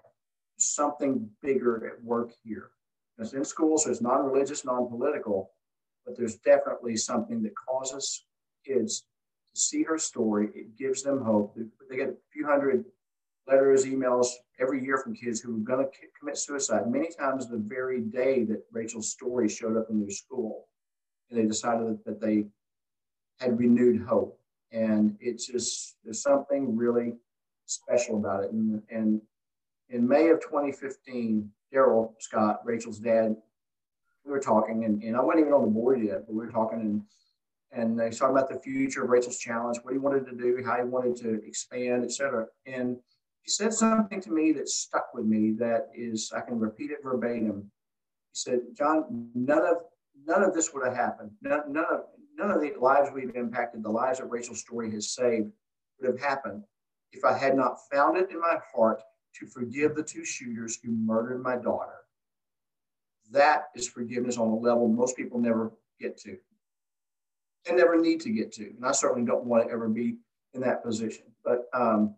There's 0.58 0.68
something 0.68 1.30
bigger 1.42 1.86
at 1.86 2.02
work 2.02 2.32
here. 2.42 2.70
It's 3.18 3.34
in 3.34 3.44
schools, 3.44 3.84
so 3.84 3.90
it's 3.90 4.00
non 4.00 4.24
religious, 4.24 4.64
non 4.64 4.88
political 4.88 5.52
but 6.05 6.16
there's 6.16 6.36
definitely 6.36 6.96
something 6.96 7.42
that 7.42 7.53
causes 7.57 8.24
kids 8.66 9.05
to 9.55 9.61
see 9.61 9.82
her 9.82 9.98
story. 9.98 10.48
It 10.55 10.76
gives 10.76 11.03
them 11.03 11.22
hope. 11.22 11.57
They 11.88 11.96
get 11.96 12.09
a 12.09 12.16
few 12.32 12.46
hundred 12.46 12.84
letters, 13.46 13.84
emails 13.84 14.28
every 14.61 14.84
year 14.84 14.98
from 14.98 15.14
kids 15.14 15.40
who 15.40 15.57
are 15.57 15.59
going 15.59 15.84
to 15.84 15.90
commit 16.18 16.36
suicide, 16.36 16.90
many 16.90 17.09
times 17.11 17.48
the 17.48 17.57
very 17.57 18.01
day 18.01 18.44
that 18.44 18.62
Rachel's 18.72 19.11
story 19.11 19.48
showed 19.48 19.76
up 19.76 19.86
in 19.90 20.01
their 20.01 20.11
school. 20.11 20.66
And 21.30 21.38
they 21.38 21.46
decided 21.46 21.98
that 22.05 22.20
they 22.20 22.46
had 23.40 23.59
renewed 23.59 24.03
hope. 24.03 24.38
And 24.72 25.16
it's 25.20 25.46
just, 25.46 25.96
there's 26.05 26.22
something 26.22 26.76
really 26.76 27.14
special 27.66 28.16
about 28.16 28.44
it. 28.44 28.53
And, 28.53 28.82
and 28.90 29.20
in 29.88 30.07
May 30.07 30.28
of 30.28 30.40
2015, 30.40 31.51
Darrell 31.72 32.14
Scott, 32.18 32.61
Rachel's 32.64 32.98
dad, 32.98 33.36
we 34.25 34.33
were 34.33 34.41
talking, 34.41 34.85
and, 34.85 35.03
and 35.03 35.16
I 35.16 35.21
wasn't 35.21 35.41
even 35.41 35.53
on 35.53 35.62
the 35.62 35.68
board 35.68 36.03
yet, 36.03 36.27
but 36.27 36.35
we 36.35 36.45
were 36.45 36.53
talking, 36.53 36.81
and 36.81 37.03
and 37.73 37.99
they 37.99 38.11
talking 38.11 38.37
about 38.37 38.49
the 38.49 38.59
future 38.59 39.05
of 39.05 39.11
Rachel's 39.11 39.39
challenge, 39.39 39.79
what 39.83 39.93
he 39.93 39.99
wanted 39.99 40.27
to 40.27 40.33
do, 40.35 40.62
how 40.64 40.77
he 40.77 40.85
wanted 40.85 41.16
to 41.18 41.41
expand, 41.47 42.03
et 42.03 42.11
cetera. 42.11 42.47
And 42.66 42.97
he 43.43 43.51
said 43.51 43.73
something 43.73 44.21
to 44.23 44.31
me 44.31 44.53
that 44.53 44.68
stuck 44.68 45.14
with 45.14 45.25
me 45.25 45.53
that 45.59 45.89
is, 45.95 46.33
I 46.35 46.41
can 46.41 46.59
repeat 46.59 46.91
it 46.91 46.99
verbatim. 47.03 47.71
He 48.33 48.35
said, 48.35 48.61
John, 48.77 49.31
none 49.35 49.64
of 49.64 49.77
none 50.27 50.43
of 50.43 50.53
this 50.53 50.75
would 50.75 50.85
have 50.85 50.97
happened. 50.97 51.31
None, 51.43 51.73
none 51.73 51.87
of 51.91 52.01
none 52.37 52.51
of 52.51 52.61
the 52.61 52.73
lives 52.81 53.11
we've 53.14 53.35
impacted, 53.35 53.83
the 53.83 53.91
lives 53.91 54.18
that 54.18 54.27
Rachel's 54.27 54.61
story 54.61 54.91
has 54.93 55.12
saved, 55.14 55.51
would 56.01 56.11
have 56.11 56.21
happened 56.21 56.64
if 57.12 57.25
I 57.25 57.37
had 57.37 57.57
not 57.57 57.79
found 57.93 58.16
it 58.16 58.31
in 58.31 58.41
my 58.41 58.59
heart 58.75 59.01
to 59.37 59.47
forgive 59.47 59.95
the 59.95 60.03
two 60.03 60.25
shooters 60.25 60.79
who 60.83 60.91
murdered 60.91 61.43
my 61.43 61.57
daughter 61.57 61.99
that 63.31 63.64
is 63.74 63.89
forgiveness 63.89 64.39
on 64.39 64.49
a 64.49 64.57
level 64.57 64.89
most 64.89 65.16
people 65.16 65.39
never 65.39 65.72
get 66.01 66.16
to 66.18 66.37
and 67.66 67.76
never 67.76 68.01
need 68.01 68.20
to 68.20 68.31
get 68.31 68.53
to. 68.53 68.64
And 68.64 68.85
I 68.85 68.93
certainly 68.93 69.26
don't 69.26 69.45
want 69.45 69.66
to 69.66 69.72
ever 69.72 69.89
be 69.89 70.16
in 70.55 70.61
that 70.62 70.83
position. 70.83 71.24
But 71.45 71.66
um, 71.72 72.14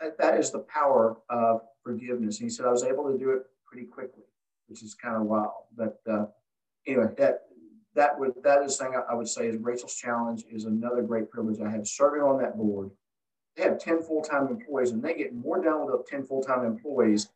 that, 0.00 0.18
that 0.18 0.38
is 0.38 0.50
the 0.50 0.60
power 0.60 1.18
of 1.28 1.62
forgiveness. 1.82 2.38
And 2.38 2.46
he 2.46 2.50
said, 2.50 2.66
I 2.66 2.70
was 2.70 2.84
able 2.84 3.10
to 3.10 3.18
do 3.18 3.30
it 3.30 3.42
pretty 3.66 3.86
quickly, 3.86 4.24
which 4.68 4.82
is 4.82 4.94
kind 4.94 5.16
of 5.16 5.22
wild. 5.22 5.64
But 5.76 6.00
uh, 6.10 6.26
anyway, 6.86 7.08
that 7.18 7.42
that 7.94 8.18
would 8.18 8.32
that 8.44 8.62
is 8.62 8.76
thing 8.76 8.94
I, 8.94 9.12
I 9.12 9.14
would 9.14 9.28
say 9.28 9.48
is 9.48 9.56
Rachel's 9.56 9.94
challenge 9.94 10.44
is 10.50 10.64
another 10.64 11.02
great 11.02 11.30
privilege 11.30 11.60
I 11.60 11.70
have 11.70 11.86
serving 11.86 12.22
on 12.22 12.38
that 12.38 12.56
board. 12.56 12.90
They 13.56 13.64
have 13.64 13.80
10 13.80 14.02
full-time 14.02 14.46
employees 14.46 14.92
and 14.92 15.02
they 15.02 15.14
get 15.14 15.34
more 15.34 15.60
done 15.60 15.84
with 15.84 16.06
10 16.06 16.24
full-time 16.24 16.64
employees 16.64 17.28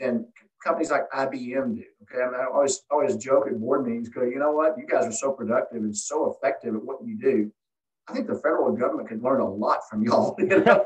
than 0.00 0.26
companies 0.62 0.90
like 0.90 1.10
IBM 1.10 1.76
do. 1.76 1.84
Okay, 2.02 2.22
I, 2.22 2.26
mean, 2.26 2.40
I 2.40 2.46
always 2.52 2.82
always 2.90 3.16
joke 3.16 3.46
at 3.46 3.58
board 3.58 3.86
meetings 3.86 4.08
because 4.08 4.30
you 4.32 4.38
know 4.38 4.52
what, 4.52 4.76
you 4.78 4.86
guys 4.86 5.06
are 5.06 5.12
so 5.12 5.32
productive 5.32 5.82
and 5.82 5.96
so 5.96 6.32
effective 6.32 6.74
at 6.74 6.84
what 6.84 6.98
you 7.04 7.18
do. 7.18 7.50
I 8.08 8.14
think 8.14 8.26
the 8.26 8.36
federal 8.36 8.72
government 8.72 9.08
could 9.08 9.22
learn 9.22 9.40
a 9.40 9.48
lot 9.48 9.80
from 9.88 10.02
y'all. 10.02 10.36
You 10.38 10.64
know? 10.64 10.84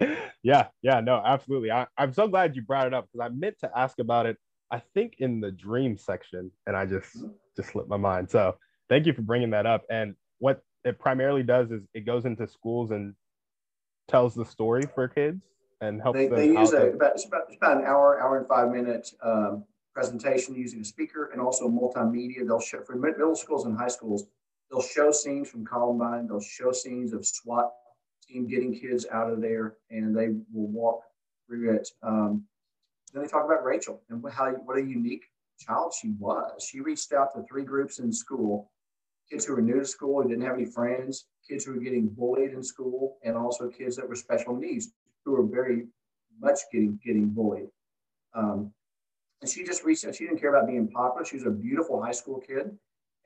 yeah, 0.42 0.68
yeah, 0.82 1.00
no, 1.00 1.20
absolutely. 1.24 1.70
I, 1.70 1.86
I'm 1.98 2.12
so 2.12 2.28
glad 2.28 2.56
you 2.56 2.62
brought 2.62 2.86
it 2.86 2.94
up 2.94 3.08
because 3.12 3.26
I 3.26 3.34
meant 3.34 3.58
to 3.60 3.70
ask 3.76 3.98
about 3.98 4.26
it. 4.26 4.36
I 4.70 4.82
think 4.94 5.16
in 5.18 5.40
the 5.40 5.50
dream 5.50 5.98
section, 5.98 6.50
and 6.66 6.76
I 6.76 6.86
just 6.86 7.16
mm-hmm. 7.16 7.28
just 7.56 7.70
slipped 7.70 7.88
my 7.88 7.96
mind. 7.96 8.30
So 8.30 8.56
thank 8.88 9.06
you 9.06 9.12
for 9.12 9.22
bringing 9.22 9.50
that 9.50 9.66
up. 9.66 9.84
And 9.90 10.14
what 10.38 10.62
it 10.84 10.98
primarily 10.98 11.42
does 11.42 11.70
is 11.70 11.82
it 11.94 12.06
goes 12.06 12.24
into 12.24 12.46
schools 12.46 12.90
and 12.90 13.14
tells 14.08 14.34
the 14.34 14.44
story 14.44 14.82
for 14.94 15.08
kids 15.08 15.42
and 15.82 16.00
help 16.00 16.14
they, 16.14 16.28
them 16.28 16.36
they 16.36 16.46
use 16.46 16.72
a, 16.72 16.92
about, 16.92 17.12
it's 17.12 17.26
about, 17.26 17.42
it's 17.48 17.56
about 17.56 17.78
an 17.78 17.84
hour, 17.84 18.22
hour 18.22 18.38
and 18.38 18.46
five 18.46 18.70
minute 18.70 19.10
um, 19.20 19.64
presentation 19.92 20.54
using 20.54 20.80
a 20.80 20.84
speaker 20.84 21.30
and 21.32 21.40
also 21.40 21.68
multimedia. 21.68 22.46
They'll 22.46 22.60
show 22.60 22.82
for 22.82 22.94
middle 22.94 23.34
schools 23.34 23.66
and 23.66 23.76
high 23.76 23.88
schools, 23.88 24.24
they'll 24.70 24.80
show 24.80 25.10
scenes 25.10 25.50
from 25.50 25.66
Columbine, 25.66 26.28
they'll 26.28 26.40
show 26.40 26.70
scenes 26.70 27.12
of 27.12 27.26
SWAT 27.26 27.70
team 28.26 28.46
getting 28.46 28.72
kids 28.72 29.06
out 29.12 29.28
of 29.28 29.42
there, 29.42 29.74
and 29.90 30.16
they 30.16 30.28
will 30.52 30.68
walk 30.68 31.02
through 31.46 31.74
it. 31.74 31.88
Um, 32.02 32.44
then 33.12 33.24
they 33.24 33.28
talk 33.28 33.44
about 33.44 33.64
Rachel 33.64 34.00
and 34.08 34.24
how 34.32 34.52
what 34.52 34.78
a 34.78 34.82
unique 34.82 35.24
child 35.58 35.92
she 36.00 36.12
was. 36.18 36.64
She 36.64 36.80
reached 36.80 37.12
out 37.12 37.34
to 37.34 37.42
three 37.42 37.64
groups 37.64 37.98
in 37.98 38.12
school 38.12 38.70
kids 39.28 39.46
who 39.46 39.54
were 39.54 39.62
new 39.62 39.80
to 39.80 39.86
school 39.86 40.20
and 40.20 40.28
didn't 40.28 40.44
have 40.44 40.54
any 40.54 40.66
friends, 40.66 41.26
kids 41.48 41.64
who 41.64 41.72
were 41.72 41.80
getting 41.80 42.06
bullied 42.08 42.52
in 42.52 42.62
school, 42.62 43.16
and 43.24 43.36
also 43.36 43.68
kids 43.68 43.96
that 43.96 44.06
were 44.06 44.16
special 44.16 44.54
needs 44.54 44.92
who 45.24 45.32
were 45.32 45.46
very 45.46 45.86
much 46.40 46.60
getting 46.72 46.98
getting 47.04 47.28
bullied. 47.28 47.68
Um, 48.34 48.72
and 49.40 49.50
she 49.50 49.64
just 49.64 49.84
recently, 49.84 50.16
she 50.16 50.24
didn't 50.24 50.40
care 50.40 50.54
about 50.54 50.68
being 50.68 50.88
popular. 50.88 51.24
She 51.24 51.36
was 51.36 51.46
a 51.46 51.50
beautiful 51.50 52.02
high 52.02 52.12
school 52.12 52.40
kid 52.40 52.70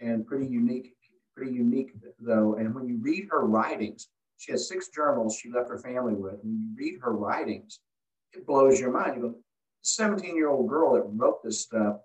and 0.00 0.26
pretty 0.26 0.46
unique, 0.46 0.94
pretty 1.36 1.52
unique 1.52 1.92
though. 2.18 2.54
And 2.54 2.74
when 2.74 2.88
you 2.88 2.98
read 3.00 3.28
her 3.30 3.46
writings, 3.46 4.08
she 4.38 4.52
has 4.52 4.68
six 4.68 4.88
journals 4.88 5.36
she 5.36 5.50
left 5.50 5.68
her 5.68 5.78
family 5.78 6.14
with. 6.14 6.36
When 6.42 6.54
you 6.54 6.74
read 6.76 7.00
her 7.02 7.12
writings, 7.12 7.80
it 8.32 8.46
blows 8.46 8.80
your 8.80 8.92
mind. 8.92 9.16
You 9.16 9.22
go, 9.22 9.34
17 9.82 10.34
year 10.34 10.48
old 10.48 10.68
girl 10.68 10.94
that 10.94 11.04
wrote 11.06 11.42
this 11.44 11.60
stuff 11.62 11.96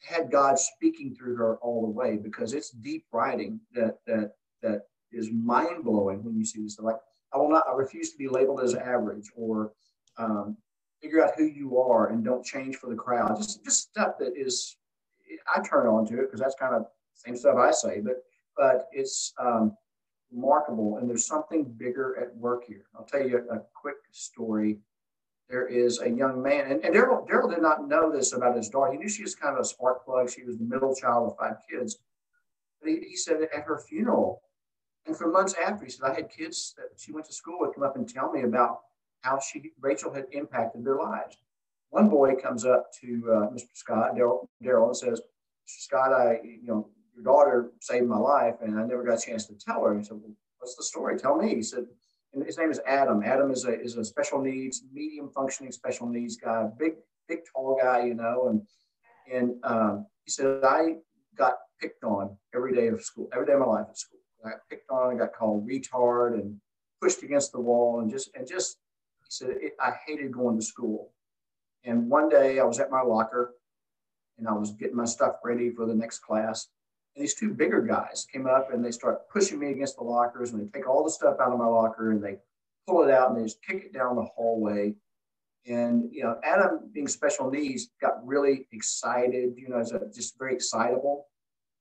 had 0.00 0.30
God 0.30 0.58
speaking 0.58 1.14
through 1.14 1.36
her 1.36 1.56
all 1.58 1.82
the 1.82 1.90
way 1.90 2.16
because 2.16 2.52
it's 2.52 2.70
deep 2.70 3.06
writing 3.12 3.60
that 3.74 3.98
that 4.06 4.32
that 4.62 4.82
is 5.12 5.30
mind 5.32 5.84
blowing 5.84 6.22
when 6.22 6.36
you 6.36 6.44
see 6.44 6.62
this. 6.62 6.78
Like 6.78 6.96
I 7.34 7.38
will 7.38 7.50
not, 7.50 7.64
I 7.68 7.74
refuse 7.74 8.10
to 8.12 8.18
be 8.18 8.28
labeled 8.28 8.60
as 8.60 8.74
average 8.74 9.30
or 9.36 9.72
um, 10.16 10.56
figure 11.02 11.22
out 11.22 11.34
who 11.36 11.44
you 11.44 11.78
are 11.78 12.10
and 12.10 12.24
don't 12.24 12.44
change 12.44 12.76
for 12.76 12.88
the 12.88 12.96
crowd. 12.96 13.36
Just 13.36 13.64
just 13.64 13.90
stuff 13.90 14.18
that 14.20 14.32
is 14.36 14.76
I 15.54 15.60
turn 15.60 15.86
on 15.86 16.06
to 16.06 16.20
it 16.20 16.26
because 16.26 16.40
that's 16.40 16.54
kind 16.54 16.74
of 16.74 16.86
same 17.14 17.36
stuff 17.36 17.56
I 17.56 17.72
say, 17.72 18.00
but 18.00 18.22
but 18.56 18.86
it's 18.92 19.32
um, 19.38 19.76
remarkable 20.32 20.98
and 20.98 21.10
there's 21.10 21.26
something 21.26 21.64
bigger 21.76 22.16
at 22.20 22.34
work 22.36 22.64
here. 22.66 22.84
I'll 22.96 23.04
tell 23.04 23.26
you 23.26 23.44
a, 23.50 23.56
a 23.56 23.62
quick 23.74 23.96
story 24.12 24.78
there 25.48 25.66
is 25.66 26.00
a 26.00 26.08
young 26.08 26.42
man, 26.42 26.70
and, 26.70 26.84
and 26.84 26.94
Darrell, 26.94 27.24
Darrell 27.26 27.50
did 27.50 27.60
not 27.60 27.86
know 27.86 28.10
this 28.10 28.32
about 28.32 28.56
his 28.56 28.68
daughter. 28.68 28.92
He 28.92 28.98
knew 28.98 29.08
she 29.08 29.22
was 29.22 29.34
kind 29.34 29.54
of 29.54 29.60
a 29.60 29.64
spark 29.64 30.04
plug. 30.04 30.30
She 30.30 30.42
was 30.42 30.56
the 30.56 30.64
middle 30.64 30.94
child 30.94 31.30
of 31.30 31.36
five 31.38 31.56
kids. 31.70 31.98
But 32.80 32.90
he, 32.90 33.00
he 33.10 33.16
said 33.16 33.42
at 33.42 33.64
her 33.64 33.78
funeral, 33.78 34.40
and 35.06 35.16
for 35.16 35.30
months 35.30 35.54
after, 35.54 35.84
he 35.84 35.90
said, 35.90 36.10
I 36.10 36.14
had 36.14 36.30
kids 36.30 36.74
that 36.76 36.88
she 36.96 37.12
went 37.12 37.26
to 37.26 37.32
school 37.32 37.58
with 37.60 37.74
come 37.74 37.84
up 37.84 37.96
and 37.96 38.08
tell 38.08 38.32
me 38.32 38.42
about 38.42 38.80
how 39.20 39.38
she, 39.38 39.72
Rachel 39.80 40.12
had 40.12 40.26
impacted 40.32 40.84
their 40.84 40.96
lives. 40.96 41.36
One 41.90 42.08
boy 42.08 42.34
comes 42.34 42.64
up 42.64 42.92
to 43.00 43.22
uh, 43.30 43.50
Mr. 43.50 43.74
Scott, 43.74 44.16
Darrell, 44.16 44.48
and 44.88 44.96
says. 44.96 45.20
Scott, 45.66 46.12
I, 46.12 46.40
you 46.42 46.66
know, 46.66 46.88
your 47.14 47.24
daughter 47.24 47.70
saved 47.80 48.06
my 48.06 48.18
life, 48.18 48.56
and 48.60 48.78
I 48.78 48.84
never 48.84 49.02
got 49.02 49.18
a 49.18 49.26
chance 49.26 49.46
to 49.46 49.54
tell 49.54 49.82
her. 49.84 49.96
He 49.96 50.04
said, 50.04 50.18
well, 50.20 50.34
what's 50.58 50.76
the 50.76 50.82
story? 50.82 51.18
Tell 51.18 51.36
me. 51.36 51.54
He 51.54 51.62
said, 51.62 51.86
and 52.34 52.44
his 52.44 52.58
name 52.58 52.70
is 52.70 52.80
Adam. 52.86 53.22
Adam 53.24 53.50
is 53.50 53.64
a 53.64 53.80
is 53.80 53.96
a 53.96 54.04
special 54.04 54.40
needs, 54.42 54.82
medium 54.92 55.30
functioning 55.30 55.72
special 55.72 56.08
needs 56.08 56.36
guy, 56.36 56.68
big 56.78 56.94
big 57.28 57.40
tall 57.52 57.78
guy, 57.80 58.04
you 58.04 58.14
know, 58.14 58.48
and 58.48 58.62
and 59.32 59.54
um, 59.64 60.06
he 60.24 60.30
said 60.30 60.62
I 60.64 60.96
got 61.36 61.54
picked 61.80 62.04
on 62.04 62.36
every 62.54 62.74
day 62.74 62.88
of 62.88 63.02
school, 63.02 63.28
every 63.32 63.46
day 63.46 63.52
of 63.52 63.60
my 63.60 63.66
life 63.66 63.86
at 63.88 63.98
school. 63.98 64.13
I 64.44 64.52
picked 64.68 64.90
on, 64.90 65.14
I 65.14 65.18
got 65.18 65.34
called 65.34 65.68
retard 65.68 66.34
and 66.34 66.60
pushed 67.00 67.22
against 67.22 67.52
the 67.52 67.60
wall, 67.60 68.00
and 68.00 68.10
just 68.10 68.30
and 68.34 68.46
just 68.46 68.78
he 69.20 69.26
said 69.28 69.50
it, 69.60 69.72
I 69.80 69.92
hated 70.06 70.32
going 70.32 70.56
to 70.56 70.64
school. 70.64 71.12
And 71.84 72.08
one 72.08 72.28
day 72.28 72.58
I 72.58 72.64
was 72.64 72.80
at 72.80 72.90
my 72.90 73.02
locker, 73.02 73.54
and 74.38 74.48
I 74.48 74.52
was 74.52 74.72
getting 74.72 74.96
my 74.96 75.04
stuff 75.04 75.36
ready 75.44 75.70
for 75.70 75.86
the 75.86 75.94
next 75.94 76.20
class, 76.20 76.68
and 77.14 77.22
these 77.22 77.34
two 77.34 77.54
bigger 77.54 77.80
guys 77.80 78.26
came 78.32 78.46
up 78.46 78.72
and 78.72 78.84
they 78.84 78.90
start 78.90 79.28
pushing 79.30 79.58
me 79.58 79.70
against 79.70 79.96
the 79.96 80.04
lockers 80.04 80.52
and 80.52 80.60
they 80.60 80.78
take 80.78 80.88
all 80.88 81.04
the 81.04 81.10
stuff 81.10 81.36
out 81.40 81.52
of 81.52 81.58
my 81.58 81.66
locker 81.66 82.10
and 82.10 82.22
they 82.22 82.38
pull 82.86 83.04
it 83.04 83.10
out 83.10 83.30
and 83.30 83.38
they 83.38 83.44
just 83.44 83.62
kick 83.62 83.84
it 83.84 83.92
down 83.92 84.16
the 84.16 84.22
hallway. 84.22 84.94
And, 85.66 86.08
you 86.12 86.24
know, 86.24 86.38
Adam 86.42 86.90
being 86.92 87.08
special 87.08 87.50
needs 87.50 87.88
got 88.00 88.26
really 88.26 88.66
excited, 88.72 89.54
you 89.56 89.68
know, 89.68 89.82
just 90.14 90.38
very 90.38 90.54
excitable. 90.54 91.26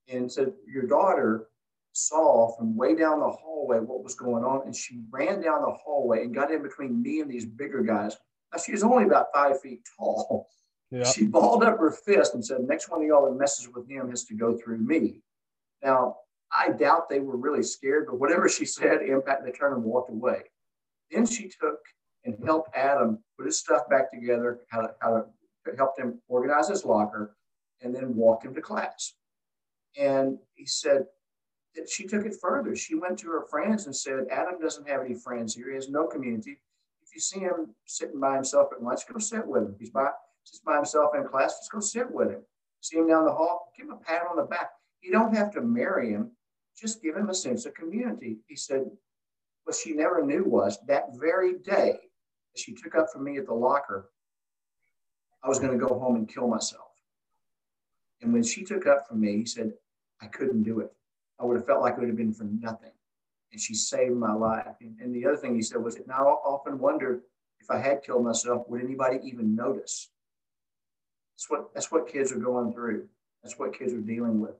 And 0.08 0.32
said, 0.32 0.54
Your 0.68 0.84
daughter 0.84 1.48
saw 1.94 2.56
from 2.58 2.76
way 2.76 2.96
down 2.96 3.20
the 3.20 3.30
hallway 3.30 3.80
what 3.80 4.04
was 4.04 4.16
going 4.16 4.44
on. 4.44 4.66
And 4.66 4.76
she 4.76 5.02
ran 5.10 5.42
down 5.42 5.62
the 5.62 5.72
hallway 5.72 6.24
and 6.24 6.36
got 6.36 6.52
in 6.52 6.62
between 6.62 7.02
me 7.02 7.22
and 7.22 7.32
these 7.32 7.46
bigger 7.46 7.82
guys. 7.82 8.18
Now, 8.52 8.62
she 8.62 8.72
was 8.72 8.84
only 8.84 9.06
about 9.06 9.28
five 9.34 9.62
feet 9.62 9.82
tall. 9.98 10.48
Yeah. 10.92 11.06
She 11.06 11.26
balled 11.26 11.64
up 11.64 11.80
her 11.80 11.92
fist 11.92 12.36
and 12.36 12.46
said, 12.46 12.62
Next 12.62 12.90
one 12.90 13.02
of 13.02 13.08
y'all 13.08 13.26
that 13.26 13.40
messes 13.40 13.70
with 13.74 13.90
him 13.90 14.10
has 14.10 14.26
to 14.26 14.36
go 14.36 14.58
through 14.58 14.78
me. 14.78 15.22
Now, 15.84 16.18
I 16.52 16.70
doubt 16.70 17.10
they 17.10 17.20
were 17.20 17.38
really 17.38 17.64
scared, 17.64 18.08
but 18.08 18.20
whatever 18.20 18.48
she 18.48 18.66
said, 18.66 19.02
impact, 19.02 19.44
they 19.46 19.52
turned 19.52 19.76
and 19.76 19.84
walked 19.84 20.12
away. 20.12 20.44
Then 21.10 21.26
she 21.26 21.50
took 21.50 21.80
and 22.26 22.36
helped 22.46 22.76
Adam 22.76 23.24
put 23.38 23.48
his 23.48 23.60
stuff 23.60 23.90
back 23.90 24.12
together, 24.12 24.62
how 24.70 24.82
to, 24.82 24.96
how 25.02 25.10
to 25.16 25.26
helped 25.78 26.00
him 26.00 26.22
organize 26.28 26.68
his 26.68 26.86
locker, 26.86 27.36
and 27.82 27.96
then 27.96 28.16
walked 28.16 28.46
him 28.46 28.54
to 28.54 28.62
class. 28.62 29.14
And 29.98 30.38
he 30.54 30.66
said 30.66 31.06
she 31.88 32.06
took 32.06 32.26
it 32.26 32.36
further. 32.42 32.76
She 32.76 32.96
went 32.96 33.18
to 33.20 33.28
her 33.28 33.46
friends 33.50 33.86
and 33.86 33.96
said, 33.96 34.28
Adam 34.30 34.60
doesn't 34.60 34.88
have 34.88 35.02
any 35.02 35.16
friends 35.16 35.56
here. 35.56 35.70
He 35.70 35.76
has 35.76 35.90
no 35.90 36.06
community. 36.06 36.60
If 37.02 37.14
you 37.14 37.20
see 37.20 37.40
him 37.40 37.74
sitting 37.86 38.20
by 38.20 38.36
himself 38.36 38.70
at 38.76 38.84
lunch, 38.84 39.02
go 39.12 39.20
sit 39.20 39.46
with 39.46 39.64
him. 39.64 39.76
He's 39.80 39.90
by, 39.90 40.10
just 40.48 40.64
by 40.64 40.76
himself 40.76 41.12
in 41.16 41.24
class, 41.26 41.60
just 41.60 41.72
go 41.72 41.80
sit 41.80 42.10
with 42.12 42.30
him. 42.30 42.42
See 42.82 42.98
him 42.98 43.08
down 43.08 43.26
the 43.26 43.32
hall, 43.32 43.72
give 43.78 43.88
him 43.88 43.94
a 43.94 43.98
pat 43.98 44.24
on 44.30 44.36
the 44.36 44.44
back. 44.44 44.72
You 45.02 45.12
don't 45.12 45.36
have 45.36 45.52
to 45.54 45.62
marry 45.62 46.12
him, 46.12 46.32
just 46.80 47.02
give 47.02 47.16
him 47.16 47.30
a 47.30 47.34
sense 47.34 47.66
of 47.66 47.74
community. 47.74 48.38
He 48.48 48.56
said, 48.56 48.86
what 49.64 49.76
she 49.76 49.94
never 49.94 50.26
knew 50.26 50.44
was 50.44 50.78
that 50.88 51.06
very 51.14 51.54
day 51.60 51.94
that 51.94 52.60
she 52.60 52.74
took 52.74 52.96
up 52.96 53.08
from 53.12 53.24
me 53.24 53.38
at 53.38 53.46
the 53.46 53.54
locker, 53.54 54.10
I 55.44 55.50
was 55.50 55.60
going 55.60 55.78
to 55.78 55.86
go 55.86 55.98
home 55.98 56.16
and 56.16 56.28
kill 56.28 56.48
myself. 56.48 56.88
And 58.22 58.32
when 58.32 58.44
she 58.44 58.64
took 58.64 58.88
up 58.88 59.08
from 59.08 59.22
me, 59.22 59.38
he 59.38 59.46
said, 59.46 59.74
I 60.22 60.28
couldn't 60.28 60.64
do 60.64 60.80
it. 60.80 60.94
I 61.40 61.46
would 61.46 61.58
have 61.58 61.66
felt 61.66 61.82
like 61.82 61.94
it 61.94 62.00
would 62.00 62.10
have 62.10 62.18
been 62.18 62.34
for 62.34 62.46
nothing. 62.46 62.92
And 63.52 63.62
she 63.62 63.76
saved 63.76 64.16
my 64.16 64.34
life. 64.34 64.76
And, 64.82 65.00
and 65.00 65.14
the 65.14 65.26
other 65.26 65.38
thing 65.38 65.56
he 65.56 65.62
said 65.62 65.82
was, 65.82 65.98
now 66.08 66.28
I 66.28 66.32
often 66.50 66.80
wonder 66.80 67.22
if 67.60 67.70
I 67.70 67.78
had 67.78 68.04
killed 68.04 68.26
myself, 68.26 68.68
would 68.68 68.82
anybody 68.82 69.20
even 69.24 69.56
notice? 69.56 70.10
That's 71.36 71.50
what 71.50 71.74
that's 71.74 71.92
what 71.92 72.08
kids 72.08 72.32
are 72.32 72.40
going 72.40 72.74
through. 72.74 73.08
That's 73.42 73.58
what 73.58 73.78
kids 73.78 73.94
are 73.94 74.02
dealing 74.02 74.40
with. 74.40 74.56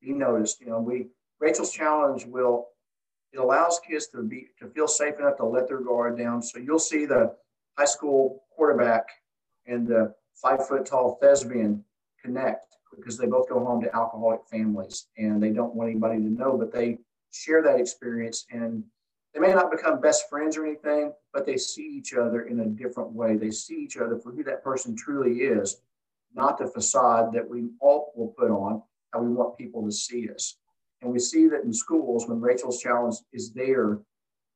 Be 0.00 0.12
noticed. 0.12 0.60
You 0.60 0.68
know, 0.68 0.80
we 0.80 1.08
Rachel's 1.40 1.72
challenge 1.72 2.24
will 2.24 2.68
it 3.32 3.38
allows 3.38 3.80
kids 3.86 4.08
to 4.08 4.22
be 4.22 4.48
to 4.58 4.68
feel 4.68 4.88
safe 4.88 5.18
enough 5.18 5.36
to 5.36 5.44
let 5.44 5.68
their 5.68 5.80
guard 5.80 6.18
down. 6.18 6.42
So 6.42 6.58
you'll 6.58 6.78
see 6.78 7.06
the 7.06 7.34
high 7.78 7.84
school 7.84 8.44
quarterback 8.56 9.06
and 9.66 9.86
the 9.86 10.14
five 10.34 10.66
foot 10.66 10.86
tall 10.86 11.18
thespian 11.20 11.84
connect 12.22 12.76
because 12.94 13.16
they 13.16 13.26
both 13.26 13.48
go 13.48 13.64
home 13.64 13.80
to 13.82 13.94
alcoholic 13.94 14.40
families 14.50 15.06
and 15.16 15.42
they 15.42 15.50
don't 15.50 15.74
want 15.74 15.90
anybody 15.90 16.16
to 16.16 16.30
know, 16.30 16.56
but 16.56 16.72
they 16.72 16.98
share 17.32 17.62
that 17.62 17.80
experience 17.80 18.46
and 18.50 18.82
they 19.34 19.40
may 19.40 19.52
not 19.52 19.70
become 19.70 20.00
best 20.00 20.28
friends 20.28 20.56
or 20.56 20.66
anything, 20.66 21.12
but 21.32 21.46
they 21.46 21.56
see 21.56 21.86
each 21.86 22.14
other 22.14 22.42
in 22.42 22.60
a 22.60 22.66
different 22.66 23.12
way. 23.12 23.36
They 23.36 23.52
see 23.52 23.76
each 23.76 23.96
other 23.96 24.18
for 24.18 24.32
who 24.32 24.42
that 24.44 24.64
person 24.64 24.96
truly 24.96 25.38
is 25.38 25.80
not 26.34 26.58
the 26.58 26.66
facade 26.66 27.32
that 27.32 27.48
we 27.48 27.68
all 27.80 28.12
will 28.14 28.34
put 28.38 28.50
on, 28.50 28.82
how 29.12 29.20
we 29.20 29.32
want 29.32 29.58
people 29.58 29.84
to 29.84 29.92
see 29.92 30.28
us. 30.30 30.56
And 31.02 31.12
we 31.12 31.18
see 31.18 31.48
that 31.48 31.64
in 31.64 31.72
schools 31.72 32.28
when 32.28 32.40
Rachel's 32.40 32.80
Challenge 32.80 33.16
is 33.32 33.52
there, 33.52 33.98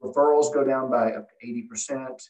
referrals 0.03 0.53
go 0.53 0.65
down 0.65 0.91
by 0.91 1.13
up 1.13 1.29
to 1.29 1.47
80%, 1.47 2.29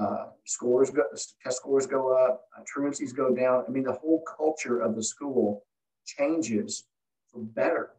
uh, 0.00 0.26
scores 0.44 0.90
go, 0.90 1.02
test 1.42 1.56
scores 1.56 1.86
go 1.86 2.16
up, 2.16 2.44
uh, 2.56 2.62
truancies 2.62 3.14
go 3.14 3.34
down. 3.34 3.64
I 3.66 3.70
mean, 3.70 3.84
the 3.84 3.92
whole 3.92 4.22
culture 4.36 4.80
of 4.80 4.96
the 4.96 5.02
school 5.02 5.64
changes 6.06 6.84
for 7.30 7.40
better. 7.40 7.90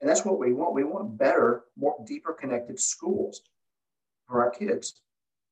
And 0.00 0.08
that's 0.08 0.24
what 0.24 0.38
we 0.38 0.52
want. 0.52 0.74
We 0.74 0.84
want 0.84 1.18
better, 1.18 1.64
more 1.76 1.96
deeper 2.06 2.32
connected 2.32 2.78
schools 2.78 3.42
for 4.26 4.44
our 4.44 4.50
kids. 4.50 5.00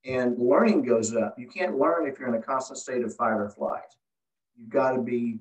And 0.05 0.39
learning 0.39 0.83
goes 0.83 1.17
up. 1.17 1.35
You 1.37 1.49
can't 1.49 1.79
learn 1.79 2.07
if 2.07 2.19
you're 2.19 2.29
in 2.29 2.41
a 2.41 2.43
constant 2.43 2.79
state 2.79 3.03
of 3.03 3.17
fight 3.17 3.33
or 3.35 3.49
flight 3.49 3.83
you've 4.57 4.71
got 4.71 4.93
to 4.93 5.03
be 5.03 5.39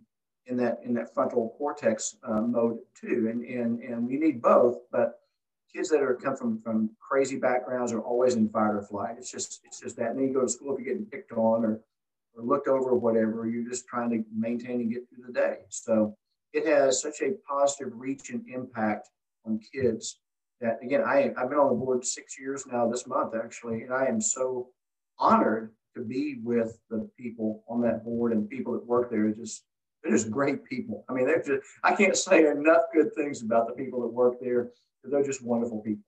in 0.48 0.58
that 0.58 0.80
in 0.84 0.94
that 0.94 1.14
frontal 1.14 1.56
cortex 1.58 2.18
uh, 2.24 2.42
mode 2.42 2.78
too, 3.00 3.28
and 3.32 3.44
and 3.44 3.80
and 3.80 4.08
we 4.08 4.18
need 4.18 4.42
both. 4.42 4.78
But 4.92 5.20
kids 5.76 5.90
that 5.90 6.02
are 6.02 6.16
come 6.16 6.36
from 6.36 6.62
from 6.62 6.90
crazy 7.00 7.38
backgrounds 7.38 7.92
are 7.92 8.02
always 8.02 8.36
in 8.36 8.50
fight 8.50 8.72
or 8.72 8.82
flight. 8.82 9.16
It's 9.18 9.32
just 9.32 9.62
it's 9.66 9.80
just 9.80 9.98
that. 9.98 10.12
And 10.12 10.20
then 10.20 10.28
you 10.28 10.34
go 10.34 10.42
to 10.42 10.50
school 10.50 10.74
if 10.74 10.80
you're 10.80 10.94
getting 10.94 11.10
picked 11.10 11.32
on 11.34 11.66
or 11.66 11.82
or 12.36 12.44
looked 12.44 12.68
over 12.68 12.92
or 12.92 12.98
whatever. 12.98 13.48
You're 13.48 13.70
just 13.70 13.88
trying 13.88 14.10
to 14.12 14.24
maintain 14.36 14.82
and 14.82 14.92
get 14.92 15.04
through 15.10 15.26
the 15.28 15.34
day. 15.34 15.58
So 15.70 16.16
it 16.54 16.66
has 16.66 17.02
such 17.02 17.22
a 17.22 17.34
positive 17.48 17.94
reach 17.94 18.30
and 18.30 18.44
impact 18.48 19.10
on 19.46 19.60
kids 19.74 20.20
that 20.62 20.80
again 20.82 21.04
I 21.06 21.34
I've 21.38 21.50
been 21.50 21.60
on 21.60 21.70
the 21.70 21.86
board 21.86 22.06
six 22.06 22.40
years 22.40 22.66
now 22.66 22.90
this 22.90 23.08
month 23.08 23.34
actually, 23.36 23.84
and 23.84 23.94
I 23.94 24.06
am 24.06 24.22
so 24.22 24.70
honored 25.20 25.72
to 25.96 26.04
be 26.04 26.40
with 26.44 26.78
the 26.90 27.10
people 27.18 27.64
on 27.70 27.82
that 27.82 28.04
board 28.04 28.32
and 28.32 28.50
people 28.50 28.74
that 28.74 28.86
work 28.86 29.10
there. 29.10 29.30
Just 29.32 29.64
they're 30.04 30.14
just 30.14 30.30
great 30.30 30.64
people. 30.66 31.04
I 31.10 31.14
mean, 31.14 31.26
they're 31.26 31.44
just 31.44 31.68
I 31.84 31.96
can't 31.96 32.16
say 32.16 32.48
enough 32.48 32.84
good 32.94 33.14
things 33.16 33.42
about 33.42 33.68
the 33.68 33.74
people 33.74 34.02
that 34.02 34.08
work 34.08 34.36
there. 34.40 34.70
They're 35.10 35.24
just 35.24 35.44
wonderful 35.44 35.82
people. 35.82 36.04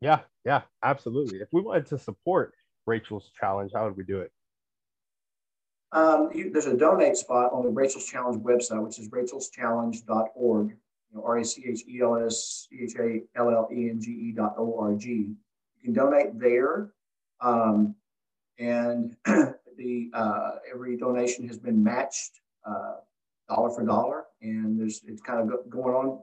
Yeah, 0.00 0.20
yeah, 0.44 0.62
absolutely. 0.82 1.38
If 1.38 1.48
we 1.52 1.62
wanted 1.62 1.86
to 1.86 1.98
support 1.98 2.54
Rachel's 2.86 3.30
challenge, 3.38 3.72
how 3.74 3.84
would 3.84 3.96
we 3.96 4.04
do 4.04 4.20
it? 4.20 4.32
Um, 5.92 6.30
you, 6.34 6.50
there's 6.50 6.66
a 6.66 6.76
donate 6.76 7.16
spot 7.16 7.52
on 7.52 7.62
the 7.62 7.70
Rachel's 7.70 8.06
Challenge 8.06 8.42
website, 8.42 8.82
which 8.82 8.98
is 8.98 9.08
rachelschallenge.org. 9.10 10.68
You 10.70 10.76
know, 11.14 11.24
R 11.24 11.38
A 11.38 11.44
C 11.44 11.64
H 11.68 11.84
E 11.88 12.00
L 12.02 12.16
S 12.16 12.66
C 12.68 12.80
H 12.82 12.94
A 12.98 13.22
L 13.38 13.48
L 13.50 13.68
E 13.72 13.90
N 13.90 14.00
G 14.00 14.10
E 14.10 14.32
dot 14.32 14.56
O 14.58 14.76
R 14.78 14.94
G. 14.94 15.08
You 15.08 15.36
can 15.84 15.92
donate 15.92 16.38
there. 16.38 16.90
Um, 17.40 17.94
and 18.58 19.16
the 19.24 20.10
uh, 20.12 20.50
every 20.70 20.96
donation 20.96 21.46
has 21.46 21.58
been 21.58 21.82
matched 21.82 22.40
uh, 22.66 22.96
dollar 23.48 23.70
for 23.70 23.84
dollar, 23.84 24.24
and 24.42 24.78
there's 24.78 25.02
it's 25.06 25.22
kind 25.22 25.40
of 25.40 25.70
going 25.70 25.94
on 25.94 26.20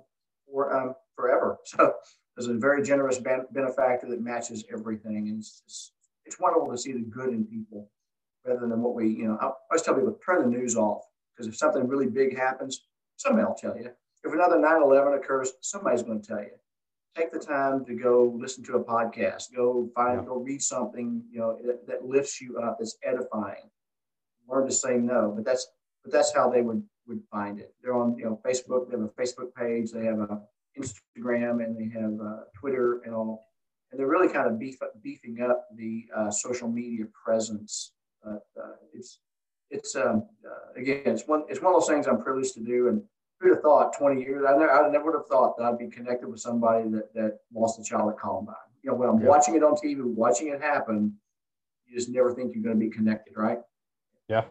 for 0.52 0.76
um, 0.76 0.96
forever. 1.16 1.58
So 1.66 1.94
there's 2.36 2.48
a 2.48 2.60
very 2.60 2.82
generous 2.82 3.20
benefactor 3.20 4.08
that 4.10 4.22
matches 4.22 4.64
everything. 4.72 5.28
And 5.28 5.40
it's, 5.40 5.64
it's, 5.66 5.92
it's 6.26 6.40
wonderful 6.40 6.72
to 6.72 6.78
see 6.78 6.94
the 6.94 7.00
good 7.00 7.30
in 7.30 7.46
people 7.46 7.90
rather 8.46 8.68
than 8.68 8.82
what 8.82 8.96
we, 8.96 9.10
you 9.10 9.28
know, 9.28 9.38
I 9.42 9.52
always 9.70 9.82
tell 9.82 9.96
people 9.96 10.18
turn 10.26 10.42
the 10.42 10.58
news 10.58 10.76
off 10.76 11.04
because 11.36 11.48
if 11.48 11.58
something 11.58 11.88
really 11.88 12.08
big 12.08 12.38
happens, 12.38 12.86
somebody 13.18 13.46
will 13.46 13.56
tell 13.56 13.78
you. 13.78 13.92
If 14.24 14.34
another 14.34 14.60
9 14.60 14.82
11 14.82 15.14
occurs, 15.14 15.52
somebody's 15.62 16.04
going 16.04 16.22
to 16.22 16.28
tell 16.28 16.40
you. 16.40 16.52
Take 17.16 17.32
the 17.34 17.40
time 17.40 17.84
to 17.86 17.94
go 17.94 18.34
listen 18.40 18.64
to 18.66 18.78
a 18.78 18.84
podcast, 18.84 19.54
go 19.54 19.90
find, 19.94 20.26
go 20.26 20.38
read 20.38 20.62
something, 20.62 21.22
you 21.30 21.40
know, 21.40 21.58
that, 21.66 21.86
that 21.86 22.06
lifts 22.06 22.40
you 22.40 22.58
up, 22.60 22.78
that's 22.80 22.98
edifying. 23.04 23.70
Learn 24.48 24.66
to 24.66 24.72
say 24.72 24.98
no, 24.98 25.34
but 25.36 25.44
that's 25.44 25.68
but 26.04 26.14
that's 26.14 26.34
how 26.34 26.50
they 26.50 26.62
would 26.62 26.82
would 27.08 27.22
find 27.32 27.60
it. 27.60 27.74
They're 27.82 27.96
on 27.96 28.18
you 28.18 28.26
know 28.26 28.42
Facebook. 28.46 28.90
They 28.90 28.98
have 28.98 29.06
a 29.06 29.22
Facebook 29.22 29.54
page. 29.56 29.92
They 29.92 30.06
have 30.06 30.20
a 30.20 30.42
Instagram 30.80 31.64
and 31.64 31.78
they 31.78 31.90
have 32.00 32.14
uh, 32.20 32.44
Twitter 32.58 33.02
and 33.06 33.14
all. 33.14 33.48
And 33.92 34.00
they're 34.00 34.08
really 34.08 34.32
kind 34.32 34.48
of 34.48 34.58
beef, 34.58 34.78
beefing 35.04 35.42
up 35.42 35.68
the 35.76 36.06
uh, 36.16 36.32
social 36.32 36.70
media 36.70 37.06
presence. 37.26 37.92
But 38.24 38.44
uh, 38.58 38.76
it's 38.94 39.20
it's 39.70 39.96
um, 39.96 40.28
uh, 40.46 40.80
again 40.80 41.02
it's 41.06 41.28
one 41.28 41.44
it's 41.50 41.62
one 41.62 41.74
of 41.74 41.82
those 41.82 41.90
things 41.90 42.08
I'm 42.08 42.22
privileged 42.22 42.54
to 42.56 42.62
do. 42.62 42.88
And 42.88 43.02
who'd 43.40 43.56
have 43.56 43.62
thought 43.62 43.98
20 43.98 44.22
years? 44.22 44.46
I 44.48 44.52
never 44.52 44.72
I 44.72 44.90
never 44.90 45.06
would 45.06 45.16
have 45.16 45.28
thought 45.28 45.58
that 45.58 45.66
I'd 45.66 45.80
be 45.80 45.88
connected 45.88 46.30
with 46.30 46.40
somebody 46.40 46.90
that 46.90 47.14
that 47.16 47.40
lost 47.54 47.80
a 47.80 47.84
child 47.84 48.12
at 48.12 48.20
Columbine. 48.20 48.56
You 48.84 48.92
know, 48.92 48.96
when 48.96 49.10
I'm 49.10 49.20
yeah. 49.20 49.28
watching 49.28 49.56
it 49.56 49.64
on 49.64 49.74
TV, 49.74 50.04
watching 50.04 50.48
it 50.48 50.62
happen, 50.62 51.18
you 51.86 51.96
just 51.96 52.10
never 52.10 52.34
think 52.34 52.54
you're 52.56 52.64
going 52.64 52.80
to 52.80 52.80
be 52.80 52.90
connected, 52.90 53.34
right? 53.36 53.60
Yeah. 54.28 54.44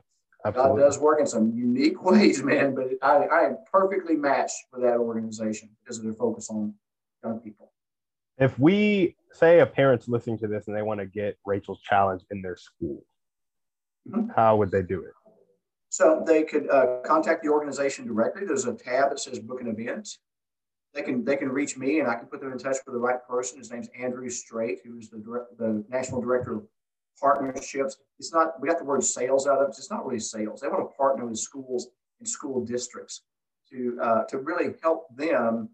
Absolutely. 0.44 0.80
God 0.80 0.86
does 0.86 0.98
work 0.98 1.20
in 1.20 1.26
some 1.26 1.52
unique 1.54 2.02
ways, 2.10 2.42
man. 2.42 2.74
But 2.74 2.88
I, 3.02 3.26
I 3.26 3.40
am 3.46 3.58
perfectly 3.70 4.16
matched 4.16 4.56
for 4.70 4.80
that 4.80 4.96
organization 4.96 5.70
because 5.82 5.98
of 5.98 6.04
their 6.04 6.14
focus 6.14 6.50
on 6.50 6.74
young 7.22 7.40
people. 7.40 7.72
If 8.38 8.58
we 8.58 9.16
say 9.32 9.60
a 9.60 9.66
parent's 9.66 10.08
listening 10.08 10.38
to 10.38 10.48
this 10.48 10.66
and 10.66 10.76
they 10.76 10.82
want 10.82 11.00
to 11.00 11.06
get 11.06 11.36
Rachel's 11.44 11.82
challenge 11.82 12.22
in 12.30 12.40
their 12.40 12.56
school, 12.56 13.04
mm-hmm. 14.08 14.30
how 14.34 14.56
would 14.56 14.70
they 14.70 14.82
do 14.82 15.02
it? 15.02 15.12
So 15.90 16.22
they 16.24 16.44
could 16.44 16.70
uh, 16.70 17.00
contact 17.04 17.42
the 17.42 17.50
organization 17.50 18.06
directly. 18.06 18.46
There's 18.46 18.64
a 18.64 18.74
tab 18.74 19.10
that 19.10 19.18
says 19.18 19.40
book 19.40 19.60
an 19.60 19.66
event. 19.66 20.08
They 20.94 21.02
can 21.02 21.24
they 21.24 21.36
can 21.36 21.50
reach 21.50 21.76
me 21.76 22.00
and 22.00 22.08
I 22.08 22.14
can 22.14 22.26
put 22.26 22.40
them 22.40 22.52
in 22.52 22.58
touch 22.58 22.76
with 22.86 22.94
the 22.94 23.00
right 23.00 23.18
person. 23.28 23.58
His 23.58 23.70
name's 23.70 23.88
Andrew 23.96 24.28
Straight, 24.30 24.78
who's 24.84 25.10
the 25.10 25.46
the 25.58 25.84
national 25.88 26.20
director 26.20 26.56
of 26.56 26.66
partnerships. 27.20 27.96
It's 28.18 28.32
not, 28.32 28.60
we 28.60 28.68
got 28.68 28.78
the 28.78 28.84
word 28.84 29.04
sales 29.04 29.46
out 29.46 29.58
of 29.58 29.68
it. 29.68 29.74
It's 29.76 29.90
not 29.90 30.06
really 30.06 30.20
sales. 30.20 30.60
They 30.60 30.68
want 30.68 30.90
to 30.90 30.96
partner 30.96 31.26
with 31.26 31.38
schools 31.38 31.88
and 32.18 32.28
school 32.28 32.64
districts 32.64 33.22
to, 33.70 33.98
uh, 34.02 34.24
to 34.24 34.38
really 34.38 34.74
help 34.82 35.06
them 35.16 35.70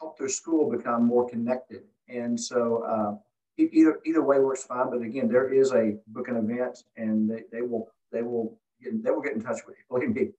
help 0.00 0.18
their 0.18 0.28
school 0.28 0.70
become 0.70 1.04
more 1.04 1.28
connected. 1.28 1.82
And 2.08 2.38
so 2.38 2.82
uh, 2.82 3.14
either, 3.58 4.00
either 4.04 4.22
way 4.22 4.38
works 4.40 4.64
fine. 4.64 4.90
But 4.90 5.02
again, 5.02 5.28
there 5.28 5.52
is 5.52 5.72
a 5.72 5.96
book 6.08 6.28
an 6.28 6.36
event 6.36 6.78
and 6.96 7.30
they, 7.30 7.42
they 7.52 7.62
will, 7.62 7.88
they 8.10 8.22
will 8.22 8.58
get, 8.82 9.02
they 9.02 9.10
will 9.10 9.22
get 9.22 9.34
in 9.34 9.40
touch 9.40 9.60
with 9.66 9.76
you. 9.76 9.84
Believe 9.90 10.14
me. 10.14 10.30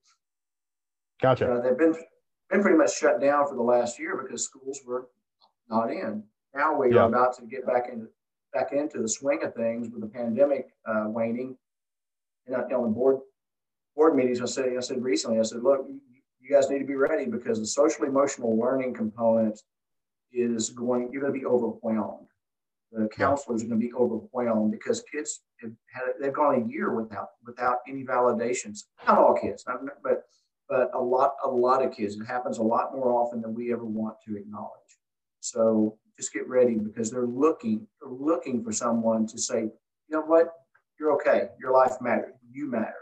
Gotcha. 1.22 1.50
Uh, 1.50 1.62
they've 1.62 1.78
been, 1.78 1.94
been 2.50 2.62
pretty 2.62 2.76
much 2.76 2.96
shut 2.96 3.20
down 3.20 3.48
for 3.48 3.54
the 3.54 3.62
last 3.62 3.98
year 3.98 4.20
because 4.22 4.44
schools 4.44 4.80
were 4.86 5.08
not 5.68 5.90
in. 5.90 6.22
Now 6.54 6.78
we 6.78 6.94
yeah. 6.94 7.02
are 7.02 7.08
about 7.08 7.36
to 7.38 7.46
get 7.46 7.66
back 7.66 7.88
into 7.90 8.06
back 8.54 8.72
into 8.72 9.02
the 9.02 9.08
swing 9.08 9.42
of 9.42 9.54
things 9.54 9.88
with 9.90 10.00
the 10.00 10.06
pandemic 10.06 10.68
uh, 10.86 11.04
waning. 11.08 11.56
And 12.46 12.56
i 12.56 12.60
on 12.60 12.82
the 12.82 12.88
board 12.88 13.18
board 13.96 14.16
meetings, 14.16 14.40
I 14.40 14.46
said, 14.46 14.74
I 14.76 14.80
said 14.80 15.02
recently, 15.02 15.38
I 15.38 15.42
said, 15.42 15.62
look, 15.62 15.86
you 16.40 16.54
guys 16.54 16.70
need 16.70 16.78
to 16.78 16.86
be 16.86 16.94
ready 16.94 17.26
because 17.26 17.58
the 17.58 17.66
social 17.66 18.04
emotional 18.04 18.58
learning 18.58 18.94
component 18.94 19.60
is 20.32 20.70
going. 20.70 21.10
You're 21.12 21.22
going 21.22 21.32
to 21.32 21.38
be 21.38 21.46
overwhelmed. 21.46 22.28
The 22.92 23.08
counselors 23.08 23.62
are 23.62 23.66
going 23.66 23.80
to 23.80 23.86
be 23.86 23.94
overwhelmed 23.94 24.70
because 24.70 25.02
kids 25.12 25.42
have 25.60 25.72
had 25.92 26.04
they've 26.20 26.32
gone 26.32 26.62
a 26.62 26.68
year 26.68 26.94
without 26.94 27.28
without 27.44 27.78
any 27.88 28.04
validations. 28.04 28.84
Not 29.06 29.18
all 29.18 29.34
kids, 29.34 29.64
but 30.02 30.24
but 30.68 30.90
a 30.94 31.00
lot 31.00 31.32
a 31.44 31.48
lot 31.48 31.84
of 31.84 31.92
kids. 31.92 32.16
It 32.16 32.24
happens 32.26 32.58
a 32.58 32.62
lot 32.62 32.94
more 32.94 33.10
often 33.10 33.40
than 33.40 33.54
we 33.54 33.72
ever 33.72 33.84
want 33.84 34.16
to 34.28 34.36
acknowledge. 34.36 34.98
So 35.40 35.96
just 36.16 36.32
get 36.32 36.48
ready 36.48 36.76
because 36.76 37.10
they're 37.10 37.26
looking, 37.26 37.86
they're 38.00 38.12
looking 38.12 38.62
for 38.62 38.72
someone 38.72 39.26
to 39.26 39.38
say, 39.38 39.62
you 39.62 39.70
know 40.10 40.22
what, 40.22 40.52
you're 40.98 41.12
okay. 41.12 41.48
Your 41.58 41.72
life 41.72 42.00
matters. 42.00 42.34
You 42.50 42.70
matter. 42.70 42.94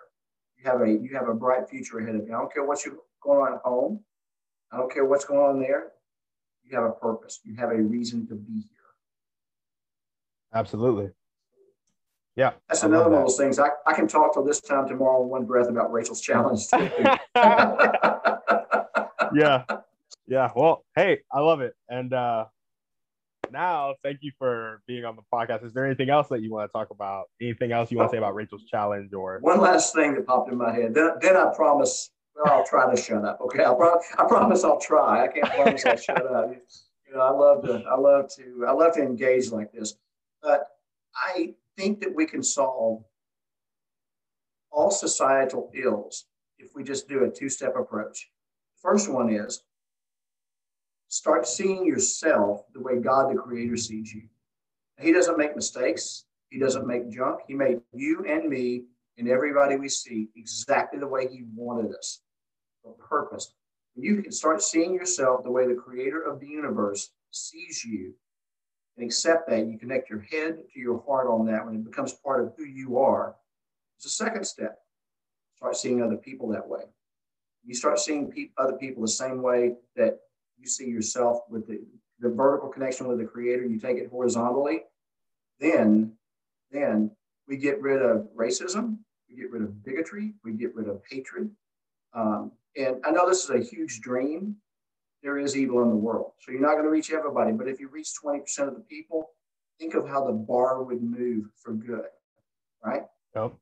You 0.56 0.70
have 0.70 0.80
a 0.80 0.90
you 0.90 1.10
have 1.14 1.28
a 1.28 1.34
bright 1.34 1.68
future 1.68 1.98
ahead 1.98 2.14
of 2.14 2.26
you. 2.26 2.34
I 2.34 2.38
don't 2.38 2.52
care 2.52 2.64
what's 2.64 2.86
you're 2.86 2.96
going 3.22 3.40
on 3.40 3.54
at 3.54 3.60
home. 3.60 4.00
I 4.72 4.78
don't 4.78 4.92
care 4.92 5.04
what's 5.04 5.24
going 5.24 5.40
on 5.40 5.60
there. 5.60 5.92
You 6.64 6.76
have 6.76 6.84
a 6.84 6.92
purpose. 6.92 7.40
You 7.44 7.54
have 7.56 7.70
a 7.70 7.82
reason 7.82 8.26
to 8.28 8.34
be 8.34 8.52
here. 8.52 8.68
Absolutely. 10.54 11.10
Yeah. 12.36 12.52
That's 12.68 12.82
another 12.82 13.10
one 13.10 13.20
of 13.20 13.26
those 13.26 13.36
things. 13.36 13.58
I, 13.58 13.68
I 13.86 13.92
can 13.92 14.08
talk 14.08 14.32
till 14.32 14.44
this 14.44 14.60
time 14.60 14.88
tomorrow 14.88 15.22
in 15.22 15.28
one 15.28 15.44
breath 15.44 15.68
about 15.68 15.92
Rachel's 15.92 16.22
challenge. 16.22 16.62
yeah. 19.34 19.64
Yeah. 20.26 20.50
Well, 20.56 20.84
hey, 20.96 21.20
I 21.30 21.40
love 21.40 21.60
it. 21.60 21.74
And 21.90 22.14
uh 22.14 22.46
now, 23.53 23.94
thank 24.03 24.18
you 24.22 24.32
for 24.38 24.82
being 24.86 25.05
on 25.05 25.16
the 25.16 25.22
podcast. 25.32 25.64
Is 25.64 25.72
there 25.72 25.86
anything 25.86 26.11
else 26.11 26.28
that 26.28 26.42
you 26.42 26.50
want 26.50 26.68
to 26.68 26.72
talk 26.72 26.90
about? 26.90 27.26
Anything 27.40 27.72
else 27.72 27.90
you 27.90 27.98
want 27.98 28.11
to 28.11 28.14
say 28.14 28.18
about 28.18 28.34
Rachel's 28.34 28.64
challenge 28.64 29.12
or 29.12 29.38
one 29.40 29.61
last 29.61 29.94
thing 29.94 30.14
that 30.14 30.26
popped 30.26 30.50
in 30.50 30.59
my 30.59 30.72
head? 30.72 30.94
Then, 30.94 31.12
then 31.20 31.36
I 31.36 31.53
promise 31.55 32.11
I'll 32.46 32.66
try 32.66 32.92
to 32.94 33.00
shut 33.00 33.24
up. 33.24 33.40
Okay. 33.42 33.62
I, 33.62 33.74
pro- 33.74 34.00
I 34.18 34.24
promise 34.26 34.64
I'll 34.64 34.80
try. 34.80 35.24
I 35.24 35.28
can't 35.28 35.53
promise 35.53 35.84
I'll 35.86 35.96
shut 35.96 36.26
up. 36.26 36.50
You 37.07 37.14
know, 37.14 37.20
I 37.20 37.30
love 37.30 37.62
to, 37.64 37.84
I 37.88 37.96
love 37.96 38.30
to, 38.36 38.64
I 38.66 38.72
love 38.72 38.94
to 38.94 39.03
engage 39.03 39.50
like 39.50 39.70
this. 39.72 39.94
But 40.42 40.66
I 41.14 41.55
think 41.76 42.00
that 42.00 42.14
we 42.14 42.26
can 42.26 42.42
solve 42.42 43.05
all 44.70 44.90
societal 44.90 45.70
ills 45.74 46.24
if 46.59 46.70
we 46.74 46.82
just 46.82 47.09
do 47.09 47.24
a 47.24 47.30
two-step 47.30 47.76
approach. 47.76 48.30
First 48.80 49.11
one 49.11 49.28
is 49.30 49.62
start 51.12 51.46
seeing 51.46 51.84
yourself 51.84 52.62
the 52.72 52.80
way 52.80 52.98
God 52.98 53.30
the 53.30 53.38
Creator 53.38 53.76
sees 53.76 54.14
you. 54.14 54.22
He 54.98 55.12
doesn't 55.12 55.36
make 55.36 55.54
mistakes, 55.54 56.24
He 56.48 56.58
doesn't 56.58 56.86
make 56.86 57.10
junk. 57.10 57.40
He 57.46 57.52
made 57.52 57.80
you 57.92 58.24
and 58.26 58.48
me 58.48 58.84
and 59.18 59.28
everybody 59.28 59.76
we 59.76 59.90
see 59.90 60.30
exactly 60.36 60.98
the 60.98 61.06
way 61.06 61.28
He 61.28 61.42
wanted 61.54 61.94
us 61.94 62.22
for 62.82 62.94
purpose. 62.94 63.52
When 63.94 64.06
you 64.06 64.22
can 64.22 64.32
start 64.32 64.62
seeing 64.62 64.94
yourself 64.94 65.44
the 65.44 65.50
way 65.50 65.66
the 65.66 65.74
Creator 65.74 66.22
of 66.22 66.40
the 66.40 66.46
universe 66.46 67.10
sees 67.30 67.84
you 67.84 68.14
and 68.96 69.04
accept 69.04 69.50
that, 69.50 69.66
you 69.66 69.78
connect 69.78 70.08
your 70.08 70.20
head 70.20 70.60
to 70.72 70.80
your 70.80 71.02
heart 71.06 71.26
on 71.26 71.44
that 71.44 71.66
when 71.66 71.74
it 71.74 71.84
becomes 71.84 72.14
part 72.14 72.42
of 72.42 72.54
who 72.56 72.64
you 72.64 72.96
are. 72.96 73.36
It's 73.98 74.06
a 74.06 74.08
second 74.08 74.44
step. 74.44 74.78
Start 75.56 75.76
seeing 75.76 76.02
other 76.02 76.16
people 76.16 76.48
that 76.52 76.66
way. 76.66 76.84
You 77.66 77.74
start 77.74 77.98
seeing 77.98 78.32
pe- 78.32 78.48
other 78.56 78.78
people 78.78 79.02
the 79.02 79.08
same 79.08 79.42
way 79.42 79.74
that 79.96 80.18
you 80.62 80.68
see 80.68 80.86
yourself 80.86 81.40
with 81.50 81.66
the, 81.66 81.80
the 82.20 82.28
vertical 82.28 82.68
connection 82.68 83.08
with 83.08 83.18
the 83.18 83.24
creator, 83.24 83.64
you 83.64 83.78
take 83.78 83.98
it 83.98 84.08
horizontally, 84.08 84.82
then, 85.58 86.12
then 86.70 87.10
we 87.48 87.56
get 87.56 87.80
rid 87.82 88.00
of 88.00 88.28
racism, 88.36 88.98
we 89.28 89.36
get 89.36 89.50
rid 89.50 89.62
of 89.62 89.84
bigotry, 89.84 90.34
we 90.44 90.52
get 90.52 90.74
rid 90.74 90.88
of 90.88 91.02
hatred. 91.10 91.50
Um, 92.14 92.52
and 92.76 92.96
I 93.04 93.10
know 93.10 93.28
this 93.28 93.44
is 93.44 93.50
a 93.50 93.58
huge 93.58 94.00
dream. 94.00 94.56
There 95.22 95.38
is 95.38 95.56
evil 95.56 95.82
in 95.82 95.90
the 95.90 95.96
world. 95.96 96.32
So 96.40 96.52
you're 96.52 96.60
not 96.60 96.72
going 96.72 96.84
to 96.84 96.90
reach 96.90 97.12
everybody, 97.12 97.52
but 97.52 97.68
if 97.68 97.80
you 97.80 97.88
reach 97.88 98.10
20% 98.24 98.68
of 98.68 98.74
the 98.74 98.80
people, 98.80 99.30
think 99.78 99.94
of 99.94 100.08
how 100.08 100.26
the 100.26 100.32
bar 100.32 100.82
would 100.82 101.02
move 101.02 101.46
for 101.56 101.72
good, 101.72 102.06
right? 102.84 103.02
Yep. 103.34 103.52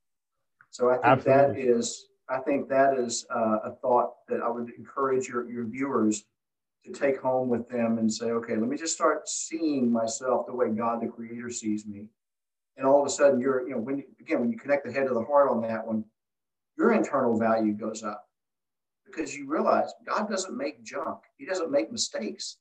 So 0.71 0.91
I 0.91 0.95
think 0.95 1.07
Absolutely. 1.07 1.63
that 1.63 1.71
is, 1.77 2.07
I 2.29 2.39
think 2.39 2.69
that 2.69 2.99
is 2.99 3.27
uh, 3.35 3.59
a 3.65 3.73
thought 3.83 4.13
that 4.29 4.41
I 4.41 4.49
would 4.49 4.71
encourage 4.79 5.29
your, 5.29 5.51
your 5.51 5.65
viewers 5.65 6.25
to 6.85 6.93
take 6.93 7.21
home 7.21 7.49
with 7.49 7.69
them 7.69 7.99
and 7.99 8.13
say, 8.13 8.27
okay, 8.27 8.57
let 8.57 8.69
me 8.69 8.77
just 8.77 8.95
start 8.95 9.29
seeing 9.29 9.93
myself 9.93 10.47
the 10.47 10.55
way 10.55 10.71
God 10.71 11.03
the 11.03 11.09
Creator 11.09 11.51
sees 11.51 11.87
me. 11.87 12.07
And 12.77 12.87
all 12.87 13.01
of 13.01 13.07
a 13.07 13.11
sudden, 13.11 13.41
you're, 13.41 13.69
you 13.69 13.75
know, 13.75 13.81
when 13.81 13.99
you, 13.99 14.05
again, 14.21 14.41
when 14.41 14.51
you 14.51 14.59
connect 14.59 14.87
the 14.87 14.93
head 14.93 15.07
to 15.09 15.15
the 15.15 15.25
heart 15.25 15.51
on 15.51 15.61
that 15.63 15.87
one, 15.87 16.05
your 16.79 16.93
internal 16.93 17.39
value 17.39 17.75
goes 17.75 18.03
up 18.03 18.27
because 19.05 19.37
you 19.37 19.47
realize 19.47 19.93
God 20.07 20.31
doesn't 20.31 20.57
make 20.57 20.83
junk, 20.83 21.19
He 21.37 21.45
doesn't 21.45 21.71
make 21.71 21.93
mistakes. 21.93 22.57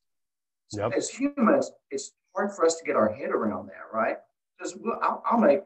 So 0.68 0.84
yep. 0.84 0.94
as 0.98 1.10
humans, 1.10 1.72
it's 1.90 2.12
hard 2.36 2.52
for 2.52 2.66
us 2.66 2.76
to 2.76 2.84
get 2.84 2.96
our 2.96 3.12
head 3.12 3.30
around 3.30 3.68
that, 3.68 3.94
right? 3.94 4.18
Because 4.58 4.78
I'll, 5.02 5.24
I'll 5.26 5.40
make 5.40 5.62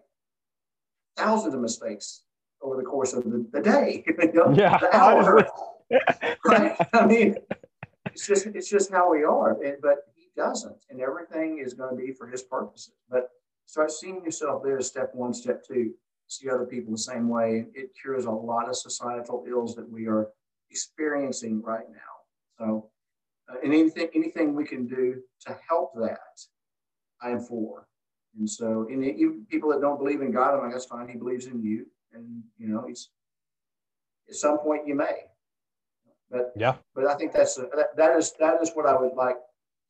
thousands 1.18 1.54
of 1.54 1.62
mistakes 1.62 2.24
over 2.62 2.78
the 2.78 2.84
course 2.84 3.14
of 3.14 3.24
the, 3.24 3.46
the 3.52 3.62
day, 3.62 4.04
you 4.20 4.32
know, 4.34 4.54
yeah, 4.56 4.78
the 4.78 4.96
hour. 4.96 5.46
right? 6.46 6.76
I 6.94 7.06
mean, 7.06 7.36
it's 8.14 8.28
just 8.28 8.46
it's 8.48 8.70
just 8.70 8.92
how 8.92 9.12
we 9.12 9.24
are. 9.24 9.62
And, 9.62 9.78
but 9.82 9.98
he 10.16 10.28
doesn't, 10.36 10.78
and 10.90 11.02
everything 11.02 11.60
is 11.64 11.74
going 11.74 11.96
to 11.96 12.02
be 12.02 12.14
for 12.14 12.28
his 12.28 12.44
purposes. 12.44 12.94
But 13.10 13.30
start 13.66 13.92
seeing 13.92 14.24
yourself 14.24 14.64
there 14.64 14.78
as 14.78 14.88
step 14.88 15.12
one, 15.14 15.34
step 15.34 15.66
two. 15.66 15.94
See 16.28 16.50
other 16.50 16.66
people 16.66 16.94
the 16.94 16.98
same 16.98 17.28
way. 17.28 17.66
It 17.74 17.92
cures 18.02 18.26
a 18.26 18.32
lot 18.32 18.70
of 18.70 18.76
societal 18.76 19.44
ills 19.48 19.76
that 19.76 19.90
we 19.90 20.08
are 20.08 20.30
experiencing 20.70 21.62
right 21.62 21.86
now. 21.92 22.58
So 22.58 22.90
uh, 23.50 23.56
and 23.64 23.74
anything 23.74 24.10
anything 24.14 24.54
we 24.54 24.66
can 24.66 24.88
do 24.88 25.22
to 25.46 25.58
help 25.68 25.94
that, 25.96 26.20
I 27.22 27.32
am 27.32 27.42
for. 27.42 27.88
And 28.40 28.50
so, 28.50 28.88
and 28.90 29.06
even 29.06 29.46
people 29.50 29.70
that 29.72 29.82
don't 29.82 30.00
believe 30.00 30.22
in 30.22 30.32
God, 30.32 30.56
I'm 30.56 30.64
like, 30.64 30.72
that's 30.72 30.86
fine. 30.86 31.08
He 31.08 31.18
believes 31.18 31.46
in 31.46 31.62
you, 31.62 31.86
and 32.14 32.44
you 32.58 32.68
know, 32.68 32.86
he's 32.88 33.10
at 34.30 34.36
some 34.36 34.60
point 34.60 34.88
you 34.88 34.96
may. 34.96 35.26
But 36.34 36.52
yeah, 36.56 36.76
but 36.96 37.06
I 37.06 37.14
think 37.14 37.32
that's 37.32 37.60
a, 37.60 37.68
that, 37.76 37.96
that 37.96 38.18
is 38.18 38.34
that 38.40 38.60
is 38.62 38.72
what 38.74 38.88
I 38.88 39.00
would 39.00 39.14
like 39.14 39.36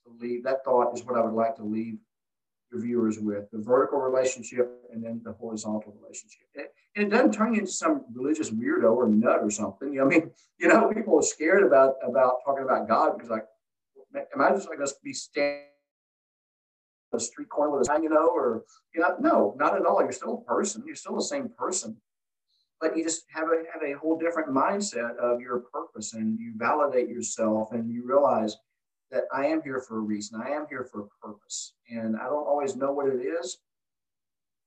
to 0.06 0.12
leave. 0.20 0.44
That 0.44 0.66
thought 0.66 0.94
is 0.94 1.06
what 1.06 1.18
I 1.18 1.22
would 1.22 1.34
like 1.34 1.56
to 1.56 1.64
leave 1.64 1.98
your 2.70 2.82
viewers 2.82 3.18
with 3.18 3.50
the 3.52 3.60
vertical 3.60 4.00
relationship 4.00 4.70
and 4.92 5.02
then 5.02 5.22
the 5.24 5.32
horizontal 5.32 5.96
relationship. 6.02 6.42
And 6.54 6.66
it, 6.66 6.74
and 6.98 7.08
it 7.08 7.10
doesn't 7.12 7.34
turn 7.34 7.54
you 7.54 7.62
into 7.62 7.72
some 7.72 8.04
religious 8.14 8.50
weirdo 8.50 8.94
or 8.94 9.08
nut 9.08 9.40
or 9.42 9.50
something. 9.50 9.94
You 9.94 10.00
know, 10.00 10.06
I 10.06 10.10
mean, 10.10 10.32
you 10.60 10.68
know, 10.68 10.92
people 10.94 11.18
are 11.18 11.24
scared 11.24 11.64
about 11.64 11.96
about 12.06 12.36
talking 12.46 12.66
about 12.66 12.90
God 12.90 13.14
because 13.16 13.30
like, 13.30 13.46
am 14.14 14.42
I 14.42 14.50
just 14.50 14.68
like 14.68 14.80
going 14.80 14.90
to 14.90 14.96
be 15.02 15.14
standing 15.14 15.64
a 17.14 17.20
street 17.20 17.48
corner 17.48 17.72
with 17.72 17.84
a 17.84 17.86
sign, 17.86 18.04
you 18.04 18.10
know, 18.10 18.28
or 18.28 18.64
you 18.94 19.00
know, 19.02 19.16
no, 19.20 19.56
not 19.58 19.78
at 19.78 19.86
all. 19.86 20.02
You're 20.02 20.12
still 20.12 20.44
a 20.46 20.52
person. 20.52 20.84
You're 20.86 20.96
still 20.96 21.16
the 21.16 21.24
same 21.24 21.50
person, 21.58 21.98
but 22.84 22.98
you 22.98 23.04
just 23.04 23.24
have 23.30 23.46
a 23.46 23.64
have 23.72 23.82
a 23.82 23.98
whole 23.98 24.20
different 24.20 24.50
mindset 24.50 25.16
of 25.16 25.40
your 25.40 25.60
purpose, 25.72 26.14
and 26.14 26.38
you 26.38 26.52
validate 26.58 27.08
yourself, 27.08 27.72
and 27.72 27.90
you 27.90 28.06
realize 28.06 28.58
that 29.10 29.24
I 29.34 29.46
am 29.46 29.62
here 29.64 29.80
for 29.80 29.98
a 29.98 30.02
reason. 30.02 30.42
I 30.46 30.50
am 30.50 30.66
here 30.70 30.86
for 30.92 31.04
a 31.04 31.26
purpose, 31.26 31.76
and 31.90 32.18
I 32.18 32.26
don't 32.26 32.46
always 32.46 32.76
know 32.76 32.92
what 32.92 33.08
it 33.08 33.22
is, 33.22 33.58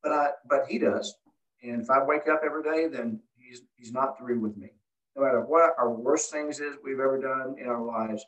but 0.03 0.13
I 0.13 0.31
but 0.49 0.65
He 0.67 0.79
does. 0.79 1.15
And 1.63 1.83
if 1.83 1.91
I 1.91 2.03
wake 2.03 2.27
up 2.27 2.41
every 2.43 2.63
day, 2.63 2.89
then 2.89 3.21
He's 3.37 3.61
He's 3.77 3.93
not 3.93 4.19
through 4.19 4.41
with 4.41 4.57
me. 4.57 4.71
No 5.15 5.23
matter 5.23 5.43
what 5.43 5.75
our 5.79 5.93
worst 5.93 6.33
things 6.33 6.59
is 6.59 6.77
we've 6.83 7.01
ever 7.01 7.21
done 7.21 7.57
in 7.61 7.69
our 7.69 7.85
lives, 7.85 8.25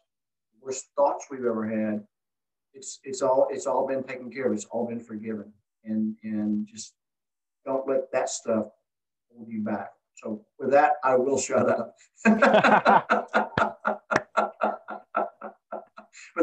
worst 0.61 0.89
thoughts 0.97 1.29
we've 1.31 1.47
ever 1.47 1.67
had, 1.67 2.05
it's 2.75 3.01
it's 3.05 3.23
all 3.23 3.49
it's 3.51 3.67
all 3.67 3.87
been 3.89 4.05
taken 4.05 4.31
care 4.31 4.49
of. 4.49 4.53
It's 4.53 4.67
all 4.67 4.87
been 4.87 5.01
forgiven, 5.01 5.51
and 5.85 6.15
and 6.25 6.69
just 6.71 6.93
don't 7.65 7.89
let 7.89 8.13
that 8.13 8.29
stuff 8.29 8.67
hold 9.35 9.49
you 9.49 9.63
back. 9.63 9.91
So 10.17 10.45
with 10.59 10.71
that, 10.73 10.95
I 11.05 11.17
will 11.17 11.39
shut 11.39 11.69
up. 11.69 11.95
but 12.25 12.47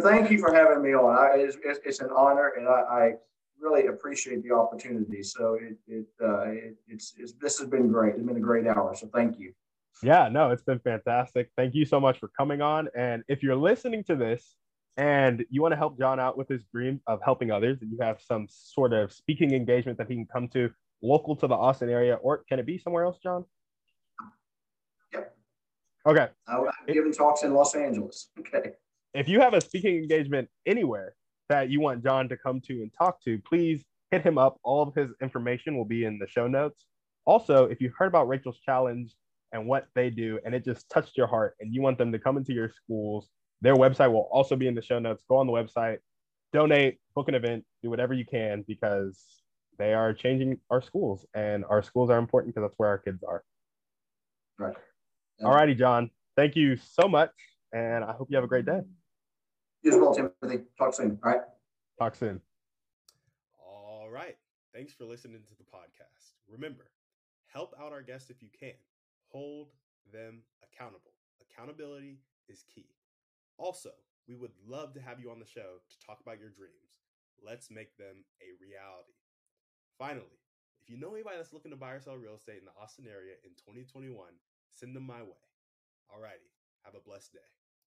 thank 0.01 0.31
you 0.31 0.39
for 0.39 0.53
having 0.53 0.81
me 0.81 0.93
on. 0.93 1.13
I, 1.13 1.37
it's, 1.37 1.57
it's, 1.85 1.99
an 1.99 2.09
honor, 2.15 2.53
and 2.57 2.67
I, 2.67 2.71
I, 2.71 3.11
really 3.59 3.87
appreciate 3.87 4.43
the 4.43 4.51
opportunity. 4.51 5.23
So 5.23 5.57
it, 5.59 5.77
it, 5.87 6.05
uh, 6.21 6.49
it 6.49 6.75
it's, 6.87 7.13
it's 7.17 7.33
this 7.41 7.57
has 7.57 7.67
been 7.67 7.87
great. 7.87 8.15
It's 8.15 8.23
been 8.23 8.35
a 8.35 8.41
great 8.41 8.67
hour. 8.67 8.93
So 8.95 9.09
thank 9.13 9.39
you. 9.39 9.53
Yeah, 10.03 10.27
no, 10.29 10.51
it's 10.51 10.63
been 10.63 10.79
fantastic. 10.79 11.49
Thank 11.55 11.73
you 11.73 11.85
so 11.85 11.99
much 11.99 12.19
for 12.19 12.29
coming 12.37 12.61
on. 12.61 12.89
And 12.95 13.23
if 13.27 13.41
you're 13.41 13.55
listening 13.55 14.03
to 14.05 14.15
this 14.15 14.55
and 14.97 15.45
you 15.49 15.61
want 15.61 15.71
to 15.71 15.77
help 15.77 15.97
John 15.97 16.19
out 16.19 16.37
with 16.37 16.47
his 16.47 16.63
dream 16.65 17.01
of 17.07 17.21
helping 17.23 17.51
others, 17.51 17.81
and 17.81 17.91
you 17.91 17.97
have 18.01 18.21
some 18.21 18.47
sort 18.49 18.93
of 18.93 19.11
speaking 19.11 19.53
engagement 19.53 19.97
that 19.97 20.09
he 20.09 20.15
can 20.15 20.27
come 20.31 20.47
to 20.49 20.69
local 21.05 21.35
to 21.37 21.47
the 21.47 21.55
Austin 21.55 21.89
area, 21.89 22.15
or 22.15 22.43
can 22.49 22.59
it 22.59 22.65
be 22.65 22.77
somewhere 22.77 23.03
else, 23.03 23.17
John? 23.21 23.45
Yep. 25.13 25.35
Okay. 26.07 26.27
I'm 26.47 26.65
giving 26.87 27.13
talks 27.13 27.43
in 27.43 27.53
Los 27.53 27.75
Angeles. 27.75 28.29
Okay. 28.39 28.71
If 29.13 29.29
you 29.29 29.39
have 29.39 29.53
a 29.53 29.61
speaking 29.61 29.95
engagement 29.95 30.49
anywhere 30.65 31.15
that 31.47 31.69
you 31.69 31.79
want 31.79 32.03
John 32.03 32.27
to 32.27 32.35
come 32.35 32.59
to 32.67 32.73
and 32.73 32.91
talk 32.97 33.23
to, 33.23 33.39
please 33.47 33.85
hit 34.11 34.21
him 34.21 34.37
up. 34.37 34.59
All 34.61 34.83
of 34.83 34.93
his 34.93 35.09
information 35.21 35.77
will 35.77 35.85
be 35.85 36.03
in 36.03 36.19
the 36.19 36.27
show 36.27 36.47
notes. 36.47 36.83
Also, 37.23 37.65
if 37.65 37.79
you 37.79 37.93
heard 37.97 38.07
about 38.07 38.27
Rachel's 38.27 38.59
Challenge 38.59 39.09
and 39.53 39.67
what 39.67 39.87
they 39.95 40.09
do, 40.09 40.37
and 40.43 40.53
it 40.53 40.65
just 40.65 40.89
touched 40.89 41.15
your 41.15 41.27
heart, 41.27 41.55
and 41.61 41.73
you 41.73 41.81
want 41.81 41.97
them 41.97 42.11
to 42.11 42.19
come 42.19 42.35
into 42.35 42.51
your 42.51 42.69
schools 42.69 43.29
their 43.61 43.75
website 43.75 44.11
will 44.11 44.27
also 44.31 44.55
be 44.55 44.67
in 44.67 44.75
the 44.75 44.81
show 44.81 44.99
notes. 44.99 45.23
Go 45.27 45.37
on 45.37 45.47
the 45.47 45.53
website, 45.53 45.97
donate, 46.53 46.99
book 47.15 47.27
an 47.29 47.35
event, 47.35 47.65
do 47.81 47.89
whatever 47.89 48.13
you 48.13 48.25
can 48.25 48.63
because 48.67 49.23
they 49.77 49.93
are 49.93 50.13
changing 50.13 50.59
our 50.69 50.81
schools 50.81 51.25
and 51.33 51.65
our 51.65 51.81
schools 51.81 52.09
are 52.09 52.17
important 52.17 52.53
because 52.53 52.67
that's 52.67 52.77
where 52.77 52.89
our 52.89 52.97
kids 52.97 53.23
are. 53.27 53.43
Right. 54.57 54.75
All 55.43 55.51
righty, 55.51 55.75
John. 55.75 56.09
Thank 56.35 56.55
you 56.55 56.77
so 56.77 57.07
much. 57.07 57.31
And 57.73 58.03
I 58.03 58.13
hope 58.13 58.27
you 58.29 58.37
have 58.37 58.43
a 58.43 58.47
great 58.47 58.65
day. 58.65 58.81
You 59.83 59.91
as 59.91 59.97
well, 59.97 60.15
Timothy. 60.15 60.63
Talk 60.77 60.93
soon. 60.93 61.19
All 61.23 61.31
right. 61.31 61.41
Talk 61.99 62.15
soon. 62.15 62.41
All 63.59 64.09
right. 64.09 64.37
Thanks 64.73 64.93
for 64.93 65.05
listening 65.05 65.41
to 65.47 65.55
the 65.57 65.63
podcast. 65.63 66.33
Remember, 66.49 66.91
help 67.47 67.73
out 67.79 67.91
our 67.91 68.01
guests 68.01 68.29
if 68.29 68.41
you 68.41 68.49
can. 68.57 68.73
Hold 69.27 69.69
them 70.11 70.43
accountable. 70.63 71.11
Accountability 71.41 72.19
is 72.47 72.63
key. 72.73 72.87
Also, 73.57 73.91
we 74.27 74.35
would 74.35 74.51
love 74.67 74.93
to 74.93 75.01
have 75.01 75.19
you 75.19 75.31
on 75.31 75.39
the 75.39 75.45
show 75.45 75.79
to 75.89 76.05
talk 76.05 76.19
about 76.21 76.39
your 76.39 76.49
dreams. 76.49 76.99
Let's 77.43 77.69
make 77.69 77.95
them 77.97 78.23
a 78.41 78.55
reality. 78.59 79.13
Finally, 79.97 80.39
if 80.83 80.89
you 80.89 80.99
know 80.99 81.13
anybody 81.15 81.37
that's 81.37 81.53
looking 81.53 81.71
to 81.71 81.77
buy 81.77 81.93
or 81.93 82.01
sell 82.01 82.17
real 82.17 82.35
estate 82.35 82.59
in 82.59 82.65
the 82.65 82.75
Austin 82.81 83.05
area 83.07 83.39
in 83.43 83.51
2021, 83.55 84.11
send 84.73 84.95
them 84.95 85.07
my 85.07 85.23
way. 85.23 85.45
Alrighty, 86.11 86.51
have 86.83 86.95
a 86.95 87.03
blessed 87.03 87.33
day. 87.33 87.51